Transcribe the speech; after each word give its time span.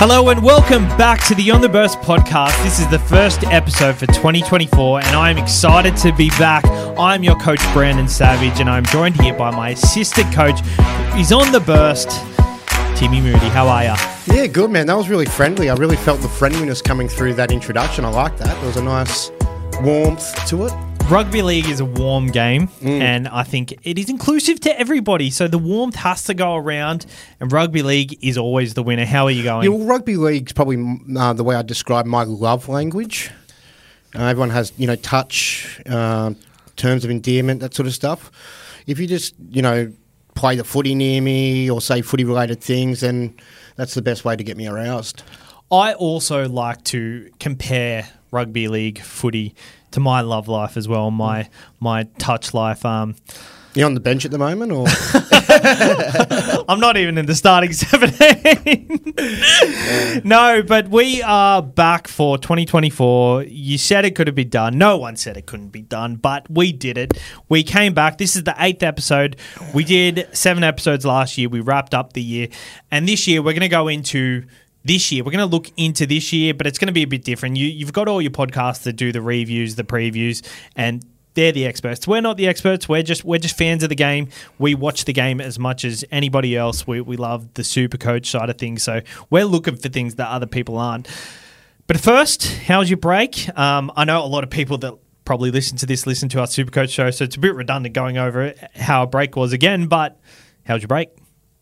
Hello 0.00 0.28
and 0.28 0.44
welcome 0.44 0.84
back 0.96 1.20
to 1.26 1.34
the 1.34 1.50
On 1.50 1.60
the 1.60 1.68
Burst 1.68 1.98
podcast. 1.98 2.56
This 2.62 2.78
is 2.78 2.88
the 2.88 3.00
first 3.00 3.42
episode 3.42 3.96
for 3.96 4.06
2024, 4.06 5.00
and 5.00 5.16
I 5.16 5.28
am 5.28 5.38
excited 5.38 5.96
to 5.96 6.12
be 6.12 6.28
back. 6.38 6.62
I'm 6.96 7.24
your 7.24 7.34
coach, 7.34 7.60
Brandon 7.72 8.06
Savage, 8.06 8.60
and 8.60 8.70
I'm 8.70 8.84
joined 8.84 9.20
here 9.20 9.34
by 9.34 9.50
my 9.50 9.70
assistant 9.70 10.32
coach. 10.32 10.60
He's 11.16 11.32
on 11.32 11.50
the 11.50 11.58
burst, 11.58 12.10
Timmy 12.96 13.20
Moody. 13.20 13.48
How 13.48 13.66
are 13.66 13.82
you? 13.82 14.34
Yeah, 14.36 14.46
good 14.46 14.70
man. 14.70 14.86
That 14.86 14.96
was 14.96 15.08
really 15.08 15.26
friendly. 15.26 15.68
I 15.68 15.74
really 15.74 15.96
felt 15.96 16.20
the 16.20 16.28
friendliness 16.28 16.80
coming 16.80 17.08
through 17.08 17.34
that 17.34 17.50
introduction. 17.50 18.04
I 18.04 18.10
like 18.10 18.36
that. 18.38 18.54
There 18.58 18.66
was 18.66 18.76
a 18.76 18.84
nice 18.84 19.32
warmth 19.82 20.46
to 20.46 20.66
it. 20.66 20.87
Rugby 21.08 21.40
league 21.40 21.66
is 21.70 21.80
a 21.80 21.86
warm 21.86 22.26
game, 22.26 22.68
and 22.82 23.28
I 23.28 23.42
think 23.42 23.72
it 23.82 23.98
is 23.98 24.10
inclusive 24.10 24.60
to 24.60 24.78
everybody. 24.78 25.30
So 25.30 25.48
the 25.48 25.56
warmth 25.56 25.96
has 25.96 26.24
to 26.24 26.34
go 26.34 26.54
around, 26.54 27.06
and 27.40 27.50
rugby 27.50 27.82
league 27.82 28.18
is 28.22 28.36
always 28.36 28.74
the 28.74 28.82
winner. 28.82 29.06
How 29.06 29.24
are 29.24 29.30
you 29.30 29.42
going? 29.42 29.64
Yeah, 29.64 29.70
well, 29.70 29.86
rugby 29.86 30.16
league's 30.16 30.52
probably 30.52 31.00
uh, 31.18 31.32
the 31.32 31.42
way 31.42 31.56
I 31.56 31.62
describe 31.62 32.04
my 32.04 32.24
love 32.24 32.68
language. 32.68 33.30
Uh, 34.14 34.24
everyone 34.24 34.50
has, 34.50 34.74
you 34.76 34.86
know, 34.86 34.96
touch, 34.96 35.80
uh, 35.86 36.34
terms 36.76 37.06
of 37.06 37.10
endearment, 37.10 37.60
that 37.60 37.72
sort 37.72 37.86
of 37.86 37.94
stuff. 37.94 38.30
If 38.86 38.98
you 38.98 39.06
just, 39.06 39.34
you 39.48 39.62
know, 39.62 39.90
play 40.34 40.56
the 40.56 40.64
footy 40.64 40.94
near 40.94 41.22
me 41.22 41.70
or 41.70 41.80
say 41.80 42.02
footy 42.02 42.24
related 42.24 42.60
things, 42.60 43.00
then 43.00 43.34
that's 43.76 43.94
the 43.94 44.02
best 44.02 44.26
way 44.26 44.36
to 44.36 44.44
get 44.44 44.58
me 44.58 44.68
aroused. 44.68 45.22
I 45.72 45.94
also 45.94 46.46
like 46.50 46.84
to 46.84 47.30
compare 47.40 48.10
rugby 48.30 48.68
league 48.68 48.98
footy 49.00 49.54
to 49.92 50.00
my 50.00 50.20
love 50.20 50.48
life 50.48 50.76
as 50.76 50.88
well, 50.88 51.10
my 51.10 51.48
my 51.80 52.04
touch 52.18 52.54
life. 52.54 52.84
Um, 52.84 53.16
You 53.74 53.84
on 53.84 53.94
the 53.94 54.00
bench 54.00 54.24
at 54.24 54.30
the 54.30 54.38
moment, 54.38 54.72
or 54.72 54.86
I'm 56.68 56.80
not 56.80 56.96
even 56.96 57.18
in 57.18 57.26
the 57.26 57.34
starting 57.34 57.72
17. 57.72 59.12
no, 60.24 60.62
but 60.62 60.88
we 60.88 61.22
are 61.22 61.62
back 61.62 62.08
for 62.08 62.38
2024. 62.38 63.44
You 63.44 63.78
said 63.78 64.04
it 64.04 64.14
could 64.14 64.26
have 64.26 64.36
been 64.36 64.48
done. 64.48 64.78
No 64.78 64.96
one 64.96 65.16
said 65.16 65.36
it 65.36 65.46
couldn't 65.46 65.68
be 65.68 65.82
done, 65.82 66.16
but 66.16 66.48
we 66.50 66.72
did 66.72 66.98
it. 66.98 67.18
We 67.48 67.62
came 67.62 67.94
back. 67.94 68.18
This 68.18 68.34
is 68.36 68.42
the 68.44 68.54
eighth 68.58 68.82
episode. 68.82 69.36
We 69.74 69.84
did 69.84 70.28
seven 70.32 70.64
episodes 70.64 71.06
last 71.06 71.38
year. 71.38 71.48
We 71.48 71.60
wrapped 71.60 71.94
up 71.94 72.14
the 72.14 72.22
year. 72.22 72.48
And 72.90 73.08
this 73.08 73.28
year, 73.28 73.42
we're 73.42 73.52
going 73.52 73.60
to 73.60 73.68
go 73.68 73.88
into 73.88 74.44
this 74.84 75.12
year. 75.12 75.24
We're 75.24 75.32
going 75.32 75.48
to 75.48 75.54
look 75.54 75.70
into 75.76 76.06
this 76.06 76.32
year, 76.32 76.54
but 76.54 76.66
it's 76.66 76.78
going 76.78 76.86
to 76.86 76.92
be 76.92 77.02
a 77.02 77.06
bit 77.06 77.24
different. 77.24 77.56
You, 77.56 77.66
you've 77.66 77.92
got 77.92 78.08
all 78.08 78.22
your 78.22 78.30
podcasts 78.30 78.82
that 78.84 78.94
do 78.94 79.12
the 79.12 79.22
reviews, 79.22 79.74
the 79.74 79.84
previews, 79.84 80.46
and 80.76 81.04
they're 81.34 81.52
the 81.52 81.66
experts. 81.66 82.06
We're 82.06 82.20
not 82.20 82.36
the 82.36 82.48
experts. 82.48 82.88
We're 82.88 83.02
just 83.02 83.24
we're 83.24 83.38
just 83.38 83.56
fans 83.56 83.82
of 83.84 83.90
the 83.90 83.94
game. 83.94 84.28
We 84.58 84.74
watch 84.74 85.04
the 85.04 85.12
game 85.12 85.40
as 85.40 85.58
much 85.58 85.84
as 85.84 86.04
anybody 86.10 86.56
else. 86.56 86.86
We, 86.86 87.00
we 87.00 87.16
love 87.16 87.54
the 87.54 87.62
super 87.62 87.96
coach 87.96 88.28
side 88.28 88.50
of 88.50 88.58
things. 88.58 88.82
So 88.82 89.02
we're 89.30 89.44
looking 89.44 89.76
for 89.76 89.88
things 89.88 90.16
that 90.16 90.28
other 90.28 90.46
people 90.46 90.78
aren't. 90.78 91.06
But 91.86 92.00
first, 92.00 92.46
how's 92.62 92.90
your 92.90 92.96
break? 92.96 93.56
Um, 93.56 93.92
I 93.94 94.04
know 94.04 94.24
a 94.24 94.26
lot 94.26 94.42
of 94.42 94.50
people 94.50 94.78
that 94.78 94.94
probably 95.24 95.50
listen 95.50 95.76
to 95.78 95.86
this 95.86 96.06
listen 96.06 96.28
to 96.30 96.40
our 96.40 96.46
super 96.46 96.70
coach 96.70 96.90
show, 96.90 97.10
so 97.10 97.24
it's 97.24 97.36
a 97.36 97.40
bit 97.40 97.54
redundant 97.54 97.94
going 97.94 98.18
over 98.18 98.54
how 98.74 99.04
a 99.04 99.06
break 99.06 99.36
was 99.36 99.52
again. 99.52 99.86
But 99.86 100.18
how's 100.66 100.82
your 100.82 100.88
break? 100.88 101.10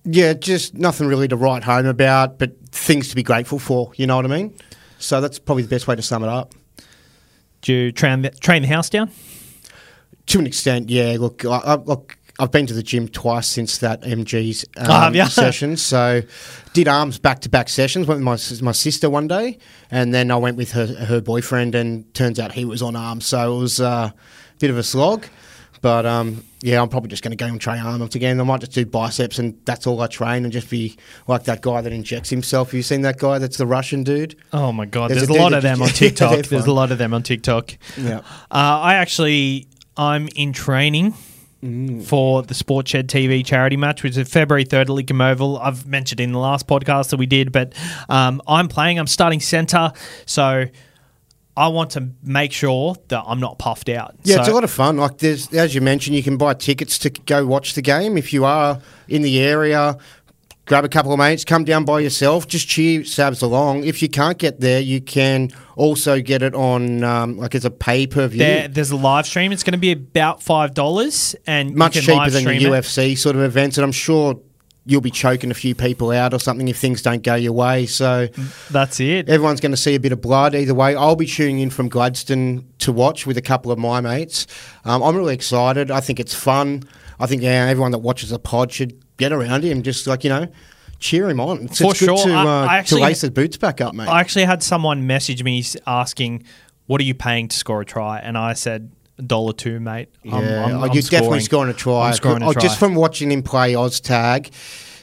Yeah, 0.07 0.33
just 0.35 0.75
nothing 0.75 1.09
really 1.09 1.29
to 1.29 1.37
write 1.37 1.65
home 1.65 1.87
about, 1.87 2.39
but 2.39 2.53
things 2.71 3.09
to 3.09 3.17
be 3.17 3.23
grateful 3.23 3.59
for. 3.59 3.93
You 3.97 4.07
know 4.07 4.17
what 4.17 4.25
I 4.25 4.29
mean? 4.29 4.55
So 4.99 5.21
that's 5.21 5.39
probably 5.39 5.65
the 5.65 5.69
best 5.69 5.87
way 5.87 5.97
to 5.97 6.03
sum 6.03 6.23
it 6.23 6.29
up. 6.29 6.55
Did 7.63 7.73
you 7.73 7.93
train 7.93 8.23
the, 8.23 8.31
train 8.31 8.63
the 8.63 8.69
house 8.69 8.89
down? 8.89 9.11
To 10.27 10.39
an 10.39 10.47
extent, 10.47 10.89
yeah. 10.89 11.17
Look, 11.19 11.45
I, 11.45 11.59
I, 11.59 11.75
look, 11.75 12.17
I've 12.39 12.53
been 12.53 12.67
to 12.67 12.75
the 12.75 12.83
gym 12.83 13.09
twice 13.09 13.47
since 13.49 13.79
that 13.79 14.03
MG's 14.03 14.65
um, 14.77 14.87
Oh, 14.89 14.93
have 14.93 15.15
ya? 15.15 15.25
session. 15.27 15.77
So, 15.77 16.23
did 16.73 16.87
arms 16.89 17.19
back 17.19 17.41
to 17.41 17.49
back 17.49 17.69
sessions. 17.69 18.07
Went 18.07 18.25
with 18.25 18.63
my 18.63 18.67
my 18.67 18.73
sister 18.73 19.11
one 19.11 19.27
day, 19.27 19.59
and 19.91 20.15
then 20.15 20.31
I 20.31 20.37
went 20.37 20.57
with 20.57 20.73
her 20.73 20.87
her 20.87 21.21
boyfriend, 21.21 21.75
and 21.75 22.13
turns 22.15 22.39
out 22.39 22.53
he 22.53 22.65
was 22.65 22.83
on 22.83 22.95
arms. 22.95 23.27
So 23.27 23.57
it 23.57 23.59
was 23.59 23.81
uh, 23.81 24.11
a 24.13 24.59
bit 24.59 24.71
of 24.71 24.79
a 24.79 24.83
slog. 24.83 25.27
But 25.81 26.07
um, 26.07 26.45
yeah, 26.67 26.83
I'm 26.83 26.89
probably 26.89 27.11
just 27.11 27.23
going 27.23 27.31
to 27.31 27.37
go 27.37 27.47
and 27.47 27.61
train 27.61 27.79
arms 27.79 28.17
again. 28.17 28.41
I 28.41 28.43
might 28.43 28.59
just 28.59 28.73
do 28.73 28.85
biceps, 28.85 29.39
and 29.39 29.57
that's 29.67 29.87
all 29.87 30.01
I 30.01 30.09
train, 30.09 30.43
and 30.43 30.53
just 30.53 30.69
be 30.69 30.97
like 31.29 31.45
that 31.45 31.63
guy 31.63 31.81
that 31.81 31.93
injects 31.93 32.29
himself. 32.29 32.69
Have 32.69 32.75
you 32.75 32.83
seen 32.83 33.03
that 33.03 33.19
guy? 33.21 33.39
That's 33.39 33.57
the 33.57 33.67
Russian 33.69 34.03
dude. 34.03 34.35
Oh 34.53 34.73
my 34.73 34.85
god, 34.85 35.11
There's 35.11 35.29
there's, 35.29 35.39
a 35.39 35.41
a, 35.41 35.45
lot 35.45 35.53
of 35.53 35.63
them 35.63 35.81
on 35.81 35.89
TikTok. 36.03 36.47
there's 36.47 36.67
a 36.67 36.73
lot 36.73 36.91
of 36.91 36.99
them 36.99 37.15
on 37.15 37.23
TikTok. 37.23 37.79
Yeah. 37.97 38.19
Uh, 38.19 38.23
I 38.51 38.95
actually, 38.95 39.69
I'm 39.97 40.29
in 40.35 40.53
training 40.53 41.15
Mm. 41.65 42.05
for 42.05 42.43
the 42.43 42.53
Sport 42.53 42.87
Shed 42.87 43.09
TV 43.09 43.45
charity 43.45 43.79
match, 43.79 44.03
which 44.03 44.17
is 44.17 44.29
February 44.29 44.65
3rd 44.67 44.83
at 44.83 44.89
Lincoln 44.91 45.21
Oval. 45.23 45.59
I've 45.59 45.87
mentioned 45.87 46.21
in 46.21 46.33
the 46.33 46.39
last 46.39 46.67
podcast 46.67 47.09
that 47.11 47.17
we 47.17 47.25
did, 47.25 47.51
but 47.51 47.73
um, 48.11 48.43
I'm 48.47 48.69
playing. 48.69 48.99
I'm 48.99 49.07
starting 49.07 49.41
centre, 49.41 49.91
so 50.27 50.67
I 51.57 51.69
want 51.69 51.91
to 51.93 52.11
make 52.23 52.53
sure 52.53 52.97
that 53.09 53.25
I'm 53.27 53.41
not 53.41 53.59
puffed 53.59 53.89
out. 53.89 54.15
Yeah, 54.25 54.37
so, 54.37 54.41
it's 54.41 54.49
a 54.51 54.53
lot 54.53 54.65
of 54.65 54.71
fun. 54.71 54.99
Like 54.99 55.19
there's, 55.19 55.53
as 55.55 55.75
you 55.75 55.81
mentioned, 55.81 56.15
you 56.15 56.23
can 56.23 56.37
buy 56.37 56.53
tickets 56.55 56.99
to 56.99 57.11
go 57.11 57.47
watch 57.47 57.75
the 57.75 57.83
game 57.83 58.19
if 58.19 58.33
you 58.33 58.45
are 58.45 58.81
in 59.09 59.23
the 59.23 59.41
area. 59.41 59.97
Grab 60.67 60.85
a 60.85 60.89
couple 60.89 61.13
of 61.13 61.19
mates, 61.19 61.45
come 61.45 61.65
down 61.65 61.85
by 61.85 62.01
yourself, 62.01 62.49
just 62.49 62.67
cheer 62.67 63.03
Sabs 63.03 63.41
along. 63.41 63.85
If 63.85 64.03
you 64.03 64.09
can't 64.09 64.37
get 64.37 64.59
there, 64.59 64.81
you 64.81 65.01
can 65.01 65.51
also 65.77 66.21
get 66.21 66.43
it 66.43 66.57
on 66.57 67.05
um, 67.05 67.39
like 67.39 67.55
as 67.55 67.65
a 67.65 67.71
pay 67.71 68.09
per 68.09 68.27
view, 68.27 68.41
There, 68.41 68.67
there's 68.67 68.91
a 68.91 68.97
live 68.97 69.27
stream. 69.27 69.53
It's 69.53 69.63
going 69.63 69.73
to 69.73 69.79
be 69.79 69.93
about 69.93 70.43
five 70.43 70.75
dollars, 70.75 71.37
and 71.47 71.71
you 71.71 71.77
much 71.77 71.93
can 71.93 72.03
cheaper 72.03 72.17
live 72.17 72.33
than 72.33 72.45
the 72.45 72.57
it. 72.57 72.63
UFC 72.63 73.17
sort 73.17 73.37
of 73.37 73.43
events. 73.43 73.79
And 73.79 73.85
I'm 73.85 73.93
sure 73.93 74.41
you'll 74.89 75.01
be 75.01 75.11
choking 75.11 75.51
a 75.51 75.55
few 75.55 75.75
people 75.75 76.13
out 76.13 76.33
or 76.33 76.39
something 76.39 76.69
if 76.69 76.79
things 76.79 77.03
don't 77.03 77.23
go 77.25 77.35
your 77.35 77.53
way. 77.53 77.87
So 77.87 78.29
That's 78.71 79.01
it. 79.01 79.29
everyone's 79.29 79.61
going 79.61 79.73
to 79.73 79.77
see 79.77 79.97
a 79.97 80.01
bit 80.01 80.13
of 80.13 80.21
blood 80.21 80.55
either 80.55 80.75
way. 80.75 80.95
I'll 80.95 81.17
be 81.17 81.27
tuning 81.27 81.59
in 81.59 81.71
from 81.71 81.89
Gladstone 81.89 82.65
to 82.79 82.93
watch 82.93 83.27
with 83.27 83.37
a 83.37 83.43
couple 83.43 83.73
of 83.73 83.79
my 83.79 84.01
mates. 84.01 84.47
Um, 84.85 85.03
I'm 85.03 85.17
really 85.17 85.35
excited. 85.35 85.91
I 85.91 86.01
think 86.01 86.21
it's 86.21 86.35
fun. 86.35 86.85
I 87.19 87.27
think 87.27 87.43
yeah, 87.43 87.67
everyone 87.69 87.91
that 87.91 87.99
watches 87.99 88.31
the 88.31 88.39
pod 88.39 88.71
should 88.71 88.97
get 89.17 89.33
around 89.33 89.65
him, 89.65 89.83
just 89.83 90.07
like 90.07 90.23
you 90.23 90.31
know, 90.31 90.47
cheer 91.01 91.29
him 91.29 91.41
on. 91.41 91.63
It's, 91.65 91.79
For 91.79 91.91
it's 91.91 92.01
good 92.01 92.07
sure. 92.19 92.27
to, 92.29 92.35
uh, 92.37 92.67
I 92.67 92.77
actually- 92.79 93.01
to 93.01 93.07
lace 93.07 93.21
the 93.23 93.31
boots 93.31 93.57
back 93.57 93.81
up, 93.81 93.93
mate. 93.95 94.07
I 94.09 94.21
actually 94.21 94.45
had 94.45 94.63
someone 94.63 95.07
message 95.07 95.43
me 95.43 95.65
asking, 95.87 96.45
"What 96.87 97.01
are 97.01 97.05
you 97.05 97.15
paying 97.15 97.49
to 97.49 97.57
score 97.57 97.81
a 97.81 97.85
try?" 97.85 98.19
And 98.21 98.39
I 98.39 98.53
said, 98.53 98.93
"A 98.93 98.96
dollar 99.25 99.53
two, 99.53 99.81
mate." 99.81 100.09
I'm- 100.31 100.43
yeah, 100.45 100.65
I'm- 100.67 100.77
oh, 100.77 100.83
I'm 100.85 100.93
you're 100.93 101.03
definitely 101.03 101.41
scoring 101.41 101.71
a 101.71 101.75
try. 101.75 102.09
I'm 102.09 102.15
scoring 102.15 102.43
a 102.43 102.49
oh, 102.49 102.53
try. 102.53 102.63
just 102.63 102.79
from 102.79 102.95
watching 102.95 103.31
him 103.31 103.43
play 103.43 103.73
Oztag. 103.75 104.51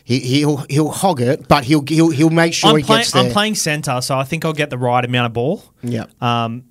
He, 0.05 0.19
he'll 0.19 0.57
he'll 0.69 0.89
hog 0.91 1.21
it, 1.21 1.47
but 1.47 1.63
he'll 1.63 1.83
he'll, 1.87 2.09
he'll 2.09 2.29
make 2.29 2.53
sure 2.53 2.71
I'm, 2.71 2.77
he 2.77 2.83
playing, 2.83 2.99
gets 3.01 3.11
there. 3.13 3.23
I'm 3.23 3.31
playing 3.31 3.55
centre, 3.55 4.01
so 4.01 4.17
I 4.17 4.25
think 4.25 4.43
I'll 4.43 4.51
get 4.53 4.69
the 4.69 4.77
right 4.77 5.03
amount 5.05 5.27
of 5.27 5.33
ball. 5.33 5.63
Yeah. 5.81 6.05
Um, 6.19 6.65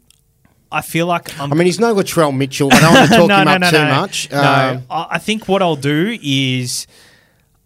I 0.70 0.82
feel 0.82 1.06
like 1.06 1.38
I'm. 1.40 1.50
I 1.52 1.56
mean, 1.56 1.64
he's 1.66 1.80
no 1.80 1.94
Latrell 1.94 2.34
Mitchell. 2.36 2.68
I 2.72 2.80
don't 2.80 2.94
want 2.94 3.10
to 3.10 3.16
talk 3.28 3.30
him 3.30 3.48
up 3.62 3.70
too 3.70 3.84
much. 3.84 4.30
No, 4.30 4.38
Um, 4.42 4.82
I 4.90 5.06
I 5.12 5.18
think 5.18 5.48
what 5.48 5.62
I'll 5.62 5.76
do 5.76 6.18
is 6.22 6.86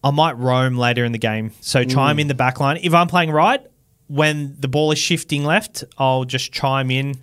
I 0.05 0.11
might 0.13 0.37
roam 0.39 0.77
later 0.77 1.05
in 1.05 1.11
the 1.13 1.19
game. 1.19 1.51
So 1.61 1.83
Mm. 1.85 1.91
chime 1.93 2.19
in 2.21 2.29
the 2.29 2.35
back 2.35 2.61
line. 2.61 2.79
If 2.81 2.95
I'm 2.95 3.09
playing 3.09 3.33
right, 3.33 3.61
when 4.07 4.55
the 4.61 4.69
ball 4.69 4.93
is 4.93 4.99
shifting 5.01 5.45
left, 5.45 5.83
I'll 5.99 6.25
just 6.25 6.53
chime 6.53 6.93
in. 6.93 7.17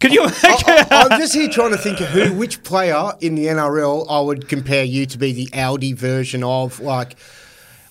Could 0.00 0.12
you? 0.12 0.22
I, 0.24 0.86
am 1.12 1.20
just 1.20 1.34
here 1.34 1.48
trying 1.48 1.72
to 1.72 1.76
think 1.78 2.00
of 2.00 2.06
who, 2.08 2.32
which 2.34 2.62
player 2.62 3.12
in 3.20 3.34
the 3.34 3.46
NRL 3.46 4.06
I 4.08 4.20
would 4.20 4.48
compare 4.48 4.82
you 4.84 5.04
to 5.06 5.18
be 5.18 5.32
the 5.32 5.48
Audi 5.52 5.92
version 5.92 6.42
of. 6.42 6.80
Like, 6.80 7.16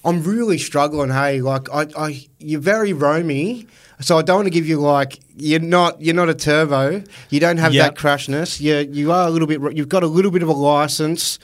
I'm 0.03 0.23
really 0.23 0.57
struggling. 0.57 1.11
Hey, 1.11 1.41
like, 1.41 1.69
I, 1.71 1.87
I 1.95 2.25
you're 2.39 2.61
very 2.61 2.93
roamy, 2.93 3.67
so 3.99 4.17
I 4.17 4.23
don't 4.23 4.37
want 4.37 4.45
to 4.47 4.51
give 4.51 4.67
you 4.67 4.79
like 4.79 5.19
you're 5.37 5.59
not 5.59 6.01
you're 6.01 6.15
not 6.15 6.29
a 6.29 6.33
turbo. 6.33 7.03
You 7.29 7.39
don't 7.39 7.57
have 7.57 7.73
Yep. 7.73 7.95
that 7.95 8.01
crashness. 8.01 8.59
You 8.59 8.89
you 8.91 9.11
are 9.11 9.27
a 9.27 9.29
little 9.29 9.47
bit. 9.47 9.61
You've 9.77 9.89
got 9.89 10.01
a 10.03 10.07
little 10.07 10.31
bit 10.31 10.41
of 10.41 10.49
a 10.49 10.53
license. 10.53 11.37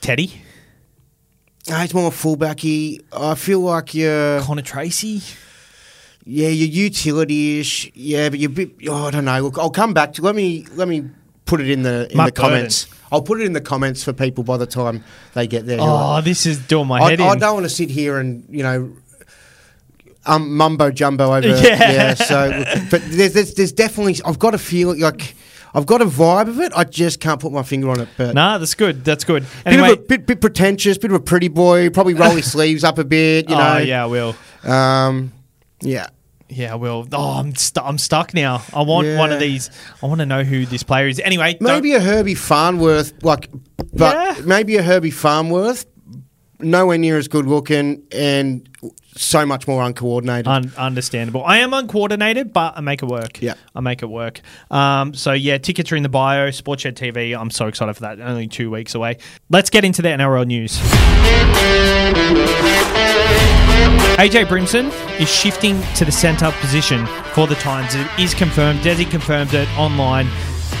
Teddy, 0.00 0.42
Ah, 1.70 1.84
It's 1.84 1.92
more 1.94 2.10
fullbacky. 2.10 3.00
I 3.12 3.34
feel 3.34 3.60
like 3.60 3.94
you're 3.94 4.40
Connor 4.40 4.62
Tracey. 4.62 5.22
Yeah 6.30 6.48
you're 6.48 6.68
utility-ish. 6.68 7.90
Yeah, 7.94 8.28
but 8.28 8.38
you're 8.38 8.50
a 8.50 8.54
bit. 8.54 8.70
Oh, 8.88 9.06
I 9.06 9.10
don't 9.10 9.24
know. 9.24 9.40
Look, 9.40 9.58
I'll 9.58 9.70
come 9.70 9.94
back 9.94 10.12
to. 10.14 10.22
Let 10.22 10.34
me 10.36 10.66
let 10.74 10.86
me 10.88 11.04
put 11.46 11.60
it 11.60 11.70
in 11.70 11.82
the 11.82 12.08
in 12.12 12.18
the 12.22 12.30
comments. 12.32 12.86
I'll 13.10 13.22
put 13.22 13.40
it 13.40 13.44
in 13.44 13.54
the 13.54 13.60
comments 13.62 14.04
for 14.04 14.12
people 14.12 14.44
by 14.44 14.58
the 14.58 14.66
time 14.66 15.02
they 15.32 15.46
get 15.46 15.64
there. 15.66 15.78
Oh, 15.80 16.20
this 16.20 16.44
is 16.44 16.58
doing 16.58 16.86
my 16.86 16.98
I, 17.00 17.10
head 17.10 17.20
I 17.22 17.32
in. 17.32 17.38
don't 17.38 17.54
want 17.54 17.64
to 17.64 17.70
sit 17.70 17.90
here 17.90 18.18
and 18.18 18.44
you 18.50 18.62
know. 18.62 18.92
Um, 20.26 20.56
mumbo 20.58 20.90
jumbo 20.90 21.34
over 21.34 21.48
Yeah. 21.48 21.90
yeah. 21.90 22.14
So, 22.14 22.50
but 22.90 23.00
there's, 23.06 23.32
there's 23.32 23.54
there's 23.54 23.72
definitely 23.72 24.16
I've 24.26 24.38
got 24.38 24.54
a 24.54 24.58
feel 24.58 24.94
like 24.98 25.34
I've 25.72 25.86
got 25.86 26.02
a 26.02 26.04
vibe 26.04 26.48
of 26.48 26.60
it. 26.60 26.70
I 26.76 26.84
just 26.84 27.18
can't 27.20 27.40
put 27.40 27.50
my 27.50 27.62
finger 27.62 27.88
on 27.88 28.00
it. 28.00 28.08
But 28.18 28.34
Nah, 28.34 28.58
that's 28.58 28.74
good. 28.74 29.06
That's 29.06 29.24
good. 29.24 29.44
bit 29.44 29.72
Anyway, 29.72 29.92
of 29.92 29.98
a 30.00 30.02
bit, 30.02 30.26
bit 30.26 30.40
pretentious, 30.42 30.98
bit 30.98 31.10
of 31.10 31.16
a 31.16 31.20
pretty 31.24 31.48
boy. 31.48 31.88
Probably 31.88 32.12
roll 32.12 32.32
his 32.32 32.50
sleeves 32.52 32.84
up 32.84 32.98
a 32.98 33.04
bit. 33.04 33.48
You 33.48 33.56
know. 33.56 33.74
oh 33.76 33.78
yeah, 33.78 34.02
I 34.02 34.06
will. 34.06 34.36
Um, 34.64 35.32
yeah. 35.80 36.08
Yeah, 36.50 36.74
well, 36.76 37.06
oh, 37.12 37.38
I'm 37.38 37.54
stu- 37.54 37.82
I'm 37.82 37.98
stuck 37.98 38.32
now. 38.32 38.62
I 38.72 38.80
want 38.82 39.06
one 39.18 39.32
of 39.32 39.38
these. 39.40 39.70
I 40.02 40.06
want 40.06 40.20
to 40.20 40.26
know 40.26 40.44
who 40.44 40.64
this 40.64 40.82
player 40.82 41.06
is. 41.06 41.20
Anyway, 41.20 41.54
don't- 41.60 41.62
Maybe 41.68 41.92
a 41.94 42.00
Herbie 42.00 42.34
Farnworth, 42.34 43.12
like, 43.22 43.50
but 43.92 44.16
Yeah. 44.38 44.44
maybe 44.44 44.76
a 44.78 44.82
Herbie 44.82 45.10
Farnworth, 45.10 45.84
nowhere 46.60 46.96
near 46.98 47.18
as 47.18 47.28
good 47.28 47.46
looking 47.46 48.02
and 48.12 48.66
so 49.14 49.44
much 49.44 49.66
more 49.68 49.82
uncoordinated. 49.82 50.48
Un- 50.48 50.72
understandable. 50.78 51.44
I 51.44 51.58
am 51.58 51.74
uncoordinated, 51.74 52.52
but 52.52 52.74
I 52.76 52.80
make 52.80 53.02
it 53.02 53.06
work. 53.06 53.42
Yeah. 53.42 53.54
I 53.74 53.80
make 53.80 54.02
it 54.02 54.08
work. 54.08 54.40
Um, 54.70 55.12
so 55.12 55.32
yeah, 55.32 55.58
tickets 55.58 55.92
are 55.92 55.96
in 55.96 56.02
the 56.02 56.08
bio. 56.08 56.48
Sportshed 56.48 56.94
TV. 56.94 57.38
I'm 57.38 57.50
so 57.50 57.66
excited 57.66 57.92
for 57.94 58.00
that. 58.02 58.20
Only 58.20 58.46
two 58.46 58.70
weeks 58.70 58.94
away. 58.94 59.18
Let's 59.50 59.70
get 59.70 59.84
into 59.84 60.00
the 60.02 60.08
NRL 60.08 60.46
news. 60.46 60.80
AJ 64.18 64.46
Brimson 64.46 64.90
is 65.20 65.28
shifting 65.28 65.80
to 65.94 66.04
the 66.04 66.12
centre 66.12 66.50
position 66.60 67.06
for 67.34 67.46
the 67.46 67.54
Titans. 67.54 67.94
It 67.94 68.06
is 68.18 68.34
confirmed. 68.34 68.80
Desi 68.80 69.08
confirmed 69.08 69.54
it 69.54 69.68
online. 69.78 70.28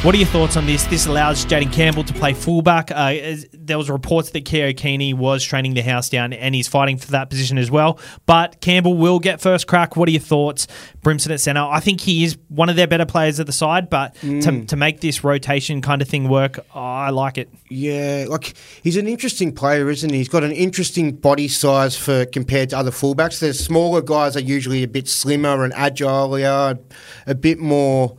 What 0.02 0.14
are 0.14 0.18
your 0.18 0.28
thoughts 0.28 0.56
on 0.56 0.64
this? 0.64 0.84
This 0.84 1.06
allows 1.06 1.44
Jayden 1.44 1.72
Campbell 1.72 2.04
to 2.04 2.14
play 2.14 2.32
fullback. 2.32 2.92
Uh, 2.92 3.34
there 3.52 3.76
was 3.76 3.90
reports 3.90 4.30
that 4.30 4.44
Keano 4.44 4.74
Kini 4.76 5.12
was 5.12 5.42
training 5.42 5.74
the 5.74 5.82
house 5.82 6.08
down 6.08 6.32
and 6.32 6.54
he's 6.54 6.68
fighting 6.68 6.98
for 6.98 7.10
that 7.10 7.30
position 7.30 7.58
as 7.58 7.68
well. 7.68 7.98
But 8.24 8.60
Campbell 8.60 8.94
will 8.94 9.18
get 9.18 9.40
first 9.40 9.66
crack. 9.66 9.96
What 9.96 10.08
are 10.08 10.12
your 10.12 10.20
thoughts? 10.20 10.68
Brimson 11.02 11.32
at 11.32 11.40
centre. 11.40 11.62
I 11.62 11.80
think 11.80 12.00
he 12.00 12.22
is 12.22 12.38
one 12.46 12.68
of 12.68 12.76
their 12.76 12.86
better 12.86 13.06
players 13.06 13.40
at 13.40 13.46
the 13.46 13.52
side, 13.52 13.90
but 13.90 14.14
to, 14.20 14.64
to 14.66 14.76
make 14.76 15.00
this 15.00 15.24
rotation 15.24 15.82
kind 15.82 16.00
of 16.00 16.08
thing 16.08 16.28
work, 16.28 16.60
I 16.72 17.10
like 17.10 17.36
it. 17.36 17.50
Yeah, 17.68 18.26
like 18.28 18.54
he's 18.84 18.96
an 18.96 19.08
interesting 19.08 19.52
player, 19.52 19.90
isn't 19.90 20.10
he? 20.10 20.18
He's 20.18 20.28
got 20.28 20.44
an 20.44 20.52
interesting 20.52 21.16
body 21.16 21.48
size 21.48 21.96
for 21.96 22.24
compared 22.24 22.70
to 22.70 22.78
other 22.78 22.92
fullbacks. 22.92 23.40
The 23.40 23.52
smaller 23.52 24.02
guys 24.02 24.36
are 24.36 24.40
usually 24.40 24.84
a 24.84 24.88
bit 24.88 25.08
slimmer 25.08 25.64
and 25.64 25.72
agile, 25.74 26.36
a 26.36 27.34
bit 27.34 27.58
more, 27.58 28.16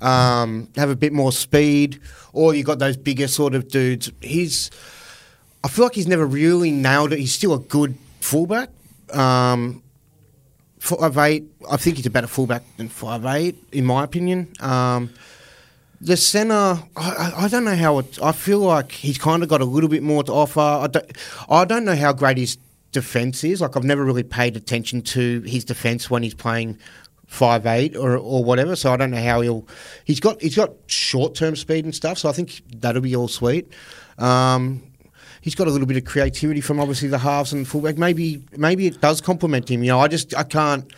um, 0.00 0.68
have 0.76 0.90
a 0.90 0.96
bit 0.96 1.12
more 1.12 1.32
speed. 1.32 2.00
Or 2.32 2.54
you 2.54 2.62
got 2.64 2.78
those 2.78 2.96
bigger 2.96 3.26
sort 3.28 3.54
of 3.54 3.68
dudes. 3.68 4.10
He's, 4.20 4.70
I 5.64 5.68
feel 5.68 5.84
like 5.84 5.94
he's 5.94 6.06
never 6.06 6.24
really 6.26 6.70
nailed 6.70 7.12
it. 7.12 7.18
He's 7.18 7.34
still 7.34 7.54
a 7.54 7.58
good 7.58 7.96
fullback. 8.20 8.70
Um, 9.12 9.82
five 10.78 11.18
eight. 11.18 11.44
I 11.70 11.76
think 11.76 11.96
he's 11.96 12.06
a 12.06 12.10
better 12.10 12.26
fullback 12.28 12.62
than 12.76 12.88
five 12.88 13.24
eight, 13.26 13.56
in 13.72 13.84
my 13.84 14.04
opinion. 14.04 14.52
Um, 14.60 15.10
the 16.00 16.16
centre, 16.16 16.78
I, 16.96 17.32
I- 17.36 17.48
don't 17.48 17.64
know 17.64 17.76
how 17.76 17.98
it. 17.98 18.18
I 18.22 18.32
feel 18.32 18.60
like 18.60 18.92
he's 18.92 19.18
kind 19.18 19.42
of 19.42 19.48
got 19.48 19.60
a 19.60 19.64
little 19.66 19.90
bit 19.90 20.02
more 20.02 20.22
to 20.22 20.32
offer. 20.32 20.60
I 20.60 20.86
don't, 20.86 21.10
I 21.48 21.64
don't 21.64 21.84
know 21.84 21.96
how 21.96 22.12
great 22.12 22.38
his 22.38 22.56
defence 22.92 23.44
is. 23.44 23.60
Like 23.60 23.76
I've 23.76 23.84
never 23.84 24.04
really 24.04 24.22
paid 24.22 24.56
attention 24.56 25.02
to 25.02 25.40
his 25.42 25.64
defence 25.64 26.08
when 26.08 26.22
he's 26.22 26.34
playing 26.34 26.78
five 27.30 27.64
eight 27.64 27.96
or 27.96 28.18
or 28.18 28.44
whatever. 28.44 28.76
So 28.76 28.92
I 28.92 28.96
don't 28.96 29.12
know 29.12 29.22
how 29.22 29.40
he'll. 29.40 29.66
He's 30.04 30.20
got 30.20 30.42
he's 30.42 30.56
got 30.56 30.72
short 30.86 31.34
term 31.34 31.56
speed 31.56 31.84
and 31.84 31.94
stuff. 31.94 32.18
So 32.18 32.28
I 32.28 32.32
think 32.32 32.60
that'll 32.80 33.00
be 33.00 33.16
all 33.16 33.28
sweet. 33.28 33.72
Um, 34.18 34.82
he's 35.40 35.54
got 35.54 35.68
a 35.68 35.70
little 35.70 35.86
bit 35.86 35.96
of 35.96 36.04
creativity 36.04 36.60
from 36.60 36.80
obviously 36.80 37.08
the 37.08 37.18
halves 37.18 37.52
and 37.52 37.66
fullback. 37.66 37.96
Maybe 37.96 38.42
maybe 38.56 38.88
it 38.88 39.00
does 39.00 39.20
complement 39.20 39.70
him. 39.70 39.82
You 39.82 39.90
know, 39.90 40.00
I 40.00 40.08
just 40.08 40.36
I 40.36 40.42
can't 40.42 40.92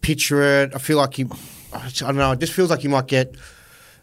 picture 0.00 0.62
it. 0.62 0.74
I 0.74 0.78
feel 0.78 0.96
like 0.96 1.14
he. 1.14 1.26
I 1.72 1.88
don't 1.94 2.16
know. 2.16 2.32
It 2.32 2.40
just 2.40 2.54
feels 2.54 2.70
like 2.70 2.80
he 2.80 2.88
might 2.88 3.06
get. 3.06 3.36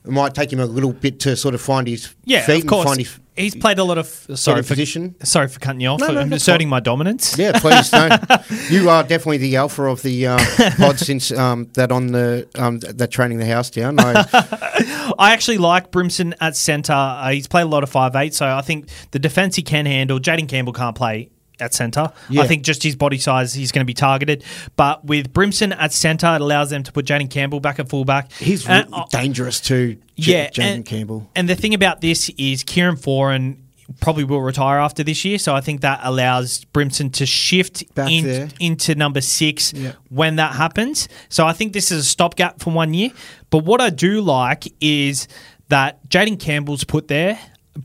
It 0.07 0.11
might 0.11 0.33
take 0.33 0.51
him 0.53 0.59
a 0.59 0.65
little 0.65 0.93
bit 0.93 1.19
to 1.21 1.35
sort 1.35 1.53
of 1.53 1.61
find 1.61 1.85
his 1.87 2.15
Yeah, 2.23 2.45
feet 2.45 2.63
of 2.63 2.67
course. 2.69 2.85
and 2.85 2.89
find 2.89 2.99
his. 2.99 3.19
He's 3.35 3.53
played 3.55 3.77
a 3.77 3.83
lot 3.83 3.97
of. 3.99 4.07
Sorry 4.07 4.63
for 4.63 4.69
position. 4.69 5.15
Sorry 5.23 5.47
for 5.47 5.59
cutting 5.59 5.81
you 5.81 5.89
off. 5.89 5.99
No, 5.99 6.07
no, 6.07 6.21
I'm 6.21 6.33
asserting 6.33 6.69
my 6.69 6.79
dominance. 6.79 7.37
Yeah, 7.37 7.51
please. 7.59 7.91
No, 7.93 8.09
you 8.69 8.89
are 8.89 9.03
definitely 9.03 9.37
the 9.37 9.57
alpha 9.57 9.83
of 9.83 10.01
the 10.01 10.25
uh, 10.27 10.39
pod 10.77 10.97
since 10.97 11.31
um, 11.31 11.69
that 11.73 11.91
on 11.91 12.07
the 12.07 12.47
um, 12.55 12.79
that 12.79 13.11
training 13.11 13.37
the 13.37 13.45
house 13.45 13.69
down. 13.69 13.99
I, 13.99 14.25
I 15.19 15.33
actually 15.33 15.59
like 15.59 15.91
Brimson 15.91 16.33
at 16.41 16.55
centre. 16.55 16.93
Uh, 16.93 17.29
he's 17.29 17.47
played 17.47 17.63
a 17.63 17.67
lot 17.67 17.83
of 17.83 17.89
five 17.89 18.15
eight, 18.15 18.33
so 18.33 18.47
I 18.47 18.61
think 18.61 18.87
the 19.11 19.19
defence 19.19 19.55
he 19.55 19.61
can 19.61 19.85
handle. 19.85 20.19
Jayden 20.19 20.49
Campbell 20.49 20.73
can't 20.73 20.95
play 20.95 21.29
at 21.59 21.73
centre. 21.73 22.11
Yeah. 22.29 22.41
I 22.41 22.47
think 22.47 22.63
just 22.63 22.83
his 22.83 22.95
body 22.95 23.17
size, 23.17 23.53
he's 23.53 23.71
going 23.71 23.81
to 23.81 23.85
be 23.85 23.93
targeted. 23.93 24.43
But 24.75 25.05
with 25.05 25.33
Brimson 25.33 25.75
at 25.77 25.93
centre, 25.93 26.35
it 26.35 26.41
allows 26.41 26.69
them 26.69 26.83
to 26.83 26.91
put 26.91 27.05
Jayden 27.05 27.29
Campbell 27.29 27.59
back 27.59 27.79
at 27.79 27.89
fullback. 27.89 28.31
he's 28.33 28.67
And, 28.67 28.93
dangerous 29.09 29.59
too. 29.61 29.97
Yeah, 30.15 30.49
Jayden 30.49 30.75
and, 30.75 30.85
Campbell. 30.85 31.29
And 31.35 31.47
the 31.49 31.55
thing 31.55 31.73
about 31.73 32.01
this 32.01 32.29
is 32.37 32.63
Kieran 32.63 32.95
Foran 32.95 33.57
probably 34.01 34.25
will 34.25 34.41
retire 34.41 34.79
after 34.79 35.01
this 35.01 35.23
year, 35.23 35.37
so 35.37 35.55
I 35.55 35.61
think 35.61 35.79
that 35.81 36.01
allows 36.03 36.65
Brimson 36.73 37.09
to 37.13 37.25
shift 37.25 37.83
in- 37.97 38.51
into 38.59 38.95
number 38.95 39.21
six 39.21 39.73
when 40.09 40.35
that 40.35 40.55
happens. 40.55 41.07
So 41.29 41.47
I 41.47 41.53
think 41.53 41.71
this 41.71 41.89
is 41.89 41.99
a 42.01 42.03
stopgap 42.03 42.59
for 42.59 42.71
one 42.73 42.93
year. 42.93 43.11
But 43.49 43.59
what 43.59 43.79
I 43.79 43.89
do 43.89 44.19
like 44.19 44.65
is 44.81 45.29
that 45.69 46.07
Jayden 46.09 46.37
Campbell's 46.39 46.83
put 46.83 47.07
there. 47.07 47.39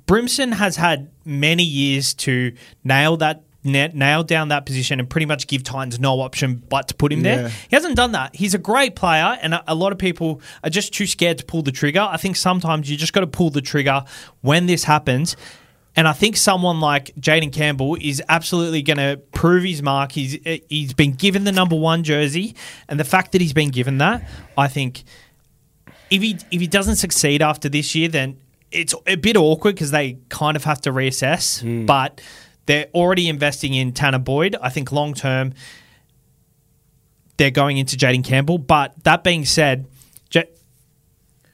Brimson 0.07 0.53
has 0.55 0.77
had 0.77 1.11
many 1.25 1.63
years 1.63 2.15
to 2.15 2.53
nail 2.83 3.17
that. 3.19 3.43
Na- 3.65 3.89
Nail 3.93 4.25
down 4.25 4.49
that 4.49 4.67
position 4.67 4.99
and 4.99 5.09
pretty 5.09 5.27
much 5.27 5.47
give 5.47 5.63
Titans 5.63 6.01
no 6.01 6.21
option 6.21 6.57
but 6.69 6.89
to 6.89 6.95
put 6.95 7.13
him 7.13 7.23
there. 7.23 7.43
Yeah. 7.43 7.49
He 7.49 7.77
hasn't 7.77 7.95
done 7.97 8.13
that. 8.13 8.35
He's 8.35 8.55
a 8.55 8.59
great 8.59 8.97
player, 8.97 9.39
and 9.41 9.55
a, 9.55 9.63
a 9.69 9.75
lot 9.75 9.93
of 9.93 9.99
people 9.99 10.41
are 10.65 10.71
just 10.71 10.93
too 10.93 11.07
scared 11.07 11.39
to 11.39 11.45
pull 11.45 11.63
the 11.63 11.71
trigger. 11.73 12.01
I 12.01 12.17
think 12.17 12.37
sometimes 12.37 12.91
you 12.91 12.97
just 12.97 13.13
got 13.13 13.21
to 13.21 13.27
pull 13.29 13.51
the 13.51 13.61
trigger 13.63 14.05
when 14.41 14.67
this 14.67 14.85
happens. 14.85 15.37
And 15.95 16.09
I 16.09 16.13
think 16.13 16.39
someone 16.39 16.81
like 16.81 17.15
Jayden 17.21 17.53
Campbell 17.53 17.99
is 18.01 18.23
absolutely 18.29 18.81
going 18.83 18.97
to 18.97 19.21
prove 19.33 19.63
his 19.63 19.83
mark. 19.83 20.13
He's 20.13 20.39
eh, 20.47 20.59
he's 20.69 20.95
been 20.95 21.13
given 21.13 21.45
the 21.45 21.53
number 21.53 21.77
one 21.77 22.03
jersey, 22.03 22.57
and 22.89 22.99
the 22.99 23.05
fact 23.05 23.33
that 23.33 23.41
he's 23.43 23.53
been 23.53 23.71
given 23.71 23.99
that, 23.99 24.27
I 24.57 24.69
think, 24.69 25.05
if 26.11 26.23
he 26.23 26.39
if 26.51 26.61
he 26.61 26.67
doesn't 26.67 26.97
succeed 26.97 27.43
after 27.43 27.69
this 27.69 27.95
year, 27.95 28.09
then 28.09 28.39
it's 28.71 28.95
a 29.07 29.17
bit 29.17 29.37
awkward 29.37 29.75
because 29.75 29.91
they 29.91 30.17
kind 30.31 30.57
of 30.57 30.65
have 30.65 30.81
to 30.81 30.91
reassess. 30.93 31.87
But 31.87 32.23
they're 32.67 32.87
already 32.95 33.29
investing 33.29 33.75
in 33.75 33.93
Tanah 33.93 34.25
Boyd. 34.25 34.57
I 34.61 34.69
think 34.71 34.93
long 34.93 35.15
term, 35.15 35.53
they're 37.37 37.51
going 37.51 37.77
into 37.79 37.97
Jayden 37.97 38.25
Campbell. 38.25 38.59
But 38.59 38.95
that 39.05 39.25
being 39.25 39.45
said, 39.45 39.87
Ja- 40.31 40.43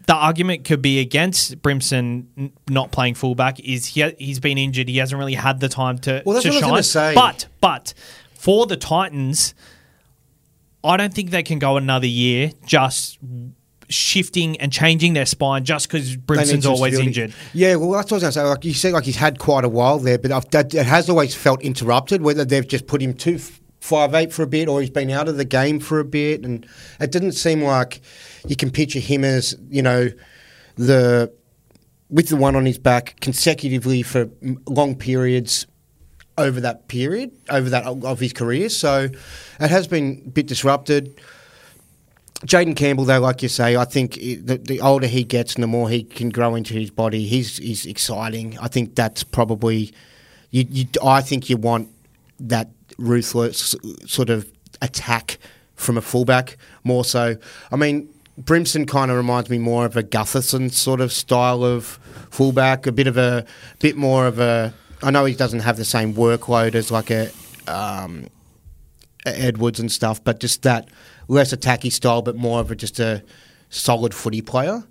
the 0.07 0.15
argument 0.15 0.65
could 0.65 0.83
be 0.83 1.01
against 1.01 1.61
Brimson 1.63 2.53
not 2.69 2.93
playing 2.93 3.15
fullback 3.15 3.61
is 3.61 3.87
he 3.87 4.09
he's 4.19 4.41
been 4.41 4.59
injured. 4.59 4.89
He 4.89 4.99
hasn't 4.99 5.19
really 5.19 5.35
had 5.35 5.61
the 5.61 5.69
time 5.69 5.99
to, 6.01 6.23
Well, 6.27 6.35
that's 6.35 6.45
to 6.45 6.51
what 6.53 6.65
I 6.65 6.71
was 6.71 6.91
shine. 6.91 7.13
say. 7.13 7.15
But 7.15 7.47
but 7.61 7.95
for 8.35 8.67
the 8.67 8.77
Titans, 8.77 9.55
I 10.85 10.97
don't 10.97 11.13
think 11.15 11.31
they 11.31 11.43
can 11.43 11.59
go 11.59 11.77
another 11.77 12.07
year 12.07 12.53
just 12.67 13.19
shifting 13.89 14.61
and 14.61 14.73
changing 14.73 15.15
their 15.15 15.27
spine 15.27 15.65
just 15.65 15.89
because 15.89 16.17
Brimson's 16.17 16.67
always 16.67 16.95
stability. 16.95 17.07
injured. 17.07 17.35
Yeah, 17.55 17.77
well, 17.77 17.91
that's 17.93 18.11
what 18.11 18.23
I 18.23 18.27
was 18.27 18.35
going 18.37 18.47
to 18.47 18.51
say. 18.51 18.55
Like 18.55 18.65
you 18.65 18.75
said, 18.75 18.93
like 18.93 19.05
he's 19.05 19.17
had 19.17 19.39
quite 19.39 19.65
a 19.65 19.69
while 19.69 19.99
there, 19.99 20.19
but 20.19 20.31
I've, 20.31 20.49
that, 20.51 20.75
it 20.75 20.87
has 20.87 21.09
always 21.09 21.35
felt 21.35 21.63
interrupted. 21.63 22.23
Whether 22.23 22.45
they've 22.45 22.67
just 22.67 22.87
put 22.87 23.01
him 23.03 23.15
to 23.15 23.39
five 23.81 24.15
eight 24.15 24.33
for 24.33 24.43
a 24.43 24.47
bit, 24.47 24.69
or 24.69 24.81
he's 24.81 24.91
been 24.91 25.11
out 25.11 25.29
of 25.29 25.37
the 25.37 25.45
game 25.45 25.81
for 25.81 26.01
a 26.01 26.05
bit, 26.05 26.45
and 26.45 26.67
it 27.01 27.11
didn't 27.11 27.33
seem 27.33 27.63
like 27.63 28.01
you 28.47 28.57
can 28.57 28.71
picture 28.71 29.01
him 29.01 29.25
as 29.25 29.57
you 29.69 29.83
know 29.83 30.11
the 30.77 31.33
with 32.11 32.29
the 32.29 32.37
one 32.37 32.57
on 32.57 32.65
his 32.67 32.79
back 32.79 33.19
consecutively 33.21 34.03
for 34.03 34.31
long 34.67 34.95
periods 34.95 35.67
over 36.39 36.61
that 36.61 36.89
period, 36.89 37.33
over 37.51 37.69
that 37.69 37.85
of 37.85 38.21
his 38.21 38.33
career. 38.33 38.69
So 38.69 39.09
it 39.61 39.71
has 39.71 39.89
been 39.89 40.23
a 40.27 40.31
bit 40.31 40.47
disrupted. 40.47 41.21
Jayden 42.47 42.77
Campbell, 42.77 43.05
though, 43.05 43.19
like 43.19 43.43
you 43.43 43.49
say, 43.49 43.77
I 43.77 43.85
think 43.85 44.15
the, 44.15 44.61
the 44.63 44.81
older 44.81 45.09
he 45.09 45.25
gets 45.25 45.55
and 45.55 45.63
the 45.63 45.67
more 45.69 45.91
he 45.91 46.05
can 46.05 46.31
grow 46.31 46.55
into 46.55 46.75
his 46.75 46.91
body, 46.91 47.27
he's 47.27 47.57
he's 47.57 47.85
exciting. 47.85 48.57
I 48.61 48.69
think 48.69 48.95
that's 48.95 49.25
probably 49.25 49.93
you. 50.51 50.65
you 50.71 50.87
I 51.03 51.21
think 51.21 51.51
you 51.51 51.57
want 51.57 51.89
that 52.39 52.69
ruthless 52.97 53.75
sort 54.07 54.31
of 54.31 54.51
attack 54.81 55.39
from 55.75 55.99
a 55.99 56.01
fullback 56.01 56.57
more 56.85 57.05
so. 57.05 57.37
I 57.73 57.77
mean, 57.77 58.09
Brimson 58.41 58.87
kind 58.87 59.11
of 59.11 59.17
reminds 59.17 59.51
me 59.51 59.59
more 59.59 59.85
of 59.85 59.97
a 59.97 60.03
Gutherson 60.05 60.71
sort 60.71 61.01
of 61.01 61.13
style 61.13 61.65
of 61.65 61.99
fullback, 62.31 62.87
a 62.87 62.93
bit 62.93 63.09
of 63.09 63.17
a 63.17 63.45
bit 63.81 63.97
more 63.97 64.27
of 64.27 64.39
a. 64.39 64.73
I 65.03 65.11
know 65.11 65.25
he 65.25 65.35
doesn't 65.35 65.61
have 65.61 65.77
the 65.77 65.85
same 65.85 66.15
workload 66.15 66.77
as 66.77 66.93
like 66.93 67.11
a. 67.11 67.31
Um, 67.67 68.29
Edwards 69.37 69.81
and 69.81 69.91
stuff, 69.91 70.23
but 70.23 70.41
just 70.41 70.63
that 70.63 70.89
less 71.29 71.55
attacky 71.55 71.93
style, 71.93 72.23
but 72.23 72.37
more 72.37 72.61
of 72.61 72.71
a, 72.71 72.77
just 72.77 72.99
a 73.01 73.23
solid 73.69 74.15
footy 74.15 74.41
player. 74.43 74.85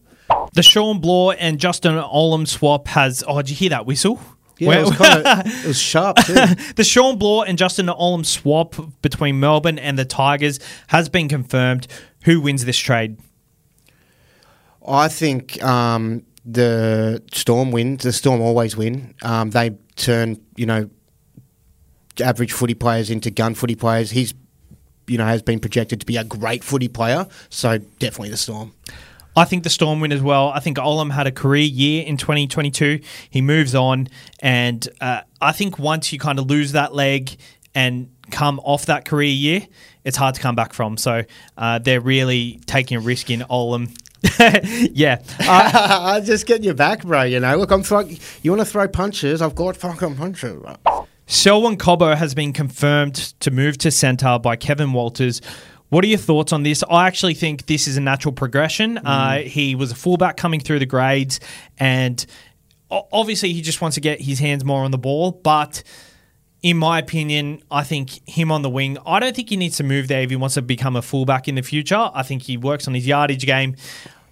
The 0.53 0.63
Shawn 0.63 1.00
Blore 1.00 1.36
and 1.39 1.60
Justin 1.60 1.96
Olam 1.96 2.48
swap 2.48 2.88
has. 2.89 3.24
Oh, 3.27 3.38
did 3.41 3.50
you 3.50 3.56
hear 3.56 3.70
that 3.70 3.86
whistle? 3.86 4.20
Yeah, 4.60 4.70
Where- 4.70 4.79
it 4.79 4.86
was 4.86 4.98
kind 4.98 5.25
of 5.25 5.48
it 5.63 5.67
was 5.67 5.79
sharp 5.79 6.17
too. 6.25 6.34
the 6.75 6.84
Shawn 6.84 7.17
Blore 7.17 7.46
and 7.48 7.58
Justin 7.58 7.88
Olam 7.88 8.25
swap 8.25 8.75
between 9.01 9.39
Melbourne 9.39 9.77
and 9.79 9.98
the 9.98 10.06
Tigers 10.06 10.60
has 10.88 11.10
been 11.10 11.29
confirmed. 11.29 11.88
Who 12.24 12.41
wins 12.41 12.65
this 12.65 12.77
trade? 12.77 13.20
I 14.88 15.08
think 15.10 15.62
um, 15.63 16.24
the 16.46 17.22
Storm 17.34 17.72
win. 17.72 17.98
The 17.98 18.12
Storm 18.13 18.41
always 18.41 18.75
win. 18.75 19.13
Um, 19.22 19.51
they 19.51 19.77
turn 19.96 20.41
you 20.56 20.65
know 20.65 20.89
average 22.22 22.52
footy 22.52 22.74
players 22.74 23.10
into 23.10 23.32
gun 23.32 23.56
footy 23.56 23.76
players. 23.76 24.12
He's 24.12 24.34
you 25.08 25.18
know 25.18 25.26
has 25.26 25.42
been 25.42 25.60
projected 25.60 26.00
to 26.02 26.06
be 26.06 26.18
a 26.18 26.24
great 26.24 26.64
footy 26.64 26.88
player. 26.88 27.28
So 27.50 27.78
definitely 28.00 28.30
the 28.30 28.38
Storm. 28.38 28.74
I 29.36 29.46
think 29.46 29.64
the 29.64 29.70
Storm 29.70 30.00
win 30.00 30.12
as 30.12 30.22
well. 30.22 30.50
I 30.50 30.60
think 30.60 30.78
Olam 30.78 31.12
had 31.12 31.28
a 31.28 31.32
career 31.32 31.64
year 31.64 32.04
in 32.06 32.18
2022. 32.18 33.00
He 33.30 33.42
moves 33.42 33.76
on, 33.76 34.08
and 34.40 34.88
uh, 35.00 35.22
I 35.40 35.52
think 35.52 35.78
once 35.78 36.12
you 36.12 36.18
kind 36.18 36.40
of 36.40 36.48
lose 36.48 36.72
that 36.72 36.94
leg 36.96 37.38
and 37.76 38.10
come 38.32 38.60
off 38.64 38.88
that 38.88 39.06
career 39.06 39.30
year, 39.30 39.68
it's 40.04 40.18
hard 40.18 40.34
to 40.36 40.42
come 40.42 40.56
back 40.56 40.74
from. 40.74 40.98
So 40.98 41.24
uh, 41.56 41.78
they're 41.80 42.02
really 42.02 42.60
taking 42.66 42.98
a 42.98 43.00
risk 43.00 43.30
in 43.30 43.42
Olam. 43.42 43.96
yeah. 44.92 45.22
Uh, 45.40 45.72
I'm 46.18 46.26
just 46.26 46.48
getting 46.48 46.64
you 46.64 46.74
back, 46.74 47.04
bro. 47.04 47.22
You 47.24 47.40
know, 47.40 47.58
look, 47.58 47.70
I'm 47.70 47.84
throwing. 47.84 48.18
You 48.42 48.52
want 48.52 48.62
to 48.62 48.66
throw 48.66 48.88
punches? 48.88 49.42
I've 49.42 49.56
got 49.56 49.78
fucking 49.78 50.16
punches. 50.16 50.64
Selwyn 51.29 51.75
Cobbo 51.77 52.15
has 52.15 52.34
been 52.34 52.53
confirmed 52.53 53.15
to 53.41 53.51
move 53.51 53.77
to 53.79 53.91
centre 53.91 54.39
by 54.39 54.55
Kevin 54.55 54.93
Walters. 54.93 55.41
What 55.89 56.05
are 56.05 56.07
your 56.07 56.17
thoughts 56.17 56.53
on 56.53 56.63
this? 56.63 56.86
I 56.89 57.05
actually 57.05 57.34
think 57.34 57.65
this 57.65 57.86
is 57.86 57.98
a 57.98 58.01
natural 58.01 58.31
progression. 58.31 58.98
Uh, 58.98 59.39
he 59.39 59.75
was 59.75 59.91
a 59.91 59.96
fullback 59.96 60.38
coming 60.38 60.62
through 60.62 60.79
the 60.79 60.86
grades, 60.86 61.41
and 61.77 62.25
obviously 62.89 63.51
he 63.51 63.62
just 63.62 63.81
wants 63.81 63.96
to 63.96 64.01
get 64.01 64.22
his 64.22 64.39
hands 64.39 64.63
more 64.63 64.86
on 64.86 64.91
the 64.91 64.98
ball. 64.98 65.31
But 65.31 65.84
in 66.63 66.77
my 66.77 66.98
opinion, 66.98 67.62
I 67.69 67.84
think 67.84 68.27
him 68.27 68.50
on 68.50 68.62
the 68.62 68.69
wing, 68.69 68.98
I 69.05 69.19
don't 69.19 69.36
think 69.36 69.50
he 69.50 69.57
needs 69.57 69.75
to 69.77 69.84
move 69.84 70.07
there 70.07 70.22
if 70.22 70.29
he 70.29 70.38
wants 70.38 70.55
to 70.55 70.62
become 70.62 70.96
a 70.96 71.01
fullback 71.01 71.50
in 71.50 71.55
the 71.55 71.62
future. 71.62 72.10
I 72.13 72.24
think 72.24 72.43
he 72.43 72.55
works 72.55 72.88
on 72.88 72.93
his 72.93 73.05
yardage 73.05 73.46
game. 73.46 73.75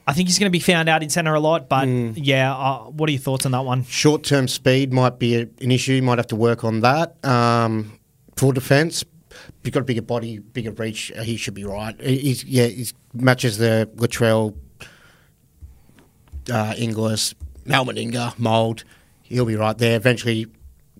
I 0.07 0.13
think 0.13 0.27
he's 0.29 0.37
going 0.37 0.47
to 0.51 0.51
be 0.51 0.59
found 0.59 0.87
out 0.87 1.01
in 1.03 1.09
centre 1.09 1.33
a 1.33 1.39
lot. 1.39 1.67
But 1.67 1.87
yeah, 1.87 2.53
uh, 2.55 2.83
what 2.83 3.09
are 3.09 3.11
your 3.11 3.21
thoughts 3.21 3.45
on 3.45 3.51
that 3.53 3.65
one? 3.65 3.83
Short 3.85 4.23
term 4.23 4.47
speed 4.47 4.93
might 4.93 5.17
be 5.19 5.35
a, 5.35 5.47
an 5.61 5.71
issue. 5.71 5.93
You 5.93 6.03
might 6.03 6.19
have 6.19 6.27
to 6.27 6.35
work 6.35 6.63
on 6.63 6.81
that. 6.81 7.23
Um, 7.25 7.99
for 8.35 8.53
defence, 8.53 9.03
you've 9.63 9.73
got 9.73 9.81
a 9.81 9.85
bigger 9.85 10.01
body, 10.03 10.37
bigger 10.39 10.71
reach. 10.71 11.11
uh, 11.17 11.23
He 11.23 11.37
should 11.37 11.53
be 11.55 11.63
right. 11.63 11.99
He- 12.01 12.17
He's 12.19 12.43
yeah, 12.43 12.67
he 12.67 12.87
matches 13.13 13.57
the 13.57 13.89
Latrell, 13.95 14.55
uh, 16.51 16.73
Inglis, 16.77 17.33
Mal 17.65 17.85
Meninga 17.85 18.37
mould. 18.37 18.83
He'll 19.23 19.45
be 19.45 19.55
right 19.55 19.77
there. 19.77 19.95
Eventually, 19.95 20.45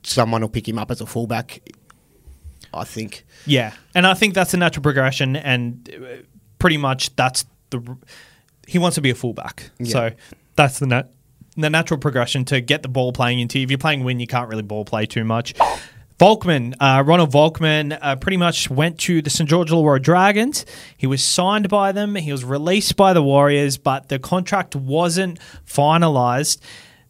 someone 0.04 0.42
will 0.42 0.50
pick 0.50 0.68
him 0.68 0.80
up 0.80 0.90
as 0.92 1.02
a 1.02 1.06
fullback. 1.06 1.62
I 2.74 2.84
think. 2.84 3.24
Yeah, 3.46 3.72
and 3.94 4.06
I 4.06 4.16
think 4.16 4.34
that's 4.34 4.54
a 4.54 4.58
natural 4.58 4.84
progression, 4.84 5.36
and 5.38 5.90
uh, 5.96 6.24
pretty 6.60 6.76
much 6.78 7.16
that's 7.16 7.46
the 7.70 7.98
he 8.68 8.80
wants 8.80 8.96
to 8.96 9.02
be 9.02 9.10
a 9.10 9.16
fullback. 9.16 9.72
Yeah. 9.80 9.92
So 9.92 10.12
that's 10.56 10.80
the 10.80 10.88
nat- 10.88 11.12
the 11.58 11.70
natural 11.70 12.00
progression 12.00 12.46
to 12.46 12.62
get 12.62 12.82
the 12.84 12.90
ball 12.90 13.14
playing 13.14 13.40
into. 13.40 13.60
If 13.60 13.72
you're 13.72 13.78
playing 13.78 14.04
win, 14.04 14.20
you 14.20 14.28
can't 14.28 14.50
really 14.50 14.64
ball 14.64 14.86
play 14.86 15.06
too 15.06 15.24
much. 15.24 15.54
Volkman, 16.18 16.74
uh, 16.80 17.04
Ronald 17.06 17.32
Volkman, 17.32 17.98
uh, 18.02 18.16
pretty 18.16 18.38
much 18.38 18.70
went 18.70 18.98
to 19.00 19.22
the 19.22 19.30
St 19.30 19.50
George 19.50 19.70
Illawarra 19.70 20.02
Dragons. 20.02 20.66
He 20.96 21.08
was 21.08 21.22
signed 21.22 21.68
by 21.68 21.92
them. 21.92 22.16
He 22.16 22.32
was 22.32 22.46
released 22.46 22.96
by 22.96 23.12
the 23.12 23.22
Warriors, 23.22 23.78
but 23.78 24.08
the 24.08 24.18
contract 24.18 24.78
wasn't 24.78 25.40
finalised. 25.68 26.60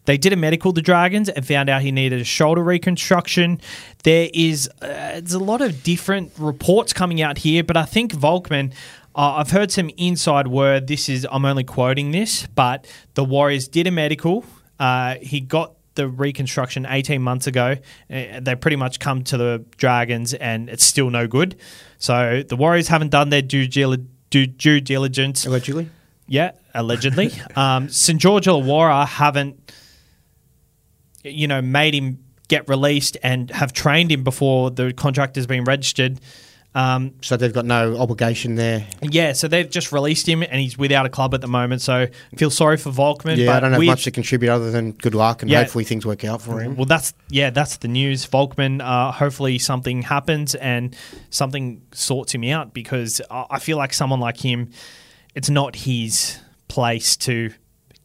They 0.06 0.18
did 0.18 0.34
a 0.34 0.36
medical, 0.36 0.72
the 0.72 0.82
Dragons, 0.82 1.30
and 1.30 1.46
found 1.46 1.70
out 1.70 1.82
he 1.82 1.92
needed 1.92 2.22
a 2.22 2.26
shoulder 2.26 2.64
reconstruction. 2.64 3.60
There 4.04 4.30
is 4.34 4.70
uh, 4.82 4.88
there's 4.88 5.34
a 5.34 5.40
lot 5.40 5.62
of 5.62 5.84
different 5.84 6.32
reports 6.38 6.94
coming 6.94 7.22
out 7.22 7.40
here, 7.40 7.64
but 7.64 7.78
I 7.78 7.84
think 7.86 8.14
Volkman. 8.14 8.74
Uh, 9.18 9.36
I've 9.38 9.52
heard 9.52 9.72
some 9.72 9.90
inside 9.96 10.48
word. 10.48 10.88
This 10.88 11.08
is 11.08 11.26
I'm 11.32 11.46
only 11.46 11.64
quoting 11.64 12.12
this, 12.12 12.48
but 12.48 12.86
the 13.14 13.24
Warriors 13.24 13.68
did 13.70 13.88
a 13.88 13.92
medical. 13.92 14.44
Uh, 14.78 15.16
he 15.22 15.40
got 15.40 15.76
the 15.96 16.08
reconstruction 16.08 16.86
18 16.86 17.22
months 17.22 17.48
ago. 17.48 17.78
Uh, 18.10 18.40
they 18.42 18.56
pretty 18.56 18.76
much 18.76 19.00
come 19.00 19.24
to 19.24 19.38
the 19.38 19.66
Dragons, 19.78 20.34
and 20.34 20.70
it's 20.70 20.84
still 20.84 21.10
no 21.10 21.28
good. 21.28 21.56
So 21.98 22.44
the 22.48 22.56
Warriors 22.56 22.90
haven't 22.90 23.10
done 23.10 23.30
their 23.30 23.42
due, 23.42 23.68
due, 23.68 24.48
due 24.48 24.82
diligence. 24.82 25.46
Allegedly. 25.46 25.90
Yeah, 26.28 26.52
allegedly. 26.74 27.32
um, 27.56 27.90
St 27.90 28.20
George 28.20 28.46
Illawarra 28.46 29.08
haven't, 29.08 29.72
you 31.26 31.48
know, 31.48 31.62
made 31.62 31.94
him 31.94 32.20
get 32.48 32.68
released 32.70 33.18
and 33.24 33.50
have 33.52 33.74
trained 33.74 34.12
him 34.12 34.24
before 34.24 34.70
the 34.72 34.94
contract 34.94 35.36
has 35.36 35.48
been 35.48 35.64
registered. 35.64 36.20
Um, 36.76 37.14
So 37.22 37.38
they've 37.38 37.54
got 37.54 37.66
no 37.66 37.98
obligation 37.98 38.56
there. 38.56 38.86
yeah, 39.02 39.32
so 39.32 39.48
they've 39.48 39.70
just 39.70 39.94
released 39.94 40.28
him 40.28 40.44
and 40.44 40.56
he's 40.60 40.78
without 40.78 41.06
a 41.06 41.10
club 41.10 41.34
at 41.34 41.40
the 41.40 41.48
moment. 41.48 41.82
So 41.82 42.08
feel 42.36 42.50
sorry 42.50 42.76
for 42.76 42.92
Volkman. 42.92 43.38
Yeah, 43.38 43.46
but 43.46 43.56
I 43.56 43.60
don't 43.62 43.72
have 43.72 43.82
much 43.84 44.04
to 44.04 44.12
contribute 44.12 44.50
other 44.52 44.72
than 44.72 44.92
good 44.92 45.16
luck 45.16 45.42
and 45.42 45.50
Yeah. 45.50 45.60
hopefully 45.60 45.86
things 45.86 46.06
work 46.06 46.26
out 46.26 46.42
for 46.42 46.60
him. 46.60 46.76
Well, 46.76 46.86
that's 46.86 47.14
yeah, 47.30 47.50
that's 47.50 47.78
the 47.78 47.88
news. 47.88 48.28
Volkman, 48.28 48.82
uh, 48.82 49.14
hopefully 49.14 49.58
something 49.58 50.02
happens 50.02 50.54
and 50.54 50.94
something 51.30 51.82
sorts 51.94 52.34
him 52.36 52.44
out 52.44 52.74
because 52.74 53.22
I 53.32 53.46
I 53.52 53.60
feel 53.60 53.78
like 53.78 53.94
someone 53.94 54.20
like 54.20 54.38
him, 54.42 54.70
it's 55.34 55.50
not 55.50 55.78
his 55.78 56.40
place 56.68 57.16
to 57.18 57.52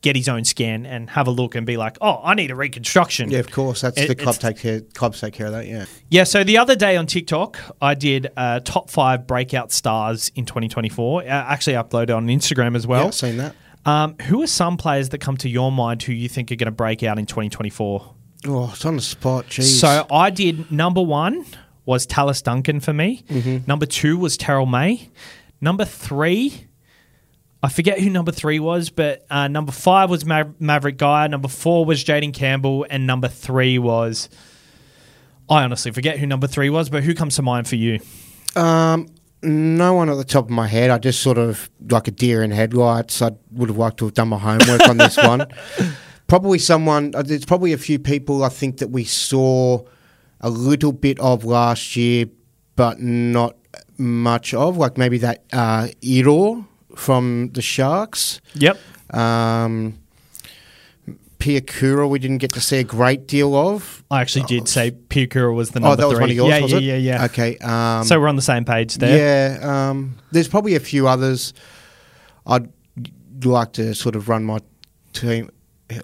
get 0.03 0.17
his 0.17 0.29
own 0.29 0.45
scan 0.45 0.87
and 0.87 1.11
have 1.11 1.27
a 1.27 1.31
look 1.31 1.55
and 1.55 1.67
be 1.67 1.77
like, 1.77 1.99
oh, 2.01 2.21
I 2.25 2.35
need 2.35 2.51
a 2.51 2.55
reconstruction. 2.55 3.31
Yeah, 3.31 3.41
of 3.41 3.51
course. 3.51 3.83
That's 3.83 4.01
It- 4.01 4.09
the 4.09 4.15
club 4.15 4.37
take 4.37 4.59
care. 4.59 4.81
Clubs 4.81 5.21
take 5.21 5.35
care 5.35 5.47
of 5.47 5.53
that. 5.53 5.67
Yeah. 5.67 5.85
Yeah, 6.09 6.25
so 6.25 6.43
the 6.43 6.59
other 6.59 6.75
day 6.75 6.97
on 6.97 7.07
TikTok, 7.07 7.59
I 7.83 7.95
did 7.95 8.29
uh, 8.37 8.61
top 8.61 8.91
five 8.91 9.27
breakout 9.27 9.73
stars 9.73 10.31
in 10.35 10.47
2024. 10.47 11.23
I 11.23 11.27
actually 11.27 11.75
uploaded 11.75 12.17
on 12.17 12.27
Instagram 12.29 12.77
as 12.77 12.85
yeah, 12.85 12.91
well. 12.91 13.07
I've 13.09 13.15
seen 13.15 13.37
that. 13.37 13.55
Um, 13.85 14.17
who 14.23 14.43
are 14.43 14.47
some 14.47 14.77
players 14.77 15.11
that 15.11 15.19
come 15.19 15.37
to 15.39 15.49
your 15.49 15.73
mind 15.73 16.03
who 16.03 16.13
you 16.13 16.29
think 16.29 16.53
are 16.53 16.57
going 16.57 16.67
to 16.67 16.71
break 16.73 17.03
out 17.03 17.19
in 17.19 17.27
2024? 17.27 18.15
Oh, 18.47 18.71
it's 18.73 18.85
on 18.85 18.97
the 18.97 19.03
spot. 19.03 19.47
Jeez. 19.47 19.81
So 19.81 20.07
I 20.11 20.31
did 20.31 20.71
number 20.73 21.03
one 21.03 21.45
was 21.85 22.07
Tallis 22.07 22.43
Duncan 22.43 22.81
for 22.81 22.93
me. 22.93 23.25
Number 23.67 23.87
two 23.87 24.17
was 24.17 24.37
Terrell 24.37 24.67
May. 24.67 25.11
Number 25.61 25.85
three, 25.85 26.67
I 27.63 27.69
forget 27.69 28.01
who 28.01 28.09
number 28.09 28.33
three 28.33 28.59
was, 28.59 28.89
but 28.91 29.27
uh, 29.31 29.47
number 29.49 29.73
five 29.73 30.09
was 30.09 30.25
Ma- 30.25 30.45
Mavrik 30.61 30.97
Geyer. 30.97 31.29
Number 31.29 31.49
four 31.49 31.85
was 31.85 32.03
Jayden 32.03 32.33
Campbell, 32.33 32.87
and 32.89 33.07
number 33.07 33.29
three 33.29 33.79
was. 33.79 34.29
I 35.49 35.63
honestly 35.65 35.91
forget 35.93 36.19
who 36.19 36.27
number 36.27 36.47
three 36.47 36.71
was, 36.71 36.89
but 36.89 37.03
who 37.03 37.13
comes 37.15 37.37
to 37.37 37.43
mind 37.43 37.69
for 37.69 37.77
you? 37.77 37.99
Um, 38.57 39.09
no 39.43 39.95
one 39.95 40.09
at 40.09 40.15
the 40.15 40.25
top 40.25 40.45
of 40.45 40.51
my 40.51 40.67
head. 40.69 40.91
I 40.91 40.99
just 40.99 41.21
sort 41.21 41.39
of 41.39 41.69
like 41.91 42.09
a 42.09 42.13
deer 42.13 42.43
in 42.43 42.51
headlights. 42.51 43.21
I 43.21 43.33
would 43.53 43.69
have 43.69 43.77
liked 43.77 43.99
to 43.99 44.05
have 44.07 44.15
done 44.15 44.29
my 44.29 44.39
homework 44.39 44.89
on 44.89 44.97
this 44.97 45.17
one. 45.17 45.47
Probably 46.29 46.59
someone. 46.59 47.13
uh, 47.17 47.23
There's 47.23 47.45
probably 47.45 47.73
a 47.73 47.79
few 47.79 47.99
people 47.99 48.45
I 48.45 48.49
think 48.51 48.79
that 48.79 48.91
we 48.91 49.03
saw 49.03 49.83
a 50.41 50.49
little 50.49 50.93
bit 50.93 51.19
of 51.19 51.45
last 51.45 51.97
year, 51.97 52.27
but 52.77 53.01
not 53.01 53.57
much 53.99 54.55
of. 54.55 54.77
Like 54.77 54.97
maybe 54.97 55.19
that 55.19 55.43
uh, 55.53 55.89
Iro 56.03 56.69
from 56.97 57.51
the 57.53 57.63
Sharks. 57.63 58.41
Yep. 58.55 58.79
Um, 59.13 59.99
Piakura, 61.39 62.09
we 62.09 62.19
didn't 62.19 62.39
get 62.39 62.53
to 62.53 62.61
see 62.61 62.79
a 62.79 62.85
great 62.85 63.27
deal 63.27 63.55
of. 63.57 64.05
I 64.11 64.21
actually 64.21 64.45
did 64.45 64.69
say 64.69 64.91
Piakura 64.91 65.55
was 65.55 65.71
the 65.71 65.81
number 65.81 65.93
oh, 65.95 65.97
that 65.97 66.07
was 66.07 66.17
three. 66.17 66.21
one 66.21 66.31
of 66.31 66.37
yours, 66.37 66.51
yeah, 66.51 66.61
was 66.61 66.73
yeah, 66.73 66.79
it? 66.79 66.83
yeah, 66.83 66.97
yeah, 66.97 67.25
Okay. 67.25 67.57
Um, 67.59 68.05
So 68.05 68.21
we're 68.21 68.29
on 68.29 68.37
the 68.37 68.43
same 68.43 68.65
page 68.67 68.99
there. 68.99 69.59
Yeah, 69.59 69.89
um, 69.91 70.17
there's 70.33 70.49
probably 70.49 70.75
a 70.75 70.81
few 70.81 71.09
others. 71.09 71.55
I'd 72.47 72.71
like 73.43 73.73
to 73.73 73.95
sort 73.95 74.17
of 74.17 74.29
run 74.29 74.45
my 74.45 74.59
team 75.15 75.51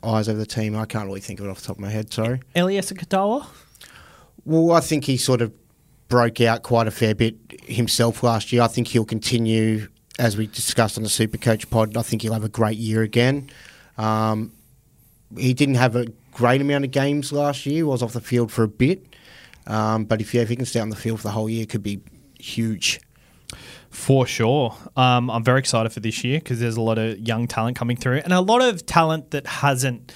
eyes 0.03 0.29
over 0.29 0.39
the 0.39 0.47
team. 0.47 0.75
I 0.75 0.87
can't 0.87 1.07
really 1.07 1.21
think 1.21 1.39
of 1.41 1.47
it 1.47 1.51
off 1.51 1.61
the 1.61 1.67
top 1.67 1.77
of 1.77 1.81
my 1.81 1.91
head. 1.91 2.13
Sorry. 2.13 2.41
Eliesa 2.55 2.97
Katoa? 2.97 3.47
Well, 4.45 4.73
I 4.73 4.81
think 4.81 5.05
he 5.05 5.17
sort 5.17 5.43
of 5.43 5.53
broke 6.09 6.41
out 6.41 6.63
quite 6.63 6.87
a 6.87 6.91
fair 6.91 7.15
bit 7.15 7.37
himself 7.65 8.23
last 8.23 8.53
year. 8.53 8.63
I 8.63 8.69
think 8.69 8.89
he'll 8.89 9.05
continue, 9.05 9.89
as 10.19 10.37
we 10.37 10.47
discussed 10.47 10.97
on 10.97 11.03
the 11.03 11.09
Super 11.09 11.39
Coach 11.39 11.69
pod. 11.71 11.97
I 11.97 12.03
think 12.03 12.23
he'll 12.23 12.33
have 12.33 12.45
a 12.45 12.49
great 12.49 12.79
year 12.79 13.03
again. 13.03 13.51
Um, 13.99 14.53
he 15.37 15.55
didn't 15.55 15.77
have 15.77 15.97
a 15.97 16.07
great 16.33 16.61
amount 16.61 16.85
of 16.85 16.91
games 16.91 17.33
last 17.33 17.67
year. 17.67 17.87
Was 17.87 18.03
off 18.03 18.13
the 18.13 18.21
field 18.21 18.51
for 18.53 18.63
a 18.63 18.69
bit, 18.69 19.15
um, 19.67 20.05
but 20.05 20.21
if, 20.21 20.35
yeah, 20.35 20.43
if 20.43 20.49
he 20.49 20.57
can 20.57 20.67
stay 20.67 20.81
on 20.81 20.91
the 20.91 20.97
field 20.97 21.21
for 21.21 21.29
the 21.29 21.33
whole 21.33 21.49
year, 21.49 21.67
could 21.67 21.83
be 21.83 22.01
huge. 22.39 23.01
For 23.91 24.27
sure. 24.27 24.75
Um, 24.97 25.31
I'm 25.31 25.43
very 25.43 25.59
excited 25.59 25.91
for 25.91 26.01
this 26.01 26.23
year 26.23 26.39
because 26.39 26.61
there's 26.61 26.77
a 26.77 26.83
lot 26.83 26.99
of 26.99 27.19
young 27.19 27.47
talent 27.47 27.79
coming 27.79 27.97
through 27.97 28.19
and 28.19 28.33
a 28.33 28.41
lot 28.41 28.61
of 28.61 28.85
talent 28.85 29.31
that 29.31 29.47
hasn't, 29.47 30.13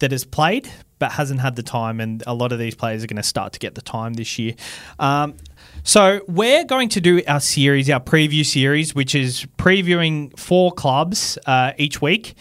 that 0.00 0.12
has 0.12 0.24
played 0.24 0.68
but 0.98 1.12
hasn't 1.12 1.40
had 1.40 1.56
the 1.56 1.62
time. 1.62 1.98
And 1.98 2.22
a 2.26 2.34
lot 2.34 2.52
of 2.52 2.58
these 2.58 2.74
players 2.74 3.02
are 3.02 3.06
going 3.06 3.16
to 3.16 3.22
start 3.22 3.54
to 3.54 3.58
get 3.58 3.74
the 3.74 3.82
time 3.82 4.12
this 4.14 4.38
year. 4.38 4.54
Um, 4.98 5.36
so 5.82 6.20
we're 6.28 6.64
going 6.64 6.88
to 6.90 7.00
do 7.00 7.22
our 7.26 7.40
series, 7.40 7.88
our 7.90 8.00
preview 8.00 8.44
series, 8.44 8.94
which 8.94 9.14
is 9.14 9.46
previewing 9.58 10.36
four 10.38 10.72
clubs 10.72 11.38
uh, 11.46 11.72
each 11.78 12.02
week. 12.02 12.34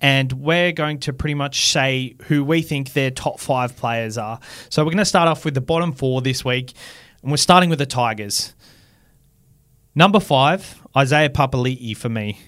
And 0.00 0.32
we're 0.32 0.72
going 0.72 0.98
to 1.00 1.12
pretty 1.12 1.34
much 1.34 1.70
say 1.70 2.16
who 2.24 2.42
we 2.44 2.62
think 2.62 2.92
their 2.92 3.12
top 3.12 3.38
five 3.38 3.76
players 3.76 4.18
are. 4.18 4.40
So 4.68 4.82
we're 4.82 4.90
going 4.90 4.98
to 4.98 5.04
start 5.04 5.28
off 5.28 5.44
with 5.44 5.54
the 5.54 5.60
bottom 5.60 5.92
four 5.92 6.20
this 6.22 6.44
week. 6.44 6.72
And 7.22 7.30
we're 7.30 7.36
starting 7.36 7.70
with 7.70 7.78
the 7.78 7.86
Tigers. 7.86 8.52
Number 9.94 10.18
five, 10.18 10.80
Isaiah 10.96 11.30
Papali'i 11.30 11.96
for 11.96 12.08
me. 12.08 12.40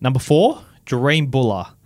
Number 0.00 0.18
four, 0.18 0.62
Jahream 0.86 1.30
Bula. 1.30 1.76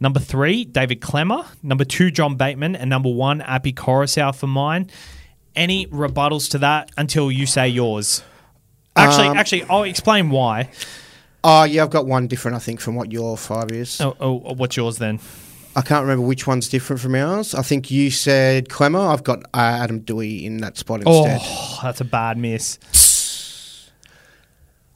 Number 0.00 0.18
three, 0.18 0.64
David 0.64 1.00
Klemmer. 1.00 1.46
Number 1.62 1.84
two, 1.84 2.10
John 2.10 2.36
Bateman. 2.36 2.74
And 2.74 2.90
number 2.90 3.10
one, 3.10 3.42
Api 3.42 3.72
Koroisau 3.72 4.34
for 4.34 4.46
mine. 4.48 4.90
Any 5.56 5.86
rebuttals 5.86 6.50
to 6.50 6.58
that 6.58 6.90
until 6.96 7.32
you 7.32 7.46
say 7.46 7.66
yours? 7.68 8.22
Actually, 8.94 9.28
Um, 9.28 9.36
actually, 9.36 9.62
I'll 9.64 9.82
explain 9.84 10.30
why. 10.30 10.70
Oh, 11.42 11.64
yeah, 11.64 11.82
I've 11.82 11.90
got 11.90 12.06
one 12.06 12.26
different, 12.28 12.56
I 12.56 12.60
think, 12.60 12.80
from 12.80 12.94
what 12.94 13.10
your 13.10 13.36
five 13.36 13.70
is. 13.72 14.00
Oh, 14.00 14.16
oh, 14.20 14.34
what's 14.54 14.76
yours 14.76 14.98
then? 14.98 15.18
I 15.74 15.82
can't 15.82 16.02
remember 16.02 16.26
which 16.26 16.46
one's 16.46 16.68
different 16.68 17.00
from 17.02 17.14
ours. 17.14 17.54
I 17.54 17.60
think 17.62 17.90
you 17.90 18.10
said 18.10 18.68
Klemmer. 18.68 19.12
I've 19.12 19.22
got 19.24 19.40
uh, 19.54 19.58
Adam 19.82 20.00
Doueihi 20.00 20.44
in 20.44 20.58
that 20.58 20.78
spot 20.78 21.02
instead. 21.02 21.38
Oh, 21.42 21.80
that's 21.82 22.00
a 22.00 22.04
bad 22.04 22.38
miss. 22.38 22.78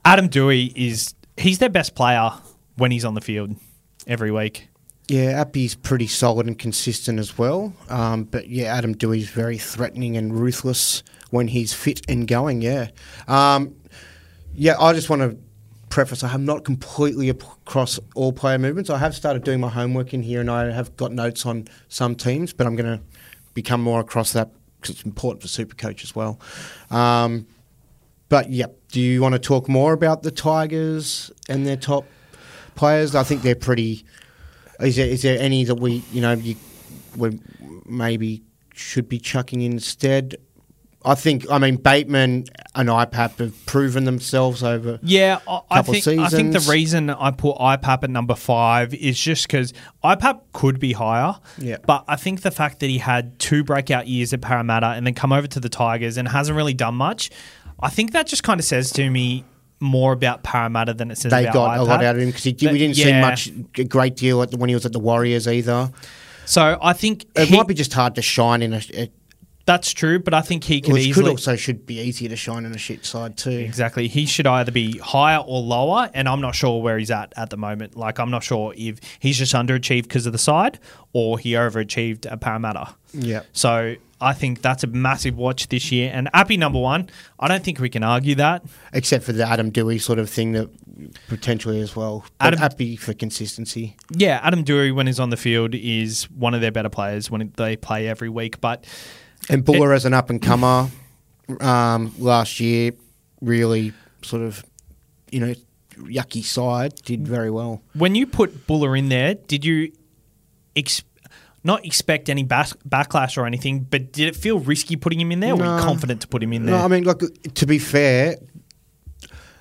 Adam 0.05 0.29
Doueihi 0.31 0.73
is 0.75 1.15
he's 1.37 1.59
their 1.59 1.69
best 1.69 1.95
player 1.95 2.31
when 2.77 2.91
he's 2.91 3.05
on 3.05 3.13
the 3.15 3.21
field 3.21 3.57
every 4.07 4.31
week. 4.31 4.69
Yeah, 5.11 5.41
Api's 5.41 5.75
pretty 5.75 6.07
solid 6.07 6.47
and 6.47 6.57
consistent 6.57 7.19
as 7.19 7.37
well. 7.37 7.73
Um, 7.89 8.23
but 8.23 8.49
yeah, 8.49 8.73
Adam 8.73 8.95
Doueihi's 8.95 9.29
very 9.29 9.59
threatening 9.59 10.17
and 10.17 10.33
ruthless 10.33 11.03
when 11.31 11.49
he's 11.49 11.73
fit 11.73 12.03
and 12.09 12.29
going. 12.29 12.63
Yeah. 12.63 12.91
Um, 13.27 13.75
yeah, 14.55 14.79
I 14.79 14.93
just 14.93 15.11
want 15.11 15.23
to 15.23 15.37
preface 15.89 16.23
I 16.23 16.33
am 16.33 16.45
not 16.45 16.65
completely 16.65 17.29
across 17.29 17.99
all 18.15 18.33
player 18.33 18.57
movements. 18.57 18.89
I 18.89 18.99
have 18.99 19.17
started 19.17 19.43
doing 19.43 19.59
my 19.59 19.69
homework 19.69 20.15
in 20.15 20.23
here 20.23 20.41
and 20.41 20.49
I 20.49 20.71
have 20.71 20.97
got 20.97 21.11
notes 21.11 21.45
on 21.45 21.67
some 21.89 22.15
teams, 22.15 22.53
but 22.53 22.69
I'm 22.69 22.77
going 22.77 22.99
to 22.99 23.03
become 23.53 23.83
more 23.83 23.99
across 23.99 24.33
that 24.35 24.51
because 24.77 24.95
it's 24.95 25.05
important 25.05 25.43
for 25.43 25.49
Super 25.49 25.75
Coach 25.75 26.05
as 26.05 26.15
well. 26.15 26.39
Um, 26.89 27.49
but 28.29 28.51
yeah, 28.51 28.67
do 28.93 29.01
you 29.01 29.21
want 29.23 29.33
to 29.33 29.41
talk 29.41 29.69
more 29.69 29.93
about 29.93 30.23
the 30.23 30.31
Tigers 30.31 31.33
and 31.49 31.67
their 31.67 31.77
top 31.77 32.07
players? 32.77 33.17
I 33.17 33.25
think 33.25 33.43
they're 33.43 33.57
pretty. 33.57 34.05
Is 34.81 34.97
there, 34.97 35.07
is 35.07 35.23
there 35.23 35.39
any 35.39 35.65
that 35.65 35.77
we, 35.77 36.03
you 36.13 36.21
know, 36.21 36.33
you, 36.33 36.57
we 37.17 37.39
maybe 37.87 38.43
should 38.75 39.09
be 39.09 39.19
chucking 39.19 39.63
instead? 39.63 40.37
I 41.03 41.15
think, 41.15 41.51
I 41.51 41.57
mean, 41.57 41.77
Bateman 41.77 42.45
and 42.75 42.89
IPAP 42.91 43.39
have 43.39 43.67
proven 43.67 44.05
themselves 44.05 44.63
over. 44.63 44.99
Yeah, 45.03 45.39
I, 45.49 45.61
I 45.71 45.83
think 45.83 46.07
I 46.07 46.29
think 46.29 46.53
the 46.53 46.67
reason 46.71 47.09
I 47.09 47.31
put 47.31 47.57
IPAP 47.57 48.05
at 48.05 48.11
number 48.11 48.35
five 48.35 48.93
is 48.93 49.19
just 49.19 49.47
because 49.47 49.73
IPAP 50.05 50.43
could 50.53 50.79
be 50.79 50.93
higher. 50.93 51.37
Yeah. 51.57 51.79
But 51.87 52.05
I 52.07 52.17
think 52.17 52.43
the 52.43 52.51
fact 52.51 52.81
that 52.81 52.91
he 52.91 52.99
had 52.99 53.39
two 53.39 53.65
breakout 53.65 54.09
years 54.09 54.35
at 54.35 54.43
Parramatta 54.43 54.89
and 54.89 55.07
then 55.07 55.15
come 55.15 55.33
over 55.33 55.47
to 55.47 55.61
the 55.61 55.71
Tigers 55.71 56.19
and 56.19 56.29
hasn't 56.29 56.55
really 56.55 56.75
done 56.75 56.97
much, 56.97 57.31
I 57.81 57.89
think 57.89 58.13
that 58.13 58.27
just 58.27 58.43
kind 58.43 58.61
of 58.61 58.67
says 58.67 58.91
to 58.93 59.09
me 59.09 59.45
more 59.81 60.13
about 60.13 60.43
Parramatta 60.43 60.95
than 60.95 61.11
it 61.11 61.17
says 61.19 61.31
They 61.33 61.45
got 61.45 61.79
a 61.79 61.83
lot 61.83 62.05
out 62.05 62.15
of 62.17 62.21
him 62.23 62.29
because 62.29 62.45
we 62.45 62.53
didn't 62.53 62.95
see 62.97 63.13
much, 63.21 63.51
a 63.79 63.85
great 63.85 64.15
deal 64.17 64.43
at 64.43 64.51
the, 64.51 64.57
when 64.59 64.69
he 64.69 64.75
was 64.75 64.85
at 64.87 64.93
the 64.93 64.99
Warriors 65.01 65.49
either. 65.49 65.91
So 66.45 66.79
I 66.83 66.93
think 66.93 67.25
It 67.35 67.49
he- 67.49 67.57
might 67.57 67.67
be 67.67 67.75
just 67.75 67.93
hard 67.93 68.15
to 68.17 68.23
shine 68.23 68.63
in 68.63 68.75
a. 68.75 68.83
a 68.95 69.11
that's 69.67 69.93
true, 69.93 70.19
but 70.19 70.35
I 70.35 70.41
think 70.41 70.65
he 70.65 70.81
could 70.81 70.95
which 70.95 71.03
easily 71.05 71.25
could 71.27 71.31
also 71.33 71.55
should 71.55 71.87
be 71.87 72.01
easier 72.01 72.29
to 72.31 72.35
shine 72.35 72.65
in 72.65 72.73
a 72.73 72.79
shit 72.79 73.05
side 73.07 73.37
too. 73.37 73.51
Exactly. 73.51 74.09
He 74.09 74.27
should 74.27 74.47
either 74.47 74.73
be 74.73 74.99
higher 74.99 75.39
or 75.39 75.61
lower, 75.61 76.11
and 76.13 76.29
I'm 76.29 76.41
not 76.41 76.57
sure 76.57 76.83
where 76.83 76.99
he's 76.99 77.11
at 77.13 77.33
at 77.37 77.51
the 77.51 77.57
moment. 77.57 77.97
Like, 77.97 78.19
I'm 78.19 78.31
not 78.31 78.43
sure 78.43 78.73
if 78.77 78.99
he's 79.21 79.39
just 79.39 79.55
underachieved 79.55 80.05
because 80.05 80.27
of 80.27 80.33
the 80.33 80.39
side 80.39 80.81
or 81.13 81.39
he 81.39 81.53
overachieved 81.53 82.27
at 82.31 82.41
Parramatta. 82.41 82.95
Yeah. 83.13 83.43
So 83.53 83.95
I 84.21 84.33
think 84.35 84.61
that's 84.61 84.85
a 84.85 84.87
massive 84.87 85.37
watch 85.37 85.69
this 85.69 85.91
year. 85.91 86.11
And 86.13 86.29
Api 86.35 86.57
number 86.57 86.79
one, 86.79 87.09
I 87.39 87.49
don't 87.49 87.65
think 87.65 87.79
we 87.81 87.89
can 87.89 88.03
argue 88.03 88.35
that. 88.37 88.63
Except 88.93 89.25
for 89.25 89.33
the 89.33 89.47
Adam 89.49 89.73
Doueihi 89.73 90.01
sort 90.01 90.19
of 90.19 90.29
thing 90.29 90.53
that 90.53 90.69
potentially 91.29 91.81
as 91.81 91.97
well. 91.97 92.25
But 92.39 92.49
Adam- 92.49 92.59
happy 92.61 92.97
for 92.97 93.15
consistency. 93.15 93.97
Yeah, 94.15 94.41
Adam 94.43 94.65
Doueihi, 94.65 94.95
when 94.95 95.07
he's 95.07 95.21
on 95.21 95.31
the 95.31 95.37
field, 95.37 95.75
is 95.75 96.25
one 96.31 96.55
of 96.55 96.61
their 96.61 96.71
better 96.73 96.91
players 96.91 97.31
when 97.31 97.53
they 97.57 97.77
play 97.77 98.09
every 98.09 98.29
week. 98.29 98.61
But 98.61 98.85
And 99.49 99.65
Bula 99.65 99.95
as 99.95 100.05
an 100.05 100.13
up 100.15 100.29
and 100.31 100.41
comer 100.43 100.89
um, 101.61 102.13
last 102.19 102.61
year, 102.61 102.93
really 103.41 103.93
sort 104.23 104.43
of, 104.43 104.65
you 105.31 105.41
know, 105.41 105.55
yucky 105.97 106.45
side, 106.45 106.95
did 107.05 107.27
very 107.27 107.51
well. 107.51 107.83
when 107.95 108.15
you 108.15 108.27
put 108.27 108.67
Bula 108.67 108.93
in 108.93 109.09
there, 109.09 109.35
did 109.35 109.65
you 109.65 109.93
ex- 110.77 111.03
not 111.63 111.85
expect 111.85 112.29
any 112.29 112.45
backlash 112.45 113.37
or 113.37 113.47
anything, 113.47 113.81
but 113.81 114.13
did 114.13 114.29
it 114.29 114.37
feel 114.37 114.59
risky 114.59 114.97
putting 114.97 115.21
him 115.21 115.31
in 115.33 115.41
there? 115.41 115.53
Or 115.53 115.57
were 115.57 115.65
you 115.77 115.83
confident 115.83 116.23
to 116.23 116.29
put 116.29 116.43
him 116.43 116.53
in 116.53 116.65
there? 116.67 116.77
No, 116.77 116.85
I 116.85 116.89
mean, 116.89 117.05
look, 117.05 117.23
to 117.55 117.67
be 117.67 117.79
fair, 117.79 118.37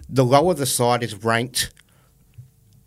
the 0.08 0.24
lower 0.26 0.54
the 0.54 0.66
side 0.66 1.04
is 1.04 1.14
ranked 1.24 1.74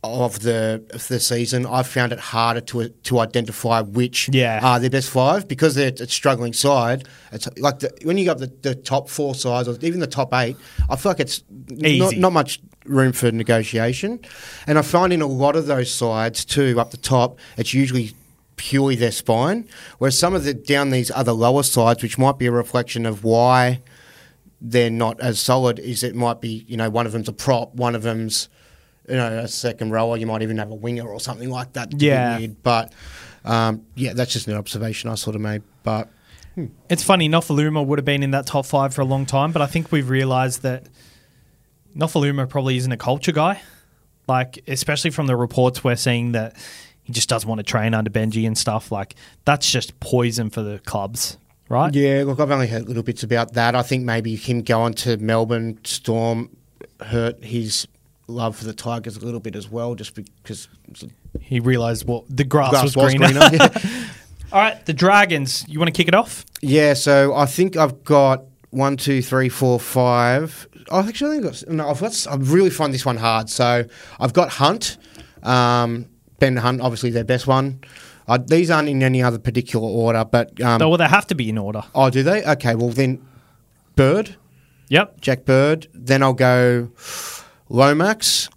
of 0.04 0.40
the 0.40 0.84
of 0.90 1.06
the 1.06 1.20
season, 1.20 1.64
I've 1.64 1.86
found 1.86 2.10
it 2.12 2.18
harder 2.18 2.60
to 2.62 2.88
to 2.88 3.20
identify 3.20 3.82
which 3.82 4.28
Yeah. 4.32 4.58
are 4.60 4.80
their 4.80 4.90
best 4.90 5.08
five 5.10 5.46
because 5.46 5.76
they're 5.76 5.92
a 6.00 6.08
struggling 6.08 6.52
side. 6.52 7.06
It's 7.30 7.48
like 7.58 7.78
the, 7.78 7.92
when 8.02 8.18
you 8.18 8.24
got 8.24 8.38
the, 8.38 8.48
the 8.62 8.74
top 8.74 9.08
four 9.08 9.34
sides 9.36 9.68
or 9.68 9.76
even 9.80 10.00
the 10.00 10.08
top 10.08 10.34
eight, 10.34 10.56
I 10.90 10.96
feel 10.96 11.10
like 11.10 11.20
it's 11.20 11.44
not, 11.68 11.86
Easy. 11.86 12.18
not 12.18 12.32
much 12.32 12.60
room 12.84 13.12
for 13.12 13.30
negotiation. 13.30 14.18
And 14.66 14.76
I 14.76 14.82
find 14.82 15.12
in 15.12 15.22
a 15.22 15.26
lot 15.26 15.54
of 15.54 15.66
those 15.66 15.92
sides 15.92 16.44
too, 16.44 16.80
up 16.80 16.90
the 16.90 16.96
top, 16.96 17.38
it's 17.56 17.72
usually 17.72 18.12
purely 18.56 18.96
their 18.96 19.12
spine. 19.12 19.68
Whereas 19.98 20.18
some 20.18 20.34
of 20.34 20.44
the 20.44 20.54
down 20.54 20.90
these 20.90 21.10
other 21.10 21.32
lower 21.32 21.62
sides, 21.62 22.02
which 22.02 22.18
might 22.18 22.38
be 22.38 22.46
a 22.46 22.52
reflection 22.52 23.06
of 23.06 23.24
why 23.24 23.82
they're 24.60 24.90
not 24.90 25.20
as 25.20 25.40
solid, 25.40 25.78
is 25.78 26.02
it 26.02 26.14
might 26.14 26.40
be 26.40 26.64
you 26.68 26.76
know 26.76 26.90
one 26.90 27.06
of 27.06 27.12
them's 27.12 27.28
a 27.28 27.32
prop, 27.32 27.74
one 27.74 27.94
of 27.94 28.02
them's 28.02 28.48
you 29.08 29.16
know 29.16 29.38
a 29.38 29.48
second 29.48 29.90
rower. 29.90 30.16
You 30.16 30.26
might 30.26 30.42
even 30.42 30.58
have 30.58 30.70
a 30.70 30.74
winger 30.74 31.08
or 31.08 31.20
something 31.20 31.50
like 31.50 31.72
that. 31.74 32.00
Yeah. 32.00 32.38
weird. 32.38 32.62
but 32.62 32.92
um, 33.44 33.84
yeah, 33.94 34.12
that's 34.12 34.32
just 34.32 34.46
an 34.48 34.56
observation 34.56 35.10
I 35.10 35.14
sort 35.16 35.36
of 35.36 35.42
made. 35.42 35.62
But 35.82 36.08
It's 36.88 37.02
funny, 37.02 37.28
Nofoaluma 37.28 37.84
would 37.84 37.98
have 37.98 38.04
been 38.04 38.22
in 38.22 38.30
that 38.32 38.46
top 38.46 38.66
five 38.66 38.94
for 38.94 39.00
a 39.00 39.04
long 39.04 39.26
time, 39.26 39.52
but 39.52 39.62
I 39.62 39.66
think 39.66 39.90
we've 39.90 40.08
realised 40.08 40.62
that 40.62 40.86
Nofoaluma 41.96 42.48
probably 42.48 42.76
isn't 42.76 42.92
a 42.92 42.96
culture 42.96 43.32
guy. 43.32 43.60
Like, 44.28 44.62
especially 44.68 45.10
from 45.10 45.26
the 45.26 45.34
reports 45.36 45.82
we're 45.82 45.96
seeing 45.96 46.32
that 46.32 46.54
he 47.02 47.12
just 47.12 47.28
doesn't 47.28 47.48
want 47.48 47.58
to 47.58 47.64
train 47.64 47.94
under 47.94 48.10
Benji 48.10 48.46
and 48.46 48.56
stuff. 48.56 48.92
Like, 48.92 49.14
that's 49.44 49.70
just 49.70 49.98
poison 50.00 50.50
for 50.50 50.62
the 50.62 50.78
clubs, 50.80 51.36
right? 51.68 51.92
Yeah, 51.94 52.22
look, 52.26 52.40
I've 52.40 52.50
only 52.50 52.68
heard 52.68 52.86
little 52.88 53.02
bits 53.02 53.22
about 53.22 53.54
that. 53.54 53.74
I 53.74 53.82
think 53.82 54.04
maybe 54.04 54.36
him 54.36 54.62
going 54.62 54.94
to 54.94 55.16
Melbourne 55.18 55.78
Storm 55.84 56.56
hurt 57.00 57.42
his 57.42 57.86
love 58.28 58.56
for 58.56 58.64
the 58.64 58.72
Tigers 58.72 59.16
a 59.16 59.20
little 59.24 59.40
bit 59.40 59.56
as 59.56 59.68
well, 59.68 59.94
just 59.94 60.14
because 60.14 60.68
He 61.40 61.60
realised 61.60 62.06
what 62.06 62.24
the 62.28 62.44
grass, 62.44 62.70
grass 62.70 62.82
was, 62.84 62.96
was 62.96 63.14
greener. 63.14 63.32
greener. 63.48 63.70
yeah. 63.74 64.08
All 64.52 64.60
right, 64.60 64.84
the 64.86 64.92
Dragons. 64.92 65.64
You 65.66 65.78
want 65.78 65.88
to 65.88 65.92
kick 65.96 66.08
it 66.08 66.14
off? 66.14 66.44
Yeah, 66.60 66.92
so 66.94 67.34
I 67.34 67.46
think 67.46 67.76
I've 67.76 68.04
got 68.04 68.44
one, 68.70 68.96
two, 68.98 69.22
three, 69.22 69.48
four, 69.48 69.80
five. 69.80 70.68
I've 70.90 71.08
actually 71.08 71.38
only 71.38 71.48
got 71.48 71.64
no. 71.68 71.88
I've 71.88 72.00
got. 72.00 72.26
I 72.30 72.34
really 72.36 72.68
find 72.70 72.92
this 72.92 73.06
one 73.06 73.16
hard. 73.16 73.48
So 73.48 73.84
I've 74.20 74.34
got 74.34 74.50
Hunt, 74.50 74.98
um, 75.42 76.06
Ben 76.42 76.56
Hunt, 76.56 76.80
obviously 76.80 77.10
their 77.10 77.22
best 77.22 77.46
one. 77.46 77.78
Uh, 78.26 78.36
these 78.36 78.68
aren't 78.68 78.88
in 78.88 79.00
any 79.00 79.22
other 79.22 79.38
particular 79.38 79.86
order, 79.88 80.24
but 80.24 80.60
um, 80.60 80.82
Oh, 80.82 80.88
well, 80.88 80.98
they 80.98 81.06
have 81.06 81.24
to 81.28 81.36
be 81.36 81.48
in 81.48 81.56
order. 81.56 81.82
oh, 81.94 82.10
do 82.10 82.24
they? 82.24 82.42
Okay, 82.44 82.74
well 82.74 82.88
then, 82.90 83.24
Bird, 83.94 84.34
Yep. 84.88 85.20
Jack 85.20 85.44
Bird. 85.44 85.86
Then 85.94 86.20
I'll 86.24 86.32
go 86.32 86.90
Lomax. 87.68 88.48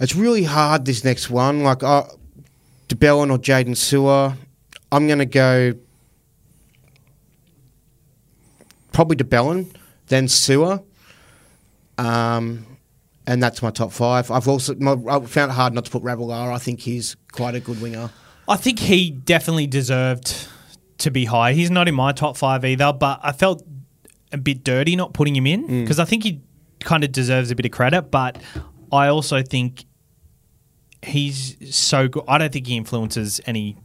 It's 0.00 0.16
really 0.16 0.44
hard 0.44 0.86
this 0.86 1.04
next 1.04 1.28
one. 1.28 1.62
Like 1.62 1.82
uh, 1.82 2.04
de 2.88 2.96
Belin 2.96 3.30
or 3.30 3.36
Jaydn 3.38 3.76
Su'A. 3.76 4.34
I'm 4.90 5.06
going 5.06 5.18
to 5.18 5.26
go 5.26 5.74
probably 8.92 9.16
de 9.16 9.24
Belin, 9.24 9.70
then 10.08 10.26
Su'A. 10.26 10.82
Um, 11.98 12.66
and 13.26 13.42
that's 13.42 13.62
my 13.62 13.70
top 13.70 13.92
five. 13.92 14.30
I've 14.30 14.48
also 14.48 14.74
my, 14.76 14.92
I 15.08 15.20
found 15.20 15.50
it 15.50 15.54
hard 15.54 15.74
not 15.74 15.84
to 15.84 15.90
put 15.90 16.02
Ravalawa. 16.02 16.52
I 16.52 16.58
think 16.58 16.80
he's 16.80 17.16
quite 17.32 17.54
a 17.54 17.60
good 17.60 17.80
winger. 17.80 18.10
I 18.48 18.56
think 18.56 18.80
he 18.80 19.10
definitely 19.10 19.66
deserved 19.66 20.48
to 20.98 21.10
be 21.10 21.24
high. 21.24 21.52
He's 21.52 21.70
not 21.70 21.88
in 21.88 21.94
my 21.94 22.12
top 22.12 22.36
five 22.36 22.64
either, 22.64 22.92
but 22.92 23.20
I 23.22 23.32
felt 23.32 23.62
a 24.32 24.38
bit 24.38 24.64
dirty 24.64 24.96
not 24.96 25.12
putting 25.12 25.36
him 25.36 25.46
in 25.46 25.66
mm. 25.66 25.82
because 25.82 25.98
I 25.98 26.04
think 26.04 26.24
he 26.24 26.40
kind 26.80 27.04
of 27.04 27.12
deserves 27.12 27.50
a 27.50 27.54
bit 27.54 27.66
of 27.66 27.72
credit. 27.72 28.10
But 28.10 28.38
I 28.90 29.08
also 29.08 29.42
think 29.42 29.84
he's 31.02 31.56
so 31.74 32.08
good. 32.08 32.24
I 32.26 32.38
don't 32.38 32.52
think 32.52 32.66
he 32.66 32.76
influences 32.76 33.40
any 33.46 33.76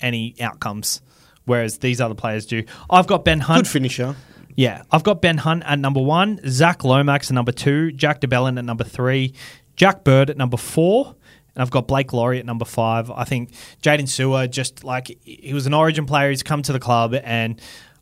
any 0.00 0.34
outcomes, 0.40 1.02
whereas 1.44 1.78
these 1.78 2.00
other 2.00 2.14
players 2.14 2.46
do. 2.46 2.64
I've 2.88 3.06
got 3.06 3.24
Ben 3.24 3.40
Hunt. 3.40 3.64
Good 3.64 3.70
finisher. 3.70 4.16
Yeah, 4.60 4.82
I've 4.90 5.04
got 5.04 5.22
Ben 5.22 5.38
Hunt 5.38 5.62
at 5.64 5.78
number 5.78 6.02
one, 6.02 6.38
Zac 6.46 6.84
Lomax 6.84 7.30
at 7.30 7.34
number 7.34 7.50
two, 7.50 7.92
Jack 7.92 8.20
de 8.20 8.28
Belin 8.28 8.58
at 8.58 8.64
number 8.66 8.84
three, 8.84 9.32
Jack 9.74 10.04
Bird 10.04 10.28
at 10.28 10.36
number 10.36 10.58
four, 10.58 11.16
and 11.54 11.62
I've 11.62 11.70
got 11.70 11.88
Blake 11.88 12.12
Lawrie 12.12 12.40
at 12.40 12.44
number 12.44 12.66
five. 12.66 13.10
I 13.10 13.24
think 13.24 13.52
Jaydn 13.82 14.02
Su'A 14.02 14.50
just 14.50 14.84
like 14.84 15.18
he 15.24 15.54
was 15.54 15.64
an 15.64 15.72
Origin 15.72 16.04
player. 16.04 16.28
He's 16.28 16.42
come 16.42 16.60
to 16.60 16.74
the 16.74 16.78
club, 16.78 17.14
and 17.14 17.58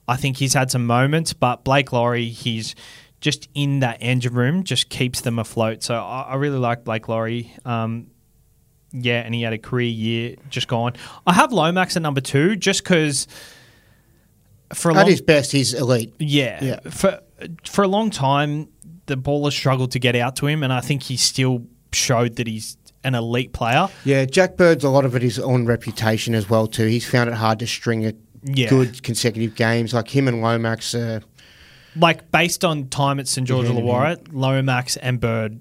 I 0.08 0.16
think 0.16 0.38
he's 0.38 0.52
had 0.52 0.68
some 0.68 0.84
moments. 0.84 1.32
But 1.32 1.62
Blake 1.62 1.92
Lawrie, 1.92 2.28
he's 2.30 2.74
just 3.20 3.48
in 3.54 3.78
that 3.78 3.98
engine 4.00 4.34
room, 4.34 4.64
just 4.64 4.88
keeps 4.88 5.20
them 5.20 5.38
afloat. 5.38 5.84
So 5.84 5.94
I, 5.94 6.22
I 6.22 6.34
really 6.34 6.58
like 6.58 6.82
Blake 6.82 7.06
Lawrie. 7.06 7.54
Um, 7.64 8.08
yeah, 8.90 9.20
and 9.20 9.32
he 9.32 9.42
had 9.42 9.52
a 9.52 9.58
career 9.58 9.90
year 9.90 10.34
just 10.50 10.66
gone. 10.66 10.94
I 11.24 11.34
have 11.34 11.52
Lomax 11.52 11.94
at 11.94 12.02
number 12.02 12.20
two, 12.20 12.56
just 12.56 12.82
because 12.82 13.28
for 14.74 14.90
At 14.90 14.96
long 14.98 15.06
his 15.06 15.20
best, 15.20 15.52
he's 15.52 15.74
elite. 15.74 16.14
yeah. 16.18 16.62
Yeah. 16.62 16.80
For 16.90 17.20
for 17.64 17.82
a 17.84 17.88
long 17.88 18.10
time, 18.10 18.68
the 19.06 19.16
ball 19.16 19.44
has 19.46 19.54
struggled 19.54 19.92
to 19.92 19.98
get 19.98 20.14
out 20.16 20.36
to 20.36 20.46
him, 20.46 20.62
and 20.62 20.72
I 20.72 20.80
think 20.80 21.02
he 21.04 21.16
still 21.16 21.64
showed 21.92 22.36
that 22.36 22.46
he's 22.46 22.76
an 23.04 23.14
elite 23.14 23.52
player. 23.52 23.88
Yeah, 24.04 24.24
Jack 24.24 24.56
Bird's 24.56 24.84
a 24.84 24.88
lot 24.90 25.04
of 25.04 25.14
it 25.14 25.22
is 25.22 25.38
on 25.38 25.66
reputation 25.66 26.34
as 26.34 26.50
well 26.50 26.66
too. 26.66 26.86
He's 26.86 27.06
found 27.08 27.30
it 27.30 27.34
hard 27.36 27.58
to 27.60 27.66
string 27.66 28.04
a 28.06 28.12
Yeah. 28.44 28.68
good 28.68 29.02
consecutive 29.02 29.54
games. 29.54 29.94
Like 29.94 30.08
him 30.14 30.28
and 30.28 30.42
Lomax. 30.42 30.94
Uh, 30.94 31.20
Like 31.96 32.30
based 32.30 32.64
on 32.64 32.88
time 32.88 33.18
at 33.18 33.26
St 33.28 33.46
George 33.46 33.66
Illawarra, 33.66 34.18
Lomax 34.32 34.96
and 34.98 35.18
Bird, 35.20 35.58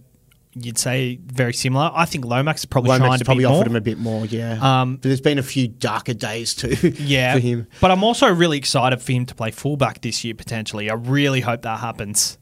you'd 0.63 0.77
say 0.77 1.19
very 1.25 1.53
similar. 1.53 1.91
I 1.93 2.05
think 2.05 2.25
Lomax 2.25 2.61
has 2.61 2.65
probably 2.65 2.89
Lomax 2.91 3.23
probably 3.23 3.43
bit 3.43 3.49
more. 3.49 3.57
offered 3.59 3.67
him 3.67 3.75
a 3.75 3.81
bit 3.81 3.97
more. 3.97 4.25
Yeah, 4.25 4.81
Um, 4.81 4.95
but 4.95 5.03
there's 5.03 5.21
been 5.21 5.39
a 5.39 5.43
few 5.43 5.67
darker 5.67 6.13
days 6.13 6.53
too. 6.53 6.75
yeah, 6.99 7.33
for 7.33 7.39
him. 7.39 7.67
but 7.81 7.91
I'm 7.91 8.03
also 8.03 8.27
really 8.33 8.57
excited 8.57 9.01
for 9.01 9.11
him 9.11 9.25
to 9.25 9.35
play 9.35 9.51
fullback 9.51 10.01
this 10.01 10.23
year 10.23 10.33
potentially. 10.35 10.89
I 10.89 10.93
really 10.95 11.41
hope 11.41 11.61
that 11.63 11.79
happens. 11.79 12.37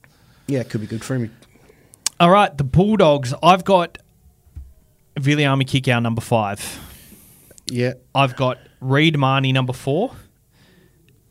Yeah, 0.47 0.59
it 0.59 0.69
could 0.69 0.81
be 0.81 0.87
good 0.87 1.03
for 1.03 1.15
him. 1.15 1.35
All 2.19 2.29
right, 2.29 2.55
the 2.57 2.63
Bulldogs. 2.63 3.33
I've 3.43 3.65
got 3.65 3.97
Viliami 5.19 5.63
Kikau 5.63 6.01
number 6.01 6.21
five. 6.21 6.79
Yeah, 7.69 7.93
I've 8.13 8.35
got 8.35 8.59
Reed 8.79 9.17
Mahoney 9.17 9.51
number 9.51 9.73
four, 9.73 10.11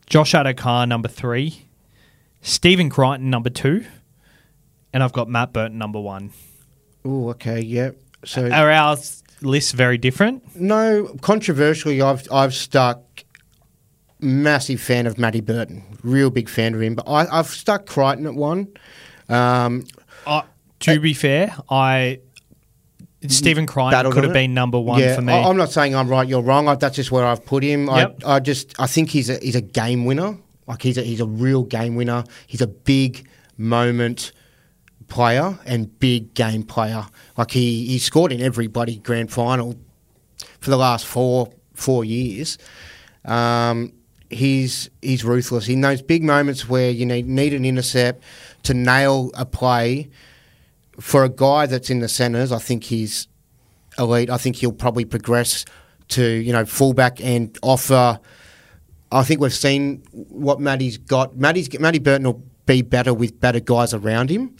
Josh 0.07 0.33
Addo-Carr 0.33 0.87
number 0.87 1.09
three, 1.09 1.66
Stephen 2.42 2.90
Crichton 2.90 3.31
number 3.31 3.51
two, 3.51 3.85
and 4.92 5.03
I've 5.03 5.12
got 5.12 5.29
Matt 5.29 5.53
Burton 5.53 5.79
number 5.79 6.01
one. 6.01 6.33
Oh, 7.04 7.30
okay, 7.30 7.60
yeah. 7.60 7.90
So 8.24 8.48
Are 8.50 8.70
our 8.70 8.96
lists 9.42 9.72
very 9.72 9.98
different? 9.98 10.42
no, 10.56 11.14
controversially, 11.20 12.00
I've 12.00 12.26
I've 12.32 12.54
stuck 12.54 13.00
massive 14.20 14.80
fan 14.80 15.06
of 15.06 15.18
Matty 15.18 15.40
Burton, 15.40 15.82
real 16.02 16.30
big 16.30 16.48
fan 16.48 16.74
of 16.74 16.80
him. 16.82 16.94
But 16.94 17.08
I, 17.08 17.26
I've 17.38 17.48
stuck 17.48 17.86
Crichton 17.86 18.26
at 18.26 18.34
one. 18.34 18.68
Um, 19.28 19.84
Uh, 20.26 20.42
to 20.80 21.00
be 21.00 21.14
fair, 21.14 21.54
I 21.68 22.20
Stephen 23.28 23.66
Crichton 23.66 24.10
could 24.12 24.24
have 24.24 24.32
it. 24.32 24.34
been 24.34 24.54
number 24.54 24.78
one 24.78 25.00
yeah, 25.00 25.14
for 25.14 25.22
me. 25.22 25.32
I, 25.32 25.48
am 25.48 25.56
not 25.56 25.70
saying 25.70 25.94
I'm 25.94 26.08
right, 26.08 26.26
you're 26.26 26.42
wrong. 26.42 26.68
I, 26.68 26.74
that's 26.74 26.96
just 26.96 27.10
where 27.10 27.24
I've 27.24 27.44
put 27.44 27.62
him. 27.62 27.86
Yep. 27.86 28.22
I, 28.24 28.36
I 28.36 28.40
just 28.40 28.74
I 28.78 28.86
think 28.86 29.10
he's 29.10 29.30
a 29.30 29.36
he's 29.38 29.56
a 29.56 29.60
game 29.60 30.04
winner. 30.04 30.38
Like 30.66 30.82
he's 30.82 30.98
a 30.98 31.02
he's 31.02 31.20
a 31.20 31.26
real 31.26 31.62
game 31.62 31.94
winner. 31.94 32.24
He's 32.46 32.60
a 32.62 32.66
big 32.66 33.26
moment 33.56 34.32
player 35.08 35.58
and 35.66 35.98
big 35.98 36.34
game 36.34 36.62
player. 36.62 37.06
Like 37.36 37.50
he 37.50 37.86
he 37.86 37.98
scored 37.98 38.32
in 38.32 38.40
every 38.40 38.66
bloody 38.66 38.96
grand 38.96 39.32
final 39.32 39.76
for 40.60 40.70
the 40.70 40.76
last 40.76 41.06
four 41.06 41.52
four 41.74 42.04
years. 42.04 42.58
Um, 43.24 43.92
he's 44.30 44.90
he's 45.02 45.24
ruthless. 45.24 45.68
In 45.68 45.80
those 45.80 46.02
big 46.02 46.22
moments 46.22 46.68
where 46.68 46.90
you 46.90 47.06
need 47.06 47.26
need 47.26 47.54
an 47.54 47.64
intercept 47.64 48.22
to 48.64 48.74
nail 48.74 49.30
a 49.34 49.46
play, 49.46 50.10
for 51.00 51.24
a 51.24 51.28
guy 51.28 51.66
that's 51.66 51.90
in 51.90 52.00
the 52.00 52.08
centres, 52.08 52.52
I 52.52 52.58
think 52.58 52.84
he's 52.84 53.28
elite. 53.98 54.30
I 54.30 54.36
think 54.36 54.56
he'll 54.56 54.72
probably 54.72 55.04
progress 55.04 55.64
to 56.08 56.24
you 56.24 56.52
know 56.52 56.64
fullback 56.64 57.22
and 57.22 57.56
offer. 57.62 58.18
I 59.12 59.22
think 59.22 59.40
we've 59.40 59.54
seen 59.54 60.02
what 60.10 60.60
Matty's 60.60 60.98
got. 60.98 61.36
Matty's 61.36 61.78
Matty 61.78 61.98
Burton 61.98 62.26
will 62.26 62.42
be 62.66 62.82
better 62.82 63.12
with 63.14 63.38
better 63.40 63.60
guys 63.60 63.94
around 63.94 64.30
him, 64.30 64.56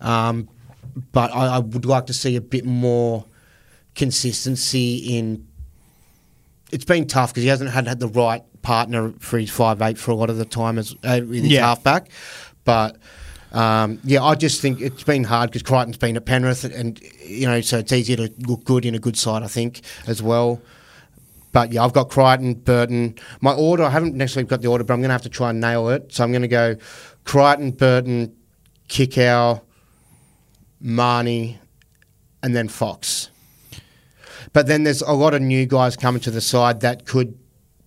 um, 0.00 0.48
but 1.12 1.34
I, 1.34 1.56
I 1.56 1.58
would 1.58 1.84
like 1.86 2.06
to 2.06 2.12
see 2.12 2.36
a 2.36 2.40
bit 2.40 2.64
more 2.64 3.24
consistency 3.94 5.16
in. 5.18 5.46
It's 6.70 6.84
been 6.84 7.06
tough 7.06 7.30
because 7.32 7.42
he 7.44 7.48
hasn't 7.48 7.70
had, 7.70 7.86
had 7.86 7.98
the 8.00 8.08
right 8.08 8.42
partner 8.62 9.12
for 9.18 9.38
his 9.38 9.50
five 9.50 9.80
eight 9.82 9.96
for 9.98 10.10
a 10.10 10.14
lot 10.14 10.28
of 10.30 10.36
the 10.36 10.44
time 10.44 10.78
as 10.78 10.94
uh, 11.04 11.20
with 11.20 11.42
his 11.42 11.52
Yeah. 11.52 11.66
halfback, 11.66 12.10
but. 12.64 12.96
Um, 13.50 13.98
yeah, 14.04 14.22
I 14.22 14.34
just 14.34 14.60
think 14.60 14.78
it's 14.82 15.04
been 15.04 15.24
hard 15.24 15.48
because 15.48 15.62
Crichton's 15.62 15.96
been 15.96 16.18
at 16.18 16.26
Penrith, 16.26 16.64
and 16.64 17.00
you 17.24 17.46
know, 17.46 17.62
so 17.62 17.78
it's 17.78 17.90
easier 17.94 18.16
to 18.18 18.30
look 18.46 18.62
good 18.64 18.84
in 18.84 18.94
a 18.94 18.98
good 18.98 19.16
side, 19.16 19.42
I 19.42 19.46
think, 19.46 19.80
as 20.06 20.22
well. 20.22 20.60
But 21.52 21.72
yeah, 21.72 21.82
I've 21.82 21.94
got 21.94 22.10
Crichton, 22.10 22.52
Burton. 22.52 23.14
My 23.40 23.54
order, 23.54 23.84
I 23.84 23.88
haven't 23.88 24.14
necessarily 24.14 24.46
got 24.50 24.60
the 24.60 24.68
order, 24.68 24.84
but 24.84 24.92
I'm 24.92 25.00
going 25.00 25.08
to 25.08 25.14
have 25.14 25.22
to 25.22 25.30
try 25.30 25.48
and 25.48 25.62
nail 25.62 25.88
it. 25.88 26.12
So 26.12 26.24
I'm 26.24 26.30
going 26.30 26.42
to 26.42 26.46
go 26.48 26.76
Crichton, 27.24 27.70
Burton, 27.70 28.36
Kikau, 28.90 29.62
Mahoney, 30.80 31.58
and 32.42 32.54
then 32.54 32.68
Fox. 32.68 33.30
But 34.52 34.66
then 34.66 34.84
there's 34.84 35.02
a 35.02 35.12
lot 35.12 35.34
of 35.34 35.42
new 35.42 35.66
guys 35.66 35.96
coming 35.96 36.20
to 36.22 36.30
the 36.30 36.40
side 36.40 36.80
that 36.80 37.04
could 37.04 37.36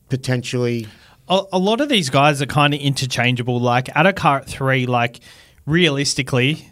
potentially. 0.09 0.87
a, 1.27 1.41
a 1.53 1.57
lot 1.59 1.81
of 1.81 1.89
these 1.89 2.09
guys 2.09 2.41
are 2.41 2.45
kind 2.45 2.73
of 2.73 2.79
interchangeable. 2.79 3.59
Like 3.59 3.85
Addo-Carr 3.87 4.39
at 4.39 4.47
three, 4.47 4.85
like 4.85 5.21
realistically, 5.65 6.69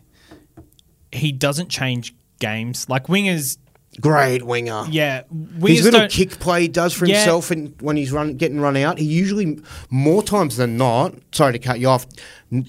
he 1.11 1.31
doesn't 1.31 1.69
change 1.69 2.13
games. 2.39 2.87
Like 2.89 3.07
wingers, 3.07 3.57
Great 4.01 4.43
winger. 4.43 4.85
yeah, 4.89 5.23
His 5.61 5.83
little 5.83 6.07
kick 6.07 6.39
play 6.39 6.63
he 6.63 6.67
does 6.67 6.93
for 6.93 7.05
Yeah. 7.05 7.15
himself 7.17 7.49
and 7.51 7.73
when 7.81 7.97
he's 7.97 8.11
run 8.11 8.35
getting 8.37 8.59
run 8.61 8.77
out, 8.77 8.99
he 8.99 9.05
usually 9.05 9.59
more 9.89 10.21
times 10.21 10.57
than 10.57 10.77
not, 10.77 11.15
sorry 11.31 11.53
to 11.53 11.59
cut 11.59 11.79
you 11.79 11.87
off, 11.89 12.05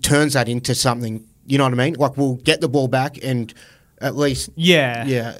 turns 0.02 0.32
that 0.32 0.48
into 0.48 0.74
something. 0.74 1.24
You 1.50 1.58
know 1.58 1.64
what 1.64 1.72
I 1.72 1.76
mean? 1.76 1.94
Like 1.94 2.16
we'll 2.16 2.36
get 2.36 2.60
the 2.60 2.68
ball 2.68 2.88
back 2.88 3.18
and 3.22 3.52
at 4.00 4.16
least 4.16 4.50
yeah, 4.54 5.04
yeah, 5.04 5.38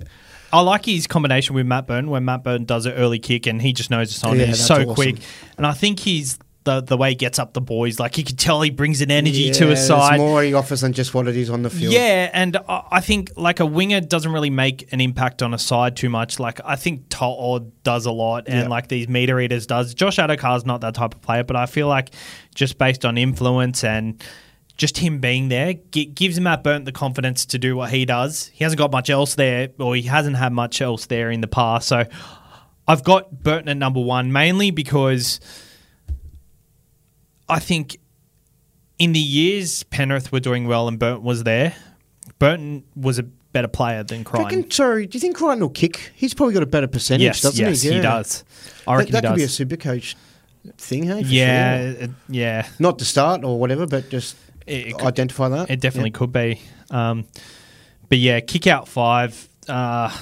I 0.53 0.61
like 0.61 0.85
his 0.85 1.07
combination 1.07 1.55
with 1.55 1.67
Matt 1.67 1.87
Burton 1.87 2.11
when 2.11 2.25
Matt 2.25 2.43
Burton 2.45 2.65
does 2.67 2.85
an 2.87 2.93
early 2.93 3.19
kick 3.19 3.47
and 3.47 3.63
he 3.63 3.73
just 3.73 3.91
knows 3.91 4.11
it's 4.11 4.23
on. 4.25 4.39
Yeah, 4.39 4.47
he's 4.47 4.65
so 4.65 4.77
awesome. 4.77 4.95
quick, 4.95 5.17
and 5.57 5.67
I 5.67 5.73
think 5.73 6.01
he's 6.01 6.39
the 6.65 6.83
the 6.83 6.97
way 6.99 7.11
he 7.11 7.15
gets 7.15 7.39
up 7.39 7.55
the 7.55 7.61
boys. 7.63 7.99
Like 7.99 8.19
you 8.19 8.25
can 8.25 8.37
tell 8.37 8.61
he 8.61 8.69
brings 8.69 9.01
an 9.01 9.11
energy 9.11 9.45
yeah, 9.45 9.53
to 9.53 9.69
his 9.69 9.79
there's 9.79 9.87
side. 9.87 10.19
more 10.19 10.43
he 10.43 10.53
offers 10.53 10.83
than 10.83 10.93
just 10.93 11.15
what 11.15 11.27
it 11.27 11.37
is 11.37 11.49
on 11.49 11.63
the 11.63 11.71
field. 11.71 11.95
Yeah, 11.95 12.29
and 12.35 12.59
I 12.69 12.83
I 12.91 13.01
think 13.01 13.31
like 13.37 13.61
a 13.61 13.67
winger 13.67 14.03
doesn't 14.03 14.31
really 14.31 14.51
make 14.51 14.93
an 14.93 15.01
impact 15.01 15.43
on 15.43 15.55
a 15.55 15.59
side 15.59 15.97
too 15.97 16.11
much. 16.11 16.39
Like 16.39 16.61
I 16.65 16.77
think 16.77 17.05
Todd 17.09 17.73
does 17.83 18.05
a 18.05 18.13
lot, 18.13 18.45
and 18.47 18.65
Yeah. 18.65 18.69
like 18.69 18.89
these 18.89 19.09
meter 19.09 19.41
eaters 19.41 19.67
does. 19.67 19.95
Josh 19.95 20.19
Addo-Carr's 20.19 20.67
not 20.67 20.83
that 20.83 20.95
type 20.95 21.15
of 21.15 21.23
player, 21.23 21.45
but 21.45 21.57
I 21.57 21.65
feel 21.65 21.89
like 21.89 22.11
just 22.55 22.77
based 22.77 23.07
on 23.07 23.17
influence 23.17 23.83
and 23.85 24.23
just 24.81 24.97
him 24.97 25.19
being 25.21 25.49
there 25.51 25.75
gi- 25.93 26.07
gives 26.07 26.41
Matt 26.41 26.65
Burnt 26.65 26.87
the 26.87 26.93
confidence 26.93 27.45
to 27.45 27.59
do 27.59 27.77
what 27.77 27.91
he 27.91 28.07
does. 28.07 28.47
He 28.55 28.65
hasn't 28.65 28.79
got 28.79 28.91
much 28.91 29.11
else 29.11 29.35
there, 29.35 29.69
or 29.79 29.95
he 29.95 30.01
hasn't 30.03 30.37
had 30.37 30.55
much 30.55 30.81
else 30.81 31.05
there 31.05 31.31
in 31.31 31.43
the 31.43 31.47
past. 31.47 31.87
So 31.87 32.05
I've 32.89 33.05
got 33.05 33.43
Burton 33.43 33.69
at 33.69 33.77
number 33.77 34.01
one 34.01 34.33
mainly 34.33 34.71
because 34.71 35.39
I 37.49 37.59
think 37.59 37.99
in 38.99 39.13
the 39.13 39.21
years 39.21 39.83
Penrith 39.85 40.33
were 40.33 40.41
doing 40.41 40.67
well 40.67 40.89
and 40.89 40.99
Burton 40.99 41.23
was 41.25 41.45
there, 41.45 41.75
Burton 42.39 42.85
was 42.97 43.19
a 43.19 43.23
better 43.23 43.69
player 43.69 44.03
than 44.03 44.25
Crichton. 44.25 44.71
sorry, 44.71 45.07
do 45.07 45.17
you 45.17 45.21
think 45.21 45.37
Crichton 45.37 45.61
will 45.61 45.69
kick? 45.69 46.13
He's 46.15 46.33
probably 46.35 46.55
got 46.55 46.63
a 46.63 46.67
better 46.67 46.87
percentage, 46.87 47.25
Yes, 47.25 47.43
doesn't 47.43 47.65
yes, 47.65 47.83
he? 47.83 47.93
he 47.93 48.01
does. 48.01 48.45
I 48.87 48.93
That, 48.93 48.99
reckon 48.99 49.13
that 49.13 49.25
he 49.25 49.29
could 49.31 49.37
be 49.37 49.43
a 49.43 49.49
super 49.49 49.77
coach 49.77 50.17
thing, 50.79 51.05
hey? 51.05 51.21
yeah, 51.27 51.93
sure. 51.93 52.03
Uh, 52.05 52.07
yeah. 52.29 52.69
Not 52.79 52.99
to 53.01 53.05
start 53.05 53.45
or 53.45 53.59
whatever, 53.59 53.87
but 53.87 54.09
just 54.11 54.37
It, 54.71 54.99
could, 54.99 55.07
identify 55.07 55.49
that. 55.49 55.71
it 55.71 55.81
definitely 55.81 56.13
could 56.13 56.33
be. 56.33 56.61
Um, 56.91 57.27
but 58.09 58.19
yeah, 58.19 58.41
kick 58.41 58.67
out 58.67 58.89
five. 58.89 59.49
Uh, 59.69 60.17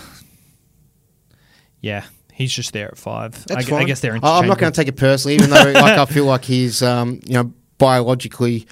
yeah, 1.81 2.05
he's 2.33 2.53
just 2.53 2.73
there 2.73 2.89
at 2.89 2.99
five. 2.99 3.45
I, 3.51 3.57
I 3.57 3.85
guess 3.85 4.01
they're 4.01 4.15
I'm 4.15 4.47
not 4.47 4.59
going 4.59 4.73
to 4.73 4.77
take 4.77 4.89
it 4.89 4.97
personally, 4.97 5.35
even 5.35 5.51
though 5.51 5.73
like 5.73 5.99
I 5.99 6.05
feel 6.07 6.25
like 6.25 6.45
he's 6.45 6.83
um, 6.83 7.21
you 7.25 7.35
know 7.35 7.53
biologically 7.79 8.67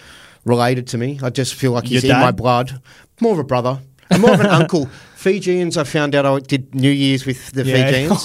related 0.45 0.87
to 0.89 0.99
me. 0.99 1.19
I 1.23 1.31
just 1.31 1.55
feel 1.55 1.73
like 1.73 1.85
he's 1.89 2.05
Your 2.05 2.15
in 2.15 2.21
my 2.21 2.31
blood. 2.31 2.81
More 3.21 3.33
of 3.33 3.39
a 3.39 3.45
brother. 3.45 3.81
And 4.11 4.23
more 4.23 4.33
of 4.33 4.41
an 4.41 4.47
uncle. 4.61 4.89
Fijians, 5.31 5.77
I 5.77 5.83
found 5.85 6.15
out 6.15 6.25
I 6.25 6.39
did 6.39 6.73
New 6.75 6.91
Year's 6.91 7.27
with 7.27 7.51
the 7.51 7.65
Yeah. 7.65 7.75
Fijians. 7.91 8.23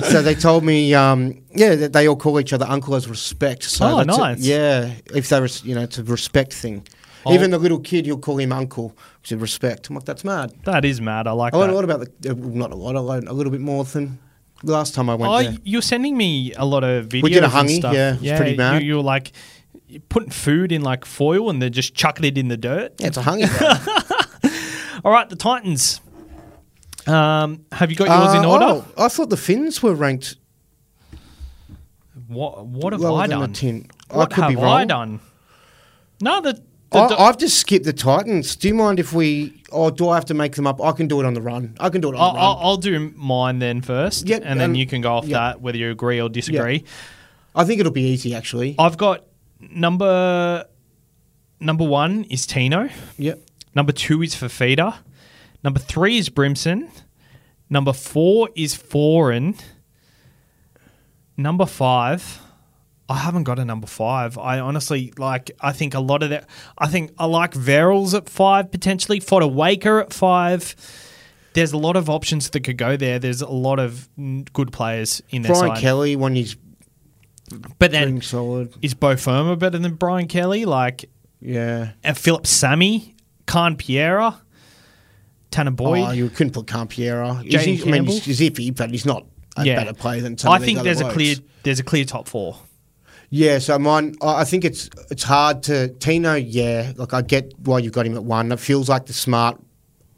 so 0.10 0.22
they 0.22 0.34
told 0.34 0.64
me, 0.64 0.94
um, 0.94 1.42
yeah, 1.54 1.74
that 1.74 1.92
they 1.92 2.08
all 2.08 2.16
call 2.16 2.40
each 2.40 2.52
other 2.54 2.64
uncle 2.66 2.94
as 2.94 3.06
respect. 3.08 3.62
So 3.64 3.84
Oh, 3.86 3.96
that's 4.04 4.16
a- 4.16 4.20
nice. 4.20 4.38
yeah, 4.40 4.90
if 5.14 5.28
they 5.28 5.38
res- 5.40 5.62
you 5.64 5.74
know, 5.74 5.82
it's 5.82 5.98
a 5.98 6.02
respect 6.04 6.54
thing. 6.54 6.86
Oh. 7.26 7.34
Even 7.34 7.50
the 7.50 7.58
little 7.58 7.78
kid, 7.78 8.06
you'll 8.06 8.18
call 8.18 8.38
him 8.38 8.52
uncle, 8.52 8.96
is 9.24 9.34
respect. 9.34 9.88
I'm 9.90 9.96
like, 9.96 10.04
that's 10.06 10.24
mad. 10.24 10.52
That 10.64 10.84
is 10.86 10.98
mad. 11.00 11.26
I 11.26 11.32
like 11.32 11.52
I 11.52 11.58
learned 11.58 11.72
a 11.72 11.74
lot 11.74 11.84
about 11.84 12.08
the, 12.22 12.30
uh, 12.30 12.34
not 12.38 12.72
a 12.72 12.74
lot, 12.74 12.96
I 12.96 13.00
learned 13.00 13.28
a 13.28 13.32
little 13.34 13.52
bit 13.52 13.60
more 13.60 13.84
than 13.84 14.18
last 14.62 14.94
time 14.94 15.10
I 15.10 15.14
went 15.14 15.30
Oh, 15.30 15.42
there. 15.42 15.58
you're 15.62 15.82
sending 15.82 16.16
me 16.16 16.52
a 16.54 16.64
lot 16.64 16.84
of 16.84 17.06
videos. 17.08 17.22
We 17.22 17.30
did 17.30 17.44
a 17.44 17.48
hungy, 17.48 17.76
stuff. 17.80 17.94
yeah, 17.94 18.16
it's 18.20 18.38
pretty 18.40 18.56
mad. 18.56 18.80
You, 18.82 18.88
you're 18.94 19.02
like 19.02 19.32
putting 20.08 20.30
food 20.30 20.72
in 20.72 20.80
like 20.80 21.04
foil 21.04 21.50
and 21.50 21.60
then 21.60 21.70
just 21.72 21.94
chucking 21.94 22.24
it 22.24 22.38
in 22.38 22.48
the 22.48 22.56
dirt. 22.56 22.94
Yeah, 22.98 23.08
it's 23.08 23.16
a 23.18 23.22
hungry. 23.22 23.48
bro. 23.58 23.68
All 25.04 25.12
right, 25.12 25.28
the 25.28 25.36
Titans. 25.36 26.00
Um, 27.06 27.64
have 27.72 27.90
you 27.90 27.96
got 27.96 28.08
yours 28.08 28.34
in 28.34 28.44
Uh, 28.44 28.48
order? 28.50 28.64
oh, 28.66 28.84
I 29.04 29.08
thought 29.08 29.28
the 29.30 29.36
Finns 29.36 29.82
were 29.82 29.94
ranked 29.94 30.36
What 32.28 32.66
What 32.66 32.92
have 32.92 33.04
I 33.04 33.26
done? 33.26 33.40
What 34.08 34.32
I 34.32 34.34
could 34.34 34.44
have 34.44 34.50
be 34.50 34.56
I 34.56 34.62
wrong. 34.62 34.86
done? 34.86 35.20
No, 36.22 36.40
the, 36.40 36.54
the 36.90 36.98
I, 36.98 37.28
I've 37.28 37.38
just 37.38 37.58
skipped 37.58 37.84
the 37.84 37.92
Titans. 37.92 38.56
Do 38.56 38.68
you 38.68 38.74
mind 38.74 38.98
if 39.00 39.12
we, 39.12 39.62
or 39.70 39.90
do 39.90 40.08
I 40.08 40.14
have 40.14 40.24
to 40.26 40.34
make 40.34 40.54
them 40.54 40.66
up? 40.66 40.80
I 40.80 40.92
can 40.92 41.08
do 41.08 41.20
it 41.20 41.26
on 41.26 41.34
the 41.34 41.42
run. 41.42 41.76
I 41.80 41.88
can 41.90 42.00
do 42.00 42.08
it 42.12 42.14
on 42.14 42.20
I'll, 42.20 42.32
the 42.32 42.38
run. 42.38 42.44
I'll, 42.46 42.58
I'll 42.62 42.76
do 42.76 43.12
mine 43.16 43.58
then 43.58 43.82
first, 43.82 44.28
Yeah, 44.28 44.38
and 44.42 44.58
then 44.60 44.70
um, 44.70 44.74
you 44.74 44.86
can 44.86 45.00
go 45.00 45.12
off 45.14 45.26
yeah. 45.26 45.38
that 45.38 45.60
whether 45.60 45.76
you 45.76 45.90
agree 45.90 46.20
or 46.20 46.28
disagree. 46.28 46.84
I 47.54 47.64
think 47.64 47.80
it'll 47.80 47.92
be 47.92 48.06
easy, 48.08 48.34
actually. 48.34 48.76
I've 48.78 48.96
got 48.96 49.24
number 49.60 50.64
number 51.60 51.84
one 51.84 52.24
is 52.30 52.46
Tino. 52.46 52.88
Yep. 53.18 53.40
Number 53.74 53.92
two 53.92 54.22
is 54.22 54.34
Fifita. 54.34 54.94
Number 55.64 55.80
three 55.80 56.18
is 56.18 56.28
Brimson. 56.28 56.90
Number 57.70 57.92
four 57.92 58.50
is 58.54 58.74
Foran. 58.76 59.58
Number 61.36 61.66
five, 61.66 62.40
I 63.08 63.16
haven't 63.18 63.42
got 63.44 63.58
a 63.58 63.64
number 63.64 63.86
five. 63.86 64.38
I 64.38 64.60
honestly 64.60 65.12
like. 65.18 65.50
I 65.60 65.72
think 65.72 65.94
a 65.94 66.00
lot 66.00 66.22
of 66.22 66.30
that. 66.30 66.48
I 66.78 66.86
think 66.86 67.12
I 67.18 67.24
like 67.26 67.52
Verrills 67.54 68.14
at 68.14 68.28
five 68.28 68.70
potentially. 68.70 69.18
Fodder 69.20 69.48
Waker 69.48 70.00
at 70.00 70.12
five. 70.12 70.76
There's 71.54 71.72
a 71.72 71.78
lot 71.78 71.96
of 71.96 72.08
options 72.10 72.50
that 72.50 72.60
could 72.60 72.78
go 72.78 72.96
there. 72.96 73.18
There's 73.18 73.40
a 73.42 73.48
lot 73.48 73.78
of 73.80 74.08
good 74.52 74.72
players 74.72 75.22
in 75.30 75.42
their 75.42 75.52
Brian 75.52 75.74
side. 75.74 75.80
Kelly 75.82 76.16
when 76.16 76.34
he's 76.36 76.56
but 77.78 77.90
then 77.90 78.20
solid. 78.22 78.74
is 78.82 78.94
Beau 78.94 79.16
Fermor 79.16 79.56
better 79.56 79.78
than 79.78 79.94
Brian 79.94 80.26
Kelly? 80.28 80.64
Like 80.64 81.08
Yeah. 81.40 81.92
and 82.02 82.16
Phillip 82.18 82.46
Sami, 82.46 83.14
Khan 83.46 83.76
Piera, 83.76 84.36
Tanah 85.54 85.76
Boyd. 85.76 86.04
Oh, 86.06 86.10
you 86.10 86.28
couldn't 86.28 86.52
put 86.52 86.66
Khan-Pereira. 86.66 87.42
He's, 87.42 87.54
Jaden 87.54 87.64
he's- 87.64 87.86
I 87.86 87.90
mean, 87.90 88.04
he's, 88.06 88.24
he's 88.24 88.40
iffy, 88.40 88.74
but 88.76 88.90
he's 88.90 89.06
not 89.06 89.26
a 89.56 89.64
Yeah. 89.64 89.76
better 89.76 89.94
player 89.94 90.20
than 90.20 90.36
some 90.36 90.52
I 90.52 90.58
think 90.58 90.82
there's 90.82 91.00
a 91.00 91.10
clear 91.10 91.36
there's 91.62 91.80
a 91.80 91.84
clear 91.84 92.04
top 92.04 92.28
four. 92.28 92.58
Yeah, 93.30 93.58
so 93.58 93.78
mine. 93.78 94.16
I 94.22 94.44
think 94.44 94.64
it's 94.64 94.90
it's 95.10 95.22
hard 95.22 95.62
to 95.64 95.88
Tino. 95.94 96.34
Yeah, 96.34 96.92
like 96.96 97.14
I 97.14 97.22
get 97.22 97.52
why 97.58 97.78
you've 97.78 97.92
got 97.92 98.06
him 98.06 98.14
at 98.14 98.24
one. 98.24 98.52
It 98.52 98.60
feels 98.60 98.88
like 98.88 99.06
the 99.06 99.12
smart, 99.12 99.60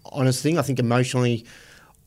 honest 0.06 0.42
thing. 0.42 0.58
I 0.58 0.62
think 0.62 0.78
emotionally, 0.78 1.46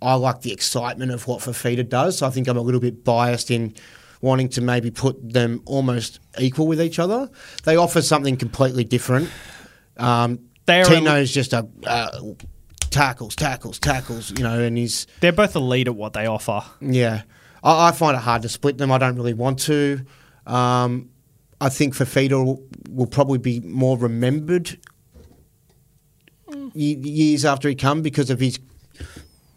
I 0.02 0.16
like 0.16 0.42
the 0.42 0.52
excitement 0.52 1.12
of 1.12 1.26
what 1.28 1.40
Fifita 1.40 1.88
does. 1.88 2.18
So 2.18 2.28
I 2.28 2.30
think 2.30 2.48
I'm 2.48 2.58
a 2.58 2.62
little 2.62 2.82
bit 2.82 3.04
biased 3.04 3.50
in 3.50 3.74
wanting 4.22 4.50
to 4.50 4.62
maybe 4.62 4.92
put 4.92 5.16
them 5.34 5.62
almost 5.66 6.20
equal 6.38 6.68
with 6.68 6.82
each 6.82 7.00
other. 7.00 7.30
They 7.64 7.76
offer 7.76 8.02
something 8.02 8.38
completely 8.38 8.84
different. 8.84 9.30
Um, 9.98 10.40
Tino's 10.68 11.32
just 11.32 11.54
a 11.54 11.68
uh, 11.88 12.20
tackles, 12.90 13.36
tackles, 13.36 13.80
tackles. 13.80 14.32
You 14.38 14.44
know, 14.44 14.60
and 14.60 14.78
he's 14.78 15.08
They're 15.22 15.32
both 15.32 15.56
elite 15.56 15.88
at 15.88 15.96
what 15.96 16.14
they 16.14 16.26
offer. 16.26 16.62
yeah, 16.82 17.24
I, 17.64 17.90
I 17.90 17.92
find 17.92 18.16
it 18.16 18.22
hard 18.22 18.42
to 18.44 18.50
split 18.50 18.78
them. 18.78 18.92
I 18.92 18.98
don't 18.98 19.16
really 19.16 19.34
want 19.34 19.60
to. 19.62 20.02
Um, 20.46 21.10
I 21.62 21.70
think 21.70 21.94
Fifita 21.96 22.32
will, 22.44 22.64
will 22.90 23.06
probably 23.08 23.38
be 23.38 23.60
more 23.60 23.98
remembered 23.98 24.78
ye- 26.74 26.96
years 26.96 27.46
after 27.46 27.70
he 27.70 27.76
come 27.76 28.02
because 28.02 28.30
of 28.30 28.40
his 28.40 28.60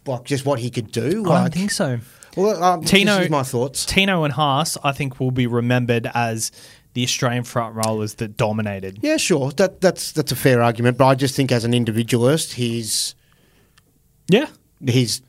like 0.06 0.24
just 0.24 0.44
what 0.44 0.58
he 0.58 0.70
could 0.70 0.90
do. 0.90 1.24
I 1.30 1.42
don't 1.42 1.54
think 1.54 1.70
so. 1.70 2.00
Well, 2.36 2.62
um, 2.62 2.82
Tino- 2.82 3.16
this 3.16 3.24
is 3.26 3.30
my 3.30 3.42
thoughts. 3.42 3.84
Tino 3.84 4.24
and 4.24 4.32
Haas, 4.32 4.76
I 4.82 4.92
think, 4.92 5.20
will 5.20 5.30
be 5.30 5.46
remembered 5.46 6.10
as 6.14 6.50
the 6.94 7.04
Australian 7.04 7.44
front 7.44 7.74
rollers 7.76 8.14
that 8.14 8.36
dominated. 8.36 8.98
Yeah, 9.02 9.16
sure. 9.16 9.50
That 9.52 9.80
that's 9.80 10.12
that's 10.12 10.32
a 10.32 10.36
fair 10.36 10.62
argument, 10.62 10.98
but 10.98 11.06
I 11.06 11.14
just 11.14 11.36
think 11.36 11.52
as 11.52 11.64
an 11.64 11.72
individualist, 11.74 12.54
he's 12.54 13.14
Yeah. 14.32 14.46
he's 14.86 15.22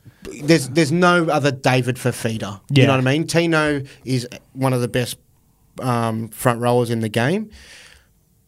there's 0.43 0.69
there's 0.69 0.91
no 0.91 1.25
other 1.25 1.51
David 1.51 1.97
Fifita. 1.97 2.61
Yeah. 2.69 2.81
You 2.81 2.87
know 2.87 2.93
what 2.97 3.07
I 3.07 3.11
mean? 3.11 3.27
Tino 3.27 3.81
is 4.05 4.27
one 4.53 4.73
of 4.73 4.81
the 4.81 4.87
best 4.87 5.17
um, 5.81 6.29
front 6.29 6.59
rowers 6.61 6.89
in 6.89 7.01
the 7.01 7.09
game, 7.09 7.49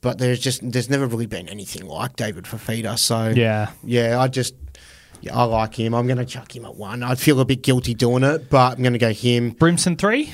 but 0.01 0.17
there's 0.17 0.39
just 0.39 0.59
there's 0.71 0.89
never 0.89 1.05
really 1.07 1.25
been 1.25 1.49
anything 1.49 1.85
like 1.85 2.15
David 2.15 2.45
Fifita. 2.45 2.97
So 2.97 3.29
Yeah. 3.35 3.71
yeah, 3.83 4.19
I 4.19 4.27
just 4.29 4.55
yeah, 5.21 5.35
I 5.37 5.43
like 5.43 5.75
him. 5.75 5.93
I'm 5.93 6.05
going 6.07 6.17
to 6.17 6.25
chuck 6.25 6.55
him 6.55 6.65
at 6.65 6.75
one. 6.75 7.01
I'd 7.03 7.19
feel 7.19 7.39
a 7.39 7.45
bit 7.45 7.61
guilty 7.63 7.93
doing 7.93 8.23
it, 8.23 8.49
but 8.49 8.77
I'm 8.77 8.83
going 8.83 8.93
to 8.93 8.99
go 8.99 9.11
him. 9.11 9.51
Brimson 9.51 9.97
three. 9.97 10.31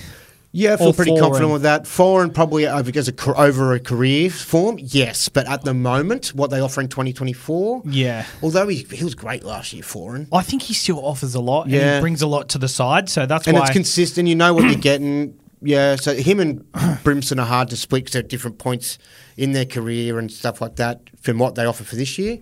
Yeah, 0.54 0.74
I 0.74 0.78
feel 0.78 0.92
pretty 0.92 1.18
confident 1.18 1.52
with 1.54 1.62
that. 1.62 1.84
Foran 1.84 2.34
probably 2.34 2.68
over, 2.68 2.92
as 2.94 3.08
a, 3.08 3.36
over 3.40 3.74
a 3.74 3.80
career 3.80 4.30
form, 4.30 4.78
yes. 4.82 5.30
But 5.30 5.48
at 5.48 5.64
the 5.64 5.74
moment, 5.74 6.28
what 6.36 6.50
they 6.50 6.60
offer 6.60 6.82
in 6.82 6.90
2024, 6.90 7.84
Yeah. 7.86 8.26
although 8.44 8.68
he, 8.68 8.86
he 8.92 9.04
was 9.04 9.16
great 9.16 9.46
last 9.46 9.72
year, 9.72 9.84
Foran. 9.84 10.28
I 10.34 10.42
think 10.42 10.64
he 10.64 10.74
still 10.74 11.00
offers 11.06 11.36
a 11.36 11.40
lot 11.40 11.64
and 11.64 11.72
Yeah. 11.72 11.96
he 11.96 12.02
brings 12.02 12.22
a 12.22 12.28
lot 12.28 12.50
to 12.50 12.58
the 12.58 12.68
side. 12.68 13.08
So 13.08 13.26
that's 13.26 13.48
and 13.48 13.56
why. 13.56 13.62
it's 13.64 13.72
consistent. 13.72 14.28
You 14.28 14.36
know 14.36 14.54
what 14.54 14.66
you're 14.66 14.76
getting. 14.76 15.38
Yeah, 15.62 15.96
so 15.96 16.14
him 16.16 16.40
and 16.40 16.60
Brimson 17.04 17.40
are 17.40 17.46
hard 17.46 17.70
to 17.70 17.78
split 17.78 18.06
'cause 18.08 18.14
they're 18.14 18.24
at 18.24 18.28
different 18.30 18.58
points 18.58 18.98
in 19.38 19.54
their 19.54 19.66
career 19.66 20.20
and 20.20 20.30
stuff 20.32 20.60
like 20.60 20.76
that 20.78 21.00
from 21.22 21.38
what 21.38 21.56
they 21.56 21.64
offer 21.66 21.84
for 21.86 21.96
this 21.96 22.18
year. 22.18 22.40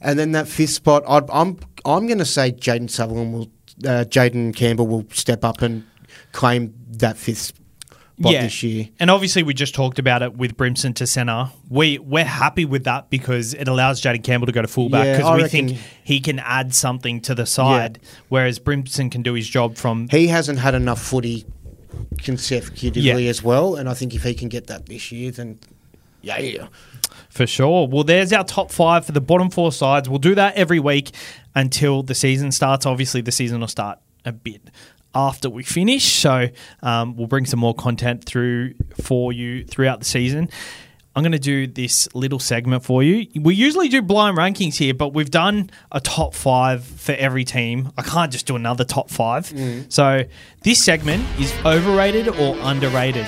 And 0.00 0.16
then 0.18 0.30
that 0.32 0.46
fifth 0.46 0.70
spot, 0.74 1.02
I'd, 1.08 1.28
I'm 1.30 1.58
I'm 1.84 2.06
going 2.06 2.18
to 2.18 2.24
say 2.24 2.52
Jaden 2.52 2.88
Sutherland 2.90 3.32
will, 3.32 3.48
uh, 3.84 4.04
Jayden 4.04 4.54
Campbell 4.54 4.86
will 4.86 5.06
step 5.12 5.44
up 5.44 5.60
and 5.62 5.84
claim 6.38 6.72
that 6.98 7.16
fifth 7.16 7.38
spot 7.38 8.32
this 8.32 8.62
year. 8.62 8.88
And 9.00 9.10
obviously, 9.10 9.42
we 9.42 9.54
just 9.54 9.74
talked 9.74 9.98
about 9.98 10.22
it 10.22 10.36
with 10.36 10.56
Brimson 10.56 10.94
to 10.94 11.06
centre. 11.06 11.50
We 11.68 11.98
we're 11.98 12.24
happy 12.24 12.64
with 12.64 12.84
that 12.84 13.10
because 13.10 13.54
it 13.54 13.66
allows 13.68 14.00
Jayden 14.00 14.22
Campbell 14.22 14.46
to 14.46 14.52
go 14.52 14.62
to 14.62 14.68
fullback 14.68 15.16
because 15.16 15.26
I 15.30 15.36
we 15.36 15.42
reckon- 15.42 15.68
think 15.68 15.80
he 16.04 16.20
can 16.20 16.38
add 16.38 16.74
something 16.74 17.20
to 17.22 17.34
the 17.34 17.44
side, 17.44 17.98
whereas 18.28 18.58
Brimson 18.60 19.10
can 19.10 19.22
do 19.22 19.34
his 19.34 19.48
job 19.48 19.76
from. 19.76 20.08
He 20.10 20.28
hasn't 20.28 20.60
had 20.60 20.74
enough 20.74 21.02
footy 21.02 21.44
consecutively 22.18 23.02
Yeah. 23.24 23.30
as 23.30 23.42
well, 23.42 23.74
and 23.74 23.88
I 23.88 23.94
think 23.94 24.14
if 24.14 24.22
he 24.22 24.34
can 24.34 24.48
get 24.48 24.66
that 24.68 24.86
this 24.86 25.10
year, 25.12 25.30
then 25.30 25.58
yeah, 26.22 26.38
yeah. 26.38 26.66
For 27.30 27.46
sure. 27.46 27.86
Well, 27.88 28.04
there's 28.04 28.32
our 28.32 28.44
top 28.44 28.70
five 28.70 29.06
for 29.06 29.12
the 29.12 29.20
bottom 29.20 29.50
four 29.50 29.70
sides. 29.72 30.08
We'll 30.08 30.18
do 30.18 30.34
that 30.34 30.54
every 30.56 30.80
week 30.80 31.10
until 31.54 32.02
the 32.02 32.14
season 32.14 32.52
starts. 32.52 32.86
Obviously, 32.86 33.20
the 33.20 33.32
season 33.32 33.60
will 33.60 33.68
start 33.68 33.98
a 34.24 34.32
bit 34.32 34.60
after 35.18 35.50
we 35.50 35.64
finish, 35.64 36.04
so 36.04 36.48
um, 36.82 37.16
we'll 37.16 37.26
bring 37.26 37.44
some 37.44 37.58
more 37.58 37.74
content 37.74 38.24
through 38.24 38.74
for 39.02 39.32
you 39.32 39.64
throughout 39.64 39.98
the 39.98 40.04
season. 40.04 40.48
I'm 41.16 41.24
going 41.24 41.32
to 41.32 41.38
do 41.40 41.66
this 41.66 42.08
little 42.14 42.38
segment 42.38 42.84
for 42.84 43.02
you. 43.02 43.26
We 43.34 43.56
usually 43.56 43.88
do 43.88 44.00
blind 44.00 44.38
rankings 44.38 44.76
here, 44.76 44.94
but 44.94 45.14
we've 45.14 45.30
done 45.30 45.70
a 45.90 46.00
top 46.00 46.32
five 46.32 46.84
for 46.84 47.12
every 47.12 47.44
team. 47.44 47.90
I 47.98 48.02
can't 48.02 48.30
just 48.30 48.46
do 48.46 48.54
another 48.54 48.84
top 48.84 49.10
five. 49.10 49.52
So 49.88 50.22
this 50.62 50.84
segment 50.84 51.26
is 51.40 51.52
overrated 51.66 52.28
or 52.28 52.56
underrated. 52.60 53.26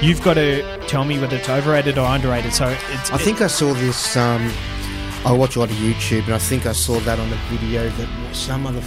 You've 0.00 0.22
got 0.24 0.34
to 0.34 0.64
tell 0.88 1.04
me 1.04 1.20
whether 1.20 1.36
it's 1.36 1.48
overrated 1.48 1.96
or 1.96 2.06
underrated. 2.08 2.52
So 2.52 2.66
it's 2.66 3.12
I 3.12 3.18
think 3.18 3.40
I 3.40 3.46
saw 3.46 3.72
this. 3.72 4.16
Um, 4.16 4.50
I 5.24 5.30
watch 5.30 5.54
a 5.54 5.60
lot 5.60 5.70
of 5.70 5.76
YouTube, 5.76 6.24
and 6.24 6.34
I 6.34 6.38
think 6.38 6.66
I 6.66 6.72
saw 6.72 6.98
that 7.00 7.20
on 7.20 7.32
a 7.32 7.36
video 7.48 7.88
that 7.88 8.34
some 8.34 8.66
other 8.66 8.82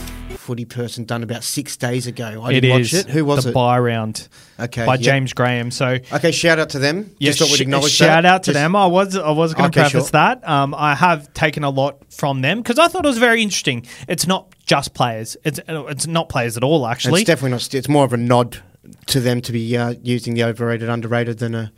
footy 0.45 0.63
person 0.65 1.05
done 1.05 1.23
about 1.23 1.43
six 1.43 1.75
days 1.75 2.05
ago. 2.08 2.41
I 2.43 2.51
It 2.51 2.62
didn't 2.62 2.81
is 2.81 2.93
watch 2.93 3.05
it. 3.05 3.10
Who 3.12 3.25
was 3.25 3.43
the 3.45 3.49
it? 3.49 3.53
buy 3.53 3.79
round 3.79 4.27
Okay, 4.60 4.86
by 4.86 4.93
yep. 4.93 5.01
James 5.01 5.34
Graham. 5.34 5.71
So 5.71 5.97
Okay, 6.13 6.31
shout 6.31 6.60
out 6.60 6.69
to 6.69 6.79
them. 6.79 7.10
yeah, 7.19 7.31
Just 7.31 7.39
thought 7.39 7.51
we'd 7.51 7.62
acknowledge 7.62 7.91
shout 7.91 8.23
that. 8.23 8.25
out 8.25 8.43
to 8.43 8.51
Just- 8.51 8.53
them. 8.62 8.75
I 8.75 8.86
was 8.86 9.15
I 9.15 9.31
was 9.31 9.53
going 9.53 9.71
to 9.71 9.79
Okay, 9.81 9.89
preface 9.89 10.05
sure. 10.10 10.12
that. 10.12 10.47
Um, 10.47 10.75
I 10.77 10.93
have 10.95 11.34
taken 11.34 11.63
a 11.63 11.69
lot 11.71 11.97
from 12.13 12.41
them 12.41 12.60
because 12.62 12.77
I 12.77 12.88
thought 12.88 13.03
it 13.05 13.08
was 13.08 13.17
very 13.17 13.41
interesting. 13.41 13.86
It's 14.08 14.27
not 14.27 14.53
just 14.65 14.93
players. 14.93 15.36
It's 15.43 15.60
it's 15.67 16.05
not 16.08 16.29
players 16.29 16.58
at 16.58 16.63
all 16.63 16.86
actually. 16.88 17.21
It's 17.21 17.27
definitely 17.27 17.51
not. 17.51 17.73
It's 17.73 17.89
more 17.89 18.05
of 18.05 18.13
a 18.13 18.17
nod 18.17 18.58
to 19.08 19.19
them 19.19 19.41
to 19.41 19.51
be 19.51 19.75
uh, 19.75 19.95
using 20.03 20.36
the 20.36 20.43
overrated, 20.43 20.89
underrated 20.89 21.39
than 21.39 21.55
a. 21.55 21.71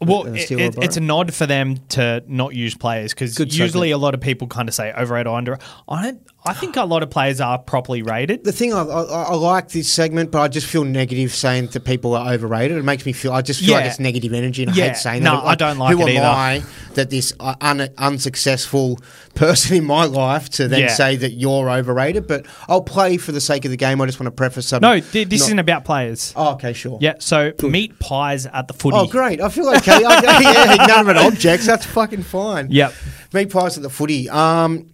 Well, 0.00 0.26
it, 0.26 0.40
steal 0.42 0.60
or 0.60 0.64
it- 0.64 0.74
it's 0.82 0.96
a 0.96 1.00
nod 1.00 1.32
for 1.32 1.46
them 1.46 1.78
to 1.90 2.22
not 2.26 2.54
use 2.54 2.74
players 2.74 3.14
because 3.14 3.38
usually 3.38 3.88
segment. 3.88 3.92
a 3.92 3.96
lot 3.98 4.14
of 4.14 4.20
people 4.20 4.48
kind 4.48 4.68
of 4.68 4.74
say 4.74 4.92
overrated 4.92 5.28
or 5.28 5.36
under. 5.38 5.58
I 5.88 6.02
don't. 6.02 6.20
I 6.46 6.52
think 6.52 6.76
a 6.76 6.84
lot 6.84 7.02
of 7.02 7.08
players 7.08 7.40
are 7.40 7.58
properly 7.58 8.02
rated. 8.02 8.44
The 8.44 8.52
thing 8.52 8.74
I, 8.74 8.82
I, 8.82 9.02
I 9.22 9.34
like 9.34 9.68
this 9.70 9.90
segment, 9.90 10.30
but 10.30 10.42
I 10.42 10.48
just 10.48 10.66
feel 10.66 10.84
negative 10.84 11.34
saying 11.34 11.68
that 11.68 11.84
people 11.86 12.14
are 12.14 12.32
overrated. 12.34 12.76
It 12.76 12.82
makes 12.84 13.06
me 13.06 13.12
feel. 13.14 13.32
I 13.32 13.40
just 13.40 13.60
feel 13.64 13.72
like 13.74 13.86
it's 13.86 13.98
negative 13.98 14.34
energy, 14.34 14.62
and 14.64 14.72
I 14.72 14.74
Yeah. 14.74 14.88
hate 14.88 14.96
saying 14.98 15.22
No, 15.22 15.36
that. 15.40 15.44
I 15.46 15.54
don't 15.54 15.78
like 15.78 15.96
who 15.96 16.06
it 16.06 16.16
am 16.16 16.16
either. 16.18 16.26
I 16.26 16.62
that 16.96 17.08
this 17.08 17.32
un, 17.40 17.88
unsuccessful 17.96 18.98
person 19.34 19.76
in 19.76 19.84
my 19.84 20.04
life 20.04 20.48
to 20.50 20.68
then 20.68 20.80
Yeah. 20.80 20.88
say 20.88 21.16
that 21.16 21.32
you're 21.32 21.70
overrated? 21.70 22.26
But 22.26 22.46
I'll 22.68 22.82
play 22.82 23.16
for 23.16 23.32
the 23.32 23.40
sake 23.40 23.64
of 23.64 23.70
the 23.70 23.76
game. 23.76 24.00
I 24.00 24.06
just 24.06 24.20
want 24.20 24.26
to 24.26 24.30
preface 24.32 24.66
something. 24.68 24.88
No, 24.88 25.00
th- 25.00 25.28
this 25.28 25.40
not- 25.40 25.46
isn't 25.46 25.58
about 25.60 25.84
players. 25.84 26.32
Oh, 26.36 26.52
okay, 26.52 26.72
sure. 26.74 26.98
Yeah, 27.00 27.14
so 27.20 27.52
meat 27.62 27.98
pies 27.98 28.46
at 28.46 28.68
the 28.68 28.74
footy. 28.74 28.96
Oh, 28.98 29.06
great. 29.06 29.40
I 29.40 29.48
feel 29.48 29.68
okay. 29.76 30.04
I, 30.04 30.20
yeah, 30.40 30.84
inanimate 30.84 31.16
objects. 31.16 31.66
That's 31.66 31.86
fucking 31.86 32.22
fine. 32.22 32.68
Yep. 32.70 32.92
Meat 33.32 33.50
pies 33.50 33.76
at 33.76 33.82
the 33.82 33.90
footy. 33.90 34.28
Um, 34.28 34.90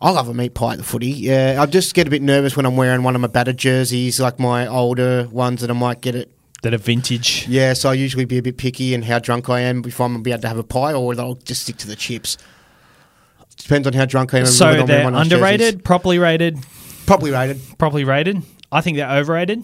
I 0.00 0.10
love 0.10 0.28
a 0.28 0.34
meat 0.34 0.54
pie 0.54 0.72
at 0.72 0.78
the 0.78 0.84
footy. 0.84 1.10
Yeah, 1.10 1.58
I 1.60 1.66
just 1.66 1.94
get 1.94 2.06
a 2.06 2.10
bit 2.10 2.22
nervous 2.22 2.56
when 2.56 2.64
I'm 2.66 2.76
wearing 2.76 3.02
one 3.02 3.14
of 3.14 3.20
my 3.20 3.26
battered 3.26 3.56
jerseys, 3.56 4.20
like 4.20 4.38
my 4.38 4.66
older 4.66 5.28
ones 5.32 5.60
that 5.60 5.70
I 5.70 5.74
might 5.74 6.00
get 6.00 6.14
it. 6.14 6.30
That 6.62 6.74
are 6.74 6.78
vintage. 6.78 7.46
Yeah, 7.46 7.72
so 7.72 7.88
I 7.88 7.92
usually 7.92 8.24
be 8.24 8.38
a 8.38 8.42
bit 8.42 8.56
picky 8.56 8.92
in 8.92 9.02
how 9.02 9.20
drunk 9.20 9.48
I 9.48 9.60
am 9.60 9.80
before 9.80 10.06
I'm 10.06 10.14
gonna 10.14 10.24
be 10.24 10.32
able 10.32 10.42
to 10.42 10.48
have 10.48 10.58
a 10.58 10.64
pie, 10.64 10.92
or 10.92 11.14
I'll 11.20 11.36
just 11.36 11.62
stick 11.62 11.76
to 11.76 11.86
the 11.86 11.94
chips. 11.94 12.36
Depends 13.58 13.86
on 13.86 13.92
how 13.92 14.06
drunk 14.06 14.34
I 14.34 14.40
am. 14.40 14.46
So 14.46 14.84
they're 14.84 15.06
underrated, 15.06 15.60
jerseys. 15.74 15.82
properly 15.82 16.18
rated, 16.18 16.58
properly 17.06 17.30
rated. 17.30 17.60
properly 17.78 18.02
rated. 18.02 18.42
I 18.72 18.80
think 18.80 18.96
they're 18.96 19.08
overrated. 19.08 19.62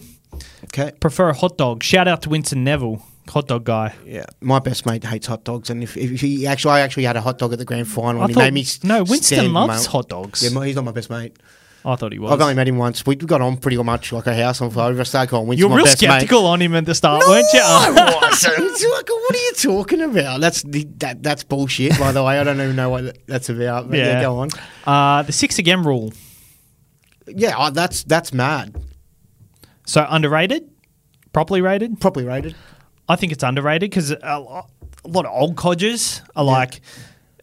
Okay. 0.65 0.93
Prefer 0.99 1.29
a 1.29 1.33
hot 1.33 1.57
dog. 1.57 1.83
Shout 1.83 2.07
out 2.07 2.21
to 2.21 2.29
Winston 2.29 2.63
Neville, 2.63 3.05
hot 3.29 3.47
dog 3.47 3.63
guy. 3.63 3.93
Yeah, 4.05 4.25
my 4.41 4.59
best 4.59 4.85
mate 4.85 5.03
hates 5.03 5.27
hot 5.27 5.43
dogs, 5.43 5.69
and 5.69 5.81
if, 5.83 5.95
if 5.97 6.21
he 6.21 6.45
actually, 6.47 6.71
I 6.73 6.79
actually 6.81 7.03
had 7.03 7.15
a 7.17 7.21
hot 7.21 7.37
dog 7.37 7.53
at 7.53 7.59
the 7.59 7.65
grand 7.65 7.87
final, 7.87 8.21
I 8.21 8.25
and 8.25 8.29
he 8.31 8.33
thought- 8.35 8.39
made 8.41 8.53
me. 8.53 8.65
no, 8.83 8.99
Winston 9.03 9.37
stand 9.39 9.53
loves 9.53 9.85
hot 9.85 10.09
dogs. 10.09 10.43
Yeah, 10.43 10.49
my- 10.51 10.67
he's 10.67 10.75
not 10.75 10.85
my 10.85 10.91
best 10.91 11.09
mate. 11.09 11.37
I 11.87 11.95
thought 11.95 12.13
he 12.13 12.17
was. 12.17 12.31
I've 12.31 12.41
only 12.41 12.55
met 12.55 12.67
him 12.67 12.77
once. 12.77 13.05
We 13.05 13.15
got 13.15 13.41
on 13.41 13.57
pretty 13.57 13.77
much 13.77 14.11
like 14.11 14.25
a 14.25 14.33
house 14.35 14.59
on 14.59 14.71
fire. 14.71 14.99
I 14.99 15.03
started 15.03 15.29
calling 15.29 15.47
Winston 15.47 15.59
You're 15.59 15.69
my 15.69 15.75
real 15.75 15.85
best 15.85 16.01
mate. 16.01 16.07
skeptical 16.07 16.47
on 16.47 16.59
him 16.59 16.73
at 16.73 16.83
the 16.83 16.95
start, 16.95 17.21
No, 17.21 17.29
weren't 17.29 17.45
you? 17.53 17.59
I 17.61 17.89
wasn't. 18.23 18.57
Like, 18.91 19.07
what 19.09 19.35
are 19.35 19.37
you 19.37 19.53
talking 19.53 20.01
about? 20.01 20.41
That's 20.41 20.63
the- 20.63 20.87
that, 20.97 21.21
that's 21.21 21.43
bullshit. 21.43 21.99
By 21.99 22.11
the 22.11 22.23
way, 22.23 22.39
I 22.39 22.43
don't 22.43 22.59
even 22.59 22.75
know 22.75 22.89
what 22.89 23.19
that's 23.27 23.49
about. 23.49 23.89
But 23.91 23.99
yeah. 23.99 24.05
Yeah. 24.13 24.21
go 24.23 24.37
on. 24.39 24.49
Uh, 24.87 25.21
the 25.21 25.31
six 25.31 25.59
again 25.59 25.83
rule. 25.83 26.11
Yeah, 27.27 27.53
oh, 27.55 27.69
that's 27.69 28.03
that's 28.03 28.33
mad. 28.33 28.75
So 29.85 30.05
underrated, 30.09 30.67
properly 31.33 31.61
rated. 31.61 31.99
Properly 32.01 32.25
rated. 32.25 32.55
I 33.07 33.15
think 33.15 33.31
it's 33.31 33.43
underrated 33.43 33.89
because 33.89 34.11
a, 34.11 34.17
a 34.23 35.07
lot 35.07 35.25
of 35.25 35.31
old 35.31 35.55
codgers 35.55 36.21
are 36.35 36.43
like, 36.43 36.81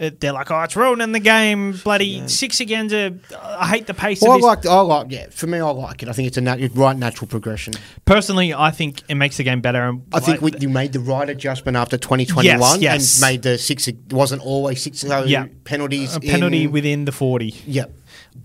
uh, 0.00 0.10
they're 0.18 0.32
like, 0.32 0.50
oh, 0.50 0.60
it's 0.62 0.74
ruining 0.74 1.12
the 1.12 1.20
game. 1.20 1.72
Bloody 1.84 2.26
six 2.26 2.58
again's 2.60 2.92
a. 2.92 3.14
I 3.40 3.68
hate 3.68 3.86
the 3.86 3.94
pace 3.94 4.20
Well, 4.20 4.32
I 4.32 4.36
like. 4.36 4.66
I 4.66 4.80
like. 4.80 5.06
Yeah, 5.10 5.26
for 5.30 5.46
me, 5.46 5.58
I 5.60 5.70
like 5.70 6.02
it. 6.02 6.08
I 6.08 6.12
think 6.12 6.26
it's 6.26 6.36
a 6.38 6.40
nat- 6.40 6.58
right 6.74 6.96
natural 6.96 7.28
progression. 7.28 7.74
Personally, 8.04 8.52
I 8.52 8.70
think 8.72 9.02
it 9.08 9.14
makes 9.14 9.36
the 9.36 9.44
game 9.44 9.60
better. 9.60 9.82
And 9.88 10.02
I 10.12 10.18
think 10.18 10.40
we, 10.40 10.52
you 10.58 10.68
made 10.68 10.92
the 10.92 10.98
right 11.00 11.28
adjustment 11.28 11.76
after 11.76 11.96
2021 11.98 12.58
Yes, 12.58 12.80
yes. 12.80 13.22
and 13.22 13.30
made 13.30 13.42
the 13.42 13.58
six. 13.58 13.86
It 13.86 13.96
wasn't 14.10 14.42
always 14.42 14.82
six 14.82 15.00
so 15.00 15.22
Yeah. 15.24 15.46
penalties. 15.64 16.16
a 16.16 16.20
penalty 16.20 16.64
in- 16.64 16.72
within 16.72 17.04
the 17.04 17.12
forty. 17.12 17.54
Yep. 17.66 17.92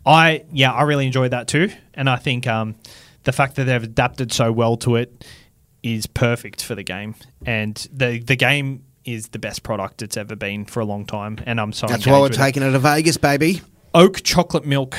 I 0.06 0.44
yeah, 0.52 0.72
I 0.74 0.84
really 0.84 1.08
enjoyed 1.08 1.32
that 1.32 1.48
too, 1.48 1.72
and 1.96 2.10
I 2.10 2.18
think 2.18 2.46
um, 2.46 2.76
the 3.24 3.32
fact 3.32 3.56
that 3.56 3.64
they've 3.64 3.82
adapted 3.84 4.32
so 4.32 4.52
well 4.52 4.78
to 4.78 4.98
it 4.98 5.26
is 5.84 6.08
perfect 6.08 6.64
for 6.64 6.76
the 6.76 6.84
game, 6.84 7.16
and 7.46 7.88
the 7.92 8.20
the 8.20 8.36
game 8.36 8.84
is 9.06 9.30
the 9.30 9.40
best 9.40 9.64
product 9.64 10.02
it's 10.02 10.18
ever 10.18 10.36
been 10.36 10.66
for 10.66 10.80
a 10.82 10.86
long 10.86 11.06
time, 11.06 11.38
and 11.46 11.60
I'm 11.62 11.72
so 11.72 11.88
That's 11.88 12.06
why 12.06 12.14
we're 12.14 12.24
with 12.24 12.34
it. 12.34 12.38
taking 12.38 12.64
it 12.64 12.72
to 12.72 12.80
Vegas, 12.80 13.18
baby. 13.18 13.62
oak 13.94 14.22
chocolate 14.24 14.66
milk. 14.66 14.98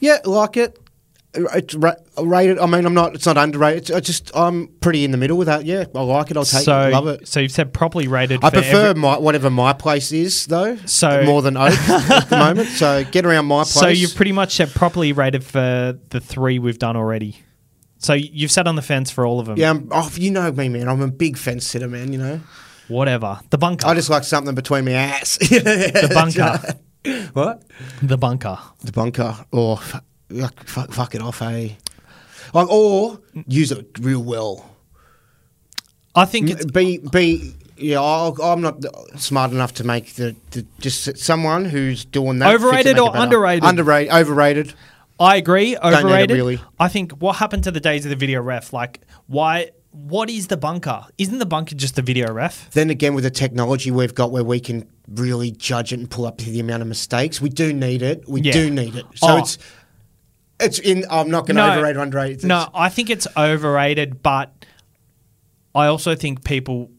Yeah, 0.00 0.18
like 0.24 0.56
it. 0.56 0.78
It's 1.34 1.74
ra- 1.74 1.94
rated. 2.22 2.58
I 2.58 2.66
mean, 2.66 2.84
I'm 2.84 2.92
not. 2.92 3.14
It's 3.14 3.24
not 3.24 3.38
underrated. 3.38 3.78
It's, 3.84 3.90
I 3.90 4.00
just 4.00 4.30
I'm 4.36 4.68
pretty 4.80 5.02
in 5.04 5.12
the 5.12 5.16
middle 5.16 5.38
with 5.38 5.46
that. 5.46 5.64
Yeah, 5.64 5.84
I 5.94 6.02
like 6.02 6.30
it. 6.30 6.36
I'll 6.36 6.44
take 6.44 6.62
so 6.64 6.88
it. 6.88 6.92
Love 6.92 7.06
it. 7.08 7.26
So 7.26 7.40
you've 7.40 7.52
said 7.52 7.72
properly 7.72 8.06
rated. 8.06 8.44
I 8.44 8.50
prefer 8.50 8.88
every- 8.90 9.00
my 9.00 9.16
whatever 9.18 9.48
my 9.48 9.72
place 9.72 10.12
is 10.12 10.44
though. 10.46 10.76
So- 10.84 11.22
more 11.24 11.40
than 11.40 11.56
Oak 11.56 11.72
at 11.88 12.28
the 12.28 12.36
moment. 12.36 12.68
So 12.68 13.04
get 13.04 13.24
around 13.24 13.46
my 13.46 13.62
place. 13.62 13.72
so 13.72 13.88
you've 13.88 14.14
pretty 14.14 14.32
much 14.32 14.56
said 14.56 14.74
properly 14.74 15.14
rated 15.14 15.42
for 15.42 15.98
the 16.10 16.20
three 16.20 16.58
we've 16.58 16.78
done 16.78 16.96
already. 16.96 17.38
So 18.02 18.14
you've 18.14 18.50
sat 18.50 18.66
on 18.66 18.74
the 18.74 18.82
fence 18.82 19.10
for 19.10 19.24
all 19.24 19.38
of 19.38 19.46
them. 19.46 19.56
yeah, 19.56 19.70
I'm, 19.70 19.88
oh, 19.92 20.10
you 20.14 20.32
know 20.32 20.50
me, 20.50 20.68
man. 20.68 20.88
I'm 20.88 21.00
a 21.00 21.08
big 21.08 21.38
fence 21.38 21.66
sitter, 21.66 21.88
man. 21.88 22.12
You 22.12 22.18
know, 22.18 22.40
Whatever. 22.88 23.40
The 23.50 23.58
bunker. 23.58 23.86
I 23.86 23.94
just 23.94 24.10
like 24.10 24.24
something 24.24 24.54
between 24.54 24.84
my 24.84 24.92
ass. 24.92 25.38
the 25.38 26.10
bunker. 26.12 27.30
what? 27.32 27.62
the 28.02 28.18
bunker. 28.18 28.58
The 28.82 28.92
bunker, 28.92 29.46
or 29.52 29.78
like, 30.30 30.64
fuck, 30.64 30.92
fuck 30.92 31.14
it 31.14 31.22
off, 31.22 31.38
hey. 31.38 31.78
Like, 32.52 32.68
or 32.68 33.20
use 33.46 33.72
it 33.72 33.98
real 34.00 34.22
well. 34.22 34.68
I 36.14 36.26
think 36.26 36.50
it's 36.50 36.66
Be 36.66 36.98
be 36.98 37.54
yeah. 37.76 38.00
I'll, 38.00 38.36
I'm 38.42 38.60
not 38.60 38.84
smart 39.16 39.52
enough 39.52 39.72
to 39.74 39.84
make 39.84 40.14
the, 40.14 40.36
the 40.50 40.66
just 40.80 41.16
someone 41.16 41.64
who's 41.64 42.04
doing 42.04 42.40
that. 42.40 42.54
Overrated 42.54 42.98
or 42.98 43.12
underrated? 43.14 43.64
Underrated. 43.64 44.12
Overrated. 44.12 44.74
I 45.22 45.36
agree. 45.36 45.76
Overrated. 45.76 46.36
really. 46.36 46.60
I 46.80 46.88
think 46.88 47.12
what 47.12 47.36
happened 47.36 47.64
to 47.64 47.70
the 47.70 47.80
days 47.80 48.04
of 48.04 48.10
the 48.10 48.16
video 48.16 48.40
ref? 48.42 48.72
Like, 48.72 49.00
why? 49.26 49.70
What 49.92 50.30
is 50.30 50.46
the 50.46 50.56
bunker? 50.56 51.04
Isn't 51.18 51.38
the 51.38 51.46
bunker 51.46 51.74
just 51.74 51.96
the 51.96 52.02
video 52.02 52.32
ref? 52.32 52.70
Then 52.70 52.88
again, 52.90 53.14
with 53.14 53.24
the 53.24 53.30
technology 53.30 53.90
we've 53.90 54.14
got, 54.14 54.30
where 54.32 54.42
we 54.42 54.58
can 54.58 54.88
really 55.06 55.50
judge 55.50 55.92
it 55.92 55.98
and 56.00 56.10
pull 56.10 56.24
up 56.26 56.38
the 56.38 56.58
amount 56.60 56.80
of 56.82 56.88
mistakes, 56.88 57.40
we 57.42 57.50
do 57.50 57.72
need 57.74 58.00
it. 58.02 58.26
We 58.26 58.40
Yeah. 58.40 58.52
do 58.52 58.70
need 58.70 58.96
it. 58.96 59.04
So 59.14 59.28
Oh. 59.28 59.36
it's 59.38 59.58
it's 60.60 60.78
in. 60.78 61.04
I'm 61.10 61.28
not 61.30 61.46
going 61.46 61.56
to 61.56 61.72
overrate 61.72 61.96
or 61.96 62.00
underrate. 62.00 62.30
It's- 62.32 62.44
no, 62.44 62.68
I 62.74 62.88
think 62.88 63.10
it's 63.10 63.26
overrated, 63.36 64.22
but 64.22 64.52
I 65.74 65.86
also 65.86 66.14
think 66.14 66.44
people 66.44 66.90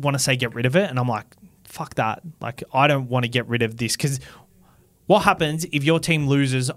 want 0.00 0.14
to 0.14 0.18
say 0.18 0.36
get 0.36 0.54
rid 0.54 0.66
of 0.66 0.74
it, 0.76 0.90
and 0.90 0.98
I'm 0.98 1.08
like, 1.08 1.26
fuck 1.64 1.94
that. 1.94 2.20
Like, 2.40 2.62
I 2.72 2.86
don't 2.88 3.08
want 3.08 3.24
to 3.24 3.28
get 3.28 3.46
rid 3.48 3.62
of 3.62 3.76
this 3.76 3.96
because 3.96 4.18
what 5.06 5.20
happens 5.20 5.64
if 5.72 5.84
your 5.84 6.00
team 6.00 6.26
loses 6.26 6.70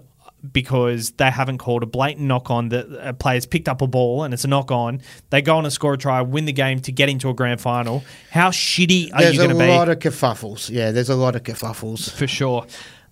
because 0.52 1.10
they 1.12 1.30
haven't 1.30 1.58
called 1.58 1.82
a 1.82 1.86
blatant 1.86 2.26
knock 2.26 2.50
on 2.50 2.68
that 2.68 2.86
a 3.00 3.12
player's 3.12 3.44
picked 3.46 3.68
up 3.68 3.82
a 3.82 3.86
ball 3.86 4.22
and 4.22 4.32
it's 4.32 4.44
a 4.44 4.48
knock 4.48 4.70
on 4.70 5.00
they 5.30 5.42
go 5.42 5.56
on 5.56 5.64
and 5.64 5.72
score 5.72 5.94
a 5.94 5.98
try 5.98 6.20
win 6.22 6.44
the 6.44 6.52
game 6.52 6.78
to 6.80 6.92
get 6.92 7.08
into 7.08 7.28
a 7.28 7.34
grand 7.34 7.60
final 7.60 8.04
how 8.30 8.50
shitty 8.50 9.12
are 9.12 9.20
There's 9.22 9.34
you 9.34 9.38
going 9.38 9.50
to 9.50 9.54
be 9.56 9.58
There's 9.58 9.74
a 9.74 9.78
lot 9.78 9.88
of 9.88 9.98
kerfuffles. 9.98 10.70
Yeah, 10.70 10.92
there's 10.92 11.08
a 11.10 11.16
lot 11.16 11.34
of 11.34 11.42
kerfuffles. 11.42 12.10
for 12.10 12.26
sure 12.28 12.66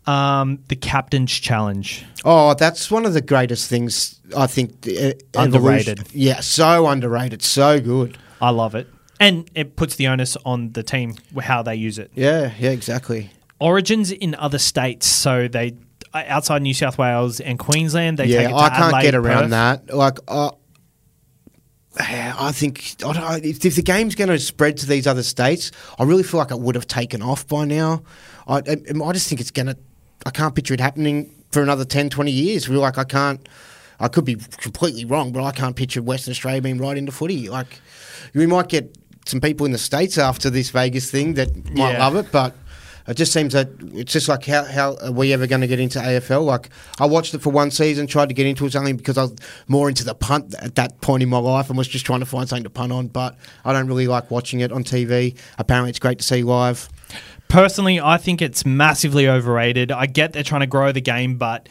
um, 0.07 0.61
the 0.69 0.77
captain's 0.77 1.33
challenge 1.33 2.05
Oh, 2.25 2.55
that's 2.55 2.91
one 2.93 3.05
of 3.07 3.13
the 3.13 3.21
greatest 3.21 3.69
things 3.69 4.21
I 4.37 4.47
think. 4.47 4.83
the, 4.83 5.17
uh, 5.35 5.43
Underrated. 5.43 5.99
evolution- 6.01 6.19
Yeah, 6.21 6.41
so 6.41 6.87
underrated, 6.89 7.43
so 7.43 7.81
good. 7.81 8.17
I 8.41 8.51
love 8.51 8.75
it. 8.77 8.87
And 9.19 9.51
it 9.55 9.77
puts 9.77 9.97
the 9.97 10.07
onus 10.09 10.37
on 10.45 10.73
the 10.73 10.83
team 10.83 11.15
how 11.41 11.63
they 11.63 11.75
use 11.75 11.99
it. 11.99 12.11
Yeah, 12.15 12.53
yeah, 12.59 12.71
exactly. 12.71 13.31
Origins 13.59 14.11
in 14.11 14.35
other 14.35 14.59
states, 14.59 15.07
so 15.07 15.49
they 15.49 15.75
outside 16.27 16.63
New 16.63 16.75
South 16.75 16.99
Wales 16.99 17.41
and 17.41 17.59
Queensland, 17.59 18.19
they 18.19 18.25
take 18.27 18.33
yeah, 18.35 18.41
it 18.43 18.49
to 18.49 18.55
I 18.57 18.69
can't 18.71 18.83
Adelaide, 18.85 19.03
get 19.03 19.15
around 19.15 19.43
Perth. 19.43 19.51
that. 19.51 19.95
Like, 19.95 20.19
uh, 20.29 20.51
I 21.99 22.53
think 22.53 22.97
I 23.05 23.13
don't, 23.15 23.45
if, 23.45 23.65
if 23.65 23.77
the 23.77 23.83
game's 23.83 24.15
going 24.15 24.29
to 24.29 24.39
spread 24.39 24.77
to 24.79 24.87
these 24.87 25.07
other 25.07 25.23
states, 25.23 25.73
I 25.99 26.05
really 26.05 26.23
feel 26.23 26.39
like 26.39 26.51
it 26.51 26.61
would 26.61 26.75
have 26.75 26.87
taken 26.87 27.23
off 27.23 27.47
by 27.49 27.65
now. 27.65 28.03
I, 28.47 28.57
I, 28.59 28.77
I 29.05 29.13
just 29.13 29.29
think 29.29 29.41
it's 29.41 29.51
going 29.51 29.67
to. 29.67 29.77
I 30.27 30.31
can't 30.31 30.55
picture 30.55 30.75
it 30.75 30.81
happening 30.81 31.31
for 31.53 31.63
another 31.63 31.85
10, 31.85 32.11
20 32.11 32.31
years. 32.31 32.69
We're 32.69 32.79
like, 32.79 32.99
I 32.99 33.05
can't. 33.05 33.49
I 33.99 34.09
could 34.09 34.27
be 34.27 34.35
completely 34.35 35.07
wrong, 35.07 35.33
but 35.33 35.43
I 35.43 35.53
can't 35.53 35.75
picture 35.75 36.03
Western 36.03 36.33
Australia 36.33 36.61
being 36.61 36.77
right 36.79 36.99
into 36.99 37.13
footy. 37.13 37.49
Like, 37.49 37.81
we 38.35 38.47
might 38.47 38.69
get 38.69 38.95
some 39.25 39.41
people 39.41 39.65
in 39.65 39.73
the 39.73 39.79
states 39.79 40.19
after 40.19 40.51
this 40.51 40.69
Vegas 40.71 41.11
thing 41.11 41.35
that 41.35 41.55
might 41.75 41.93
Yeah. 41.93 41.99
love 42.07 42.17
it, 42.17 42.31
but 42.31 42.55
it 43.09 43.15
just 43.15 43.33
seems 43.33 43.53
that 43.53 43.69
it's 43.93 44.13
just 44.13 44.29
like 44.29 44.45
how 44.45 44.65
how 44.65 44.97
are 45.03 45.13
we 45.13 45.33
ever 45.33 45.47
going 45.47 45.61
to 45.61 45.67
get 45.67 45.81
into 45.81 45.99
AFL? 45.99 46.45
Like 46.45 46.71
I 46.99 47.07
watched 47.07 47.35
it 47.35 47.41
for 47.41 47.51
one 47.51 47.71
season, 47.71 48.07
tried 48.07 48.29
to 48.29 48.35
get 48.35 48.47
into 48.47 48.67
it 48.67 48.75
only 48.77 48.93
because 48.93 49.17
I 49.17 49.23
was 49.23 49.37
more 49.69 49.89
into 49.89 50.05
the 50.05 50.15
punt 50.15 50.55
at 50.61 50.75
that 50.75 51.01
point 51.01 51.23
in 51.23 51.29
my 51.29 51.39
life 51.39 51.69
and 51.69 51.79
was 51.79 51.89
just 51.89 52.05
trying 52.07 52.21
to 52.21 52.27
find 52.27 52.49
something 52.49 52.65
to 52.65 52.71
punt 52.71 52.93
on. 52.93 53.09
But 53.09 53.37
I 53.65 53.73
don't 53.73 53.87
really 53.87 54.07
like 54.07 54.31
watching 54.31 54.61
it 54.61 54.73
on 54.73 54.85
TV. 54.85 55.37
Apparently, 55.59 55.91
it's 55.91 55.99
great 55.99 56.19
to 56.19 56.25
see 56.25 56.43
live. 56.43 56.89
Personally, 57.49 58.01
I 58.01 58.17
think 58.17 58.43
it's 58.43 58.67
massively 58.67 59.29
overrated. 59.29 59.93
I 59.93 60.07
get 60.07 60.33
they're 60.33 60.43
trying 60.43 60.63
to 60.63 60.67
grow 60.67 60.91
the 60.93 61.01
game, 61.01 61.37
but 61.37 61.69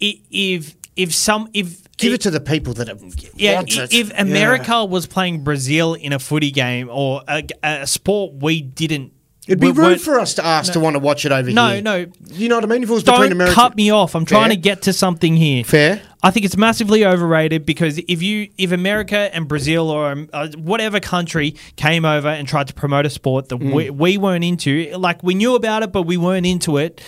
if 0.00 0.74
if 0.96 1.14
some 1.14 1.50
if 1.52 1.82
Give 1.96 2.12
it 2.12 2.22
to 2.22 2.30
the 2.30 2.40
people 2.40 2.74
that 2.74 2.88
have 2.88 3.02
yeah, 3.34 3.60
it. 3.60 3.92
if 3.92 4.10
Yeah. 4.10 4.20
America 4.20 4.84
was 4.84 5.06
playing 5.06 5.44
Brazil 5.44 5.94
in 5.94 6.12
a 6.12 6.18
footy 6.18 6.50
game 6.50 6.88
or 6.90 7.22
a, 7.28 7.46
a 7.62 7.86
sport 7.86 8.34
we 8.42 8.62
didn't, 8.62 9.12
It'd 9.46 9.60
be 9.60 9.72
rude 9.72 10.00
for 10.00 10.18
us 10.18 10.34
to 10.34 10.44
ask 10.44 10.72
to 10.72 10.80
want 10.80 10.94
to 10.94 11.00
watch 11.00 11.26
it 11.26 11.32
over 11.32 11.50
No, 11.50 11.68
here. 11.74 11.82
no. 11.82 12.04
No. 12.04 12.12
You 12.32 12.48
know 12.48 12.54
what 12.56 12.64
I 12.64 12.66
mean? 12.68 12.82
If 12.82 12.88
it 12.88 12.92
was 12.92 13.02
Don't 13.04 13.30
America, 13.30 13.54
cut 13.54 13.76
me 13.76 13.90
off. 13.90 14.14
I'm 14.14 14.24
trying 14.24 14.44
Fair. 14.44 14.50
to 14.50 14.56
get 14.56 14.82
to 14.82 14.92
something 14.94 15.36
here. 15.36 15.64
Fair. 15.64 16.00
I 16.22 16.30
think 16.30 16.46
it's 16.46 16.56
massively 16.56 17.04
overrated 17.04 17.66
because 17.66 17.98
if 18.08 18.22
you 18.22 18.48
if 18.56 18.72
America 18.72 19.28
and 19.34 19.46
Brazil 19.46 19.90
or 19.90 20.10
um, 20.12 20.30
uh, 20.32 20.48
whatever 20.56 20.98
country 20.98 21.56
came 21.76 22.06
over 22.06 22.28
and 22.28 22.48
tried 22.48 22.68
to 22.68 22.74
promote 22.74 23.04
a 23.04 23.10
sport 23.10 23.50
that 23.50 23.58
Mm. 23.58 23.72
we, 23.74 23.90
we 23.90 24.16
weren't 24.18 24.44
into, 24.44 24.90
like 24.96 25.22
we 25.22 25.34
knew 25.34 25.54
about 25.54 25.82
it 25.82 25.92
but 25.92 26.02
we 26.02 26.16
weren't 26.16 26.46
into 26.46 26.78
it, 26.78 27.02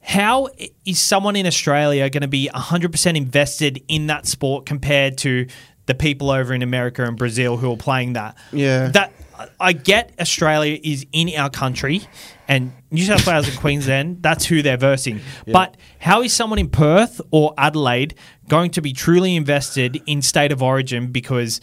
how 0.00 0.48
is 0.84 1.00
someone 1.00 1.36
in 1.36 1.46
Australia 1.46 2.08
going 2.10 2.22
to 2.22 2.28
be 2.28 2.48
100% 2.52 3.16
invested 3.16 3.82
in 3.88 4.08
that 4.08 4.26
sport 4.26 4.66
compared 4.66 5.16
to 5.18 5.46
the 5.86 5.94
people 5.94 6.30
over 6.30 6.52
in 6.54 6.62
America 6.62 7.04
and 7.04 7.16
Brazil 7.16 7.56
who 7.56 7.70
are 7.72 7.76
playing 7.76 8.14
that? 8.14 8.36
Yeah. 8.52 8.88
That 8.88 9.12
I 9.60 9.72
get 9.72 10.12
Australia 10.20 10.78
is 10.82 11.06
in 11.12 11.30
our 11.36 11.50
country 11.50 12.02
and 12.48 12.72
New 12.90 13.04
South 13.04 13.26
Wales 13.26 13.48
and 13.48 13.56
Queensland, 13.58 14.22
that's 14.22 14.44
who 14.44 14.62
they're 14.62 14.76
versing. 14.76 15.20
But 15.46 15.76
how 15.98 16.22
is 16.22 16.32
someone 16.32 16.58
in 16.58 16.68
Perth 16.68 17.20
or 17.30 17.54
Adelaide 17.56 18.14
going 18.48 18.70
to 18.72 18.82
be 18.82 18.92
truly 18.92 19.36
invested 19.36 20.02
in 20.06 20.22
state 20.22 20.52
of 20.52 20.62
origin 20.62 21.12
because 21.12 21.60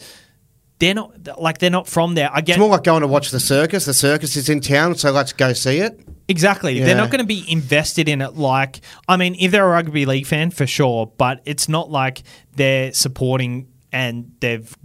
they're 0.78 0.94
not 0.94 1.40
like 1.40 1.58
they're 1.58 1.70
not 1.70 1.86
from 1.86 2.14
there? 2.14 2.30
I 2.32 2.40
get 2.40 2.54
It's 2.54 2.58
more 2.60 2.70
like 2.70 2.84
going 2.84 3.02
to 3.02 3.06
watch 3.06 3.30
the 3.30 3.40
circus. 3.40 3.84
The 3.84 3.94
circus 3.94 4.36
is 4.36 4.48
in 4.48 4.60
town, 4.60 4.96
so 4.96 5.10
let's 5.10 5.32
go 5.32 5.52
see 5.52 5.78
it. 5.78 6.00
Exactly. 6.28 6.78
Yeah. 6.78 6.86
They're 6.86 6.96
not 6.96 7.10
going 7.10 7.20
to 7.20 7.26
be 7.26 7.44
invested 7.50 8.08
in 8.08 8.22
it 8.22 8.36
like, 8.36 8.80
I 9.08 9.16
mean, 9.16 9.36
if 9.38 9.50
they're 9.50 9.66
a 9.66 9.68
rugby 9.68 10.06
league 10.06 10.26
fan, 10.26 10.50
for 10.50 10.66
sure, 10.66 11.12
but 11.18 11.42
it's 11.44 11.68
not 11.68 11.90
like 11.90 12.22
they're 12.54 12.92
supporting 12.92 13.68
and 13.92 14.32
they've 14.40 14.76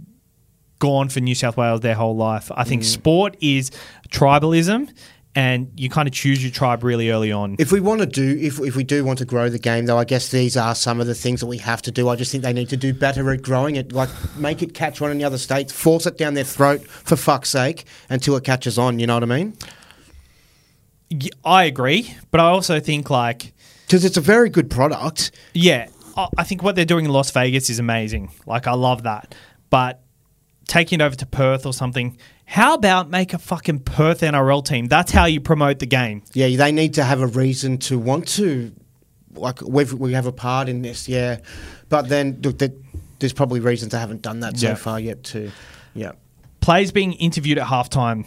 gone 0.78 1.08
for 1.08 1.20
New 1.20 1.34
South 1.34 1.56
Wales 1.56 1.80
their 1.80 1.94
whole 1.94 2.16
life. 2.16 2.50
I 2.54 2.64
Mm. 2.64 2.68
think 2.68 2.84
sport 2.84 3.36
is 3.40 3.70
tribalism 4.10 4.88
and 5.34 5.70
you 5.76 5.90
kind 5.90 6.08
of 6.08 6.14
choose 6.14 6.42
your 6.42 6.50
tribe 6.50 6.82
really 6.82 7.10
early 7.10 7.30
on. 7.30 7.56
If 7.58 7.70
we 7.70 7.78
want 7.80 8.00
to 8.00 8.06
do, 8.06 8.38
if, 8.40 8.58
if 8.60 8.74
we 8.74 8.84
do 8.84 9.04
want 9.04 9.18
to 9.18 9.26
grow 9.26 9.50
the 9.50 9.58
game, 9.58 9.84
though, 9.84 9.98
I 9.98 10.04
guess 10.04 10.30
these 10.30 10.56
are 10.56 10.74
some 10.74 10.98
of 10.98 11.06
the 11.06 11.14
things 11.14 11.40
that 11.40 11.46
we 11.46 11.58
have 11.58 11.82
to 11.82 11.90
do. 11.90 12.08
I 12.08 12.16
just 12.16 12.32
think 12.32 12.42
they 12.42 12.54
need 12.54 12.70
to 12.70 12.76
do 12.76 12.94
better 12.94 13.30
at 13.30 13.42
growing 13.42 13.76
it. 13.76 13.92
Like, 13.92 14.08
make 14.38 14.62
it 14.62 14.72
catch 14.72 15.02
on 15.02 15.10
in 15.10 15.18
the 15.18 15.24
other 15.24 15.36
states, 15.36 15.72
force 15.74 16.06
it 16.06 16.16
down 16.16 16.32
their 16.34 16.44
throat, 16.44 16.86
for 16.86 17.16
fuck's 17.16 17.50
sake, 17.50 17.84
until 18.08 18.34
it 18.36 18.44
catches 18.44 18.78
on. 18.78 18.98
You 18.98 19.06
know 19.06 19.14
what 19.14 19.24
I 19.24 19.26
mean? 19.26 19.52
I 21.44 21.64
agree, 21.64 22.14
but 22.30 22.40
I 22.40 22.44
also 22.44 22.80
think 22.80 23.10
like 23.10 23.52
because 23.86 24.04
it's 24.04 24.16
a 24.16 24.20
very 24.20 24.50
good 24.50 24.68
product. 24.70 25.30
Yeah, 25.54 25.86
I 26.16 26.26
I 26.38 26.42
think 26.44 26.62
what 26.64 26.74
they're 26.74 26.84
doing 26.84 27.04
in 27.04 27.12
Las 27.12 27.30
Vegas 27.30 27.70
is 27.70 27.78
amazing. 27.78 28.32
Like 28.44 28.66
I 28.66 28.72
love 28.72 29.04
that, 29.04 29.34
but 29.70 30.00
taking 30.66 31.00
it 31.00 31.04
over 31.04 31.16
to 31.16 31.26
Perth 31.26 31.64
or 31.66 31.72
something. 31.72 32.16
How 32.44 32.74
about 32.74 33.10
make 33.10 33.32
a 33.34 33.38
fucking 33.38 33.80
Perth 33.80 34.20
NRL 34.20 34.64
team? 34.64 34.86
That's 34.86 35.10
how 35.12 35.24
you 35.26 35.40
promote 35.40 35.78
the 35.80 35.86
game. 35.86 36.22
Yeah, 36.32 36.54
they 36.56 36.72
need 36.72 36.94
to 36.94 37.04
have 37.04 37.20
a 37.20 37.26
reason 37.26 37.78
to 37.78 37.98
want 37.98 38.28
to, 38.28 38.72
like 39.34 39.60
we've, 39.62 39.92
we 39.92 40.12
have 40.12 40.26
a 40.26 40.32
part 40.32 40.68
in 40.68 40.82
this. 40.82 41.08
Yeah, 41.08 41.38
but 41.88 42.08
then 42.08 42.38
look, 42.42 42.58
there- 42.58 42.70
there's 43.18 43.32
probably 43.32 43.60
reasons 43.60 43.92
they 43.92 43.98
haven't 43.98 44.20
done 44.22 44.40
that 44.40 44.58
so 44.58 44.68
Yeah. 44.68 44.74
far 44.74 45.00
yet. 45.00 45.22
Too. 45.24 45.50
Yeah. 45.94 46.12
Players 46.60 46.92
being 46.92 47.14
interviewed 47.14 47.56
at 47.58 47.66
halftime. 47.66 48.26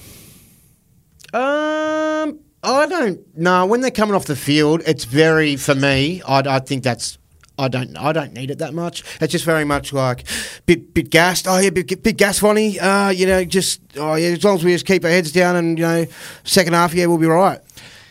Um, 1.33 2.39
I 2.63 2.85
don't 2.87 3.37
know. 3.37 3.65
When 3.67 3.81
they're 3.81 3.91
coming 3.91 4.15
off 4.15 4.25
the 4.25 4.35
field, 4.35 4.81
it's 4.87 5.05
very 5.05 5.55
for 5.57 5.75
me. 5.75 6.21
I, 6.27 6.39
I 6.39 6.59
think 6.59 6.83
that's. 6.83 7.17
I 7.59 7.67
don't. 7.67 7.97
I 7.97 8.13
don't 8.13 8.33
need 8.33 8.51
it 8.51 8.59
that 8.59 8.73
much. 8.73 9.03
It's 9.19 9.33
just 9.33 9.43
very 9.43 9.65
much 9.65 9.91
like 9.91 10.23
bit 10.65 10.93
bit 10.93 11.09
gassed. 11.09 11.45
Oh 11.47 11.59
yeah, 11.59 11.69
bit, 11.71 12.01
bit 12.01 12.17
gas 12.17 12.39
funny. 12.39 12.79
Uh, 12.79 13.09
you 13.09 13.25
know, 13.25 13.43
just 13.43 13.81
oh 13.97 14.15
yeah. 14.15 14.29
As 14.29 14.43
long 14.43 14.55
as 14.55 14.63
we 14.63 14.71
just 14.71 14.85
keep 14.85 15.03
our 15.03 15.11
heads 15.11 15.31
down 15.31 15.57
and 15.57 15.77
you 15.77 15.85
know, 15.85 16.05
second 16.45 16.73
half, 16.73 16.93
yeah, 16.93 17.05
we'll 17.05 17.17
be 17.17 17.27
right. 17.27 17.59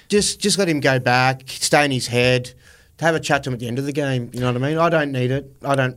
Just 0.09 0.41
just 0.41 0.59
let 0.59 0.69
him 0.69 0.81
go 0.81 0.99
back, 0.99 1.43
stay 1.47 1.85
in 1.87 1.91
his 1.91 2.07
head, 2.07 2.53
have 3.01 3.15
a 3.15 3.21
chat 3.21 3.45
to 3.45 3.51
him 3.51 3.55
at 3.55 3.61
the 3.61 3.69
end 3.69 3.79
of 3.79 3.87
the 3.87 3.93
game. 3.93 4.31
You 4.35 4.41
know 4.41 4.53
what 4.53 4.63
I 4.63 4.69
mean? 4.69 4.79
I 4.79 4.91
don't 4.91 5.13
need 5.13 5.31
it. 5.31 5.51
I 5.63 5.75
don't. 5.75 5.97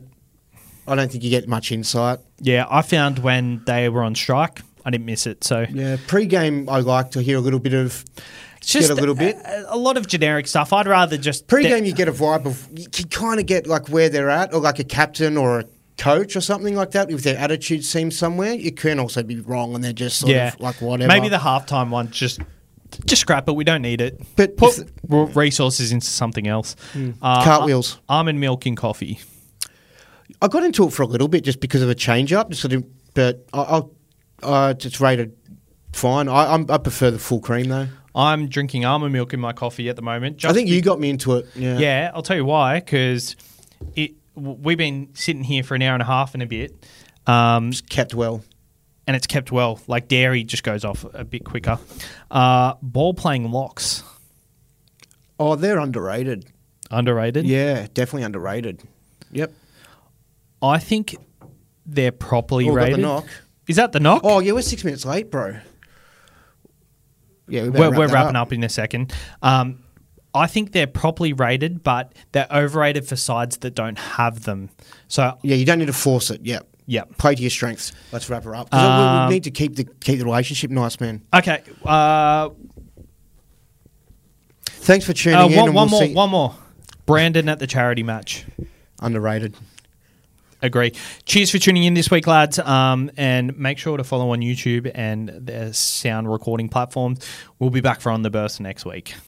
I 0.86 0.94
don't 0.94 1.12
think 1.12 1.22
you 1.22 1.30
get 1.30 1.46
much 1.46 1.70
insight. 1.70 2.18
Yeah, 2.40 2.66
I 2.68 2.82
found 2.82 3.20
when 3.20 3.62
they 3.66 3.88
were 3.88 4.02
on 4.02 4.14
strike, 4.14 4.62
I 4.84 4.90
didn't 4.90 5.06
miss 5.06 5.26
it. 5.26 5.44
So 5.44 5.66
Yeah, 5.70 5.96
pre-game, 6.08 6.68
I 6.68 6.80
like 6.80 7.12
to 7.12 7.22
hear 7.22 7.36
a 7.36 7.40
little 7.40 7.60
bit 7.60 7.74
of. 7.74 8.04
Just 8.62 8.88
get 8.88 8.90
a 8.90 9.00
little 9.00 9.14
bit. 9.14 9.36
a, 9.36 9.74
a 9.74 9.76
lot 9.76 9.96
of 9.96 10.06
generic 10.06 10.46
stuff. 10.46 10.72
I'd 10.72 10.86
rather 10.86 11.16
just 11.16 11.46
Pre-game, 11.46 11.84
you 11.84 11.92
get 11.92 12.08
a 12.08 12.12
vibe 12.12 12.46
of 12.46 12.68
you 12.74 12.88
can 12.88 13.08
kind 13.08 13.40
of 13.40 13.46
get 13.46 13.66
like 13.66 13.88
where 13.88 14.08
they're 14.08 14.30
at, 14.30 14.54
or 14.54 14.60
like 14.60 14.78
a 14.78 14.84
captain 14.84 15.36
or 15.36 15.60
a 15.60 15.64
coach 15.98 16.36
or 16.36 16.40
something 16.40 16.74
like 16.74 16.92
that. 16.92 17.10
If 17.10 17.22
their 17.22 17.36
attitude 17.36 17.84
seems 17.84 18.16
somewhere, 18.16 18.52
it 18.52 18.76
can 18.76 18.98
also 18.98 19.22
be 19.22 19.40
wrong, 19.40 19.74
and 19.74 19.82
they're 19.82 19.92
just 19.92 20.18
sort 20.18 20.32
yeah, 20.32 20.48
of 20.48 20.60
like 20.60 20.80
whatever. 20.80 21.08
Maybe 21.08 21.28
the 21.28 21.38
halftime 21.38 21.90
one 21.90 22.10
just 22.10 22.40
just 23.04 23.22
scrap 23.22 23.48
it. 23.48 23.52
We 23.52 23.64
don't 23.64 23.82
need 23.82 24.00
it. 24.00 24.20
But 24.36 24.56
put 24.56 24.78
resources 25.08 25.92
into 25.92 26.06
something 26.06 26.46
else. 26.46 26.76
Uh, 27.22 27.44
Cartwheels. 27.44 28.00
almond 28.08 28.40
milk 28.40 28.66
and 28.66 28.76
coffee. 28.76 29.20
I 30.40 30.48
got 30.48 30.62
into 30.62 30.86
it 30.86 30.92
for 30.92 31.02
a 31.02 31.06
little 31.06 31.28
bit 31.28 31.44
just 31.44 31.60
because 31.60 31.82
of 31.82 31.90
a 31.90 31.94
change-up, 31.94 32.50
just 32.50 32.62
sort 32.62 32.72
of, 32.72 32.84
but 33.14 33.46
I, 33.52 33.62
I'll, 33.62 33.92
uh, 34.42 34.74
it's 34.76 35.00
rated 35.00 35.36
fine. 35.92 36.28
I, 36.28 36.54
I'm, 36.54 36.70
I 36.70 36.78
prefer 36.78 37.10
the 37.10 37.18
full 37.18 37.40
cream 37.40 37.68
though. 37.68 37.88
I'm 38.14 38.48
drinking 38.48 38.84
almond 38.84 39.12
milk 39.12 39.32
in 39.32 39.40
my 39.40 39.52
coffee 39.52 39.88
at 39.88 39.96
the 39.96 40.02
moment. 40.02 40.36
I 40.36 40.38
just 40.48 40.54
think 40.54 40.68
you 40.68 40.82
got 40.82 41.00
me 41.00 41.08
into 41.10 41.36
it. 41.36 41.46
Yeah. 41.54 41.78
Yeah, 41.78 42.10
I'll 42.14 42.22
tell 42.22 42.36
you 42.36 42.44
why. 42.44 42.78
Because 42.80 43.36
it 43.96 44.12
w- 44.36 44.58
we've 44.60 44.76
been 44.78 45.08
sitting 45.14 45.44
here 45.44 45.62
for 45.62 45.74
an 45.74 45.82
hour 45.82 45.94
and 45.94 46.02
a 46.02 46.06
half 46.06 46.34
and 46.34 46.42
a 46.42 46.46
bit, 46.46 46.74
um, 47.26 47.70
It's 47.70 47.80
kept 47.80 48.14
well. 48.14 48.44
and 49.06 49.16
it's 49.16 49.26
kept 49.26 49.50
well. 49.50 49.80
Like 49.86 50.08
dairy 50.08 50.44
just 50.44 50.62
goes 50.62 50.84
off 50.84 51.06
a 51.14 51.24
bit 51.24 51.44
quicker. 51.44 51.78
Uh, 52.30 52.74
ball 52.82 53.14
playing 53.14 53.50
locks 53.50 54.02
Oh, 55.40 55.56
they're 55.56 55.78
underrated. 55.78 56.46
underrated. 56.90 57.46
Yeah, 57.46 57.86
definitely 57.94 58.24
underrated. 58.24 58.82
Yep. 59.32 59.52
I 60.60 60.78
think 60.78 61.16
they're 61.86 62.12
properly 62.12 62.64
Oh, 62.68 62.74
got 62.74 62.74
the 62.74 62.80
rated. 62.86 63.00
knock. 63.00 63.26
Is 63.66 63.76
that 63.76 63.92
the 63.92 64.00
knock? 64.00 64.20
Oh 64.24 64.38
yeah, 64.40 64.52
we're 64.52 64.62
six 64.62 64.84
minutes 64.84 65.04
late, 65.06 65.30
bro. 65.30 65.56
Yeah, 67.48 67.64
we 67.64 67.70
we're, 67.70 67.90
we're 67.90 68.08
wrapping 68.08 68.36
up. 68.36 68.52
in 68.52 68.62
a 68.64 68.68
second. 68.68 69.12
Um, 69.42 69.82
I 70.34 70.46
think 70.46 70.72
they're 70.72 70.86
properly 70.86 71.32
rated, 71.34 71.82
but 71.82 72.14
they're 72.32 72.46
overrated 72.50 73.06
for 73.06 73.16
sides 73.16 73.58
that 73.58 73.74
don't 73.74 73.98
have 73.98 74.44
them. 74.44 74.70
So, 75.08 75.36
Yeah, 75.42 75.56
you 75.56 75.66
don't 75.66 75.78
need 75.78 75.86
to 75.86 75.92
force 75.92 76.30
it. 76.30 76.40
Yeah, 76.44 76.60
yeah. 76.86 77.04
play 77.18 77.34
to 77.34 77.40
your 77.42 77.50
strengths. 77.50 77.92
Let's 78.12 78.30
wrap 78.30 78.44
her 78.44 78.54
up. 78.54 78.72
we- 78.72 78.78
Um, 78.78 79.28
we 79.28 79.34
need 79.34 79.44
to 79.44 79.50
keep 79.50 79.76
the 79.76 79.84
keep 79.84 80.18
the 80.18 80.24
relationship 80.24 80.70
nice, 80.70 80.98
man. 81.00 81.22
Okay. 81.34 81.62
Uh, 81.84 82.50
Thanks 84.64 85.04
for 85.06 85.12
tuning 85.12 85.38
uh, 85.38 85.46
in. 85.46 85.56
one, 85.56 85.66
and 85.68 85.74
one 85.74 85.88
we'll 85.90 86.00
more. 86.00 86.08
see- 86.08 86.14
One 86.14 86.30
more. 86.30 86.54
Brandon 87.06 87.48
at 87.48 87.58
the 87.58 87.66
charity 87.66 88.02
match. 88.02 88.46
Underrated. 89.00 89.54
Agree. 90.62 90.92
Cheers 91.26 91.50
for 91.50 91.58
tuning 91.58 91.84
in 91.84 91.94
this 91.94 92.10
week, 92.10 92.26
lads. 92.26 92.58
Um, 92.58 93.10
and 93.16 93.58
make 93.58 93.78
sure 93.78 93.96
to 93.96 94.04
follow 94.04 94.30
on 94.30 94.40
YouTube 94.40 94.90
and 94.94 95.28
their 95.28 95.72
sound 95.72 96.30
recording 96.30 96.68
platforms. 96.68 97.18
We'll 97.58 97.70
be 97.70 97.80
back 97.80 98.00
for 98.00 98.10
On 98.10 98.22
the 98.22 98.30
Burst 98.30 98.60
next 98.60 98.84
week. 98.84 99.14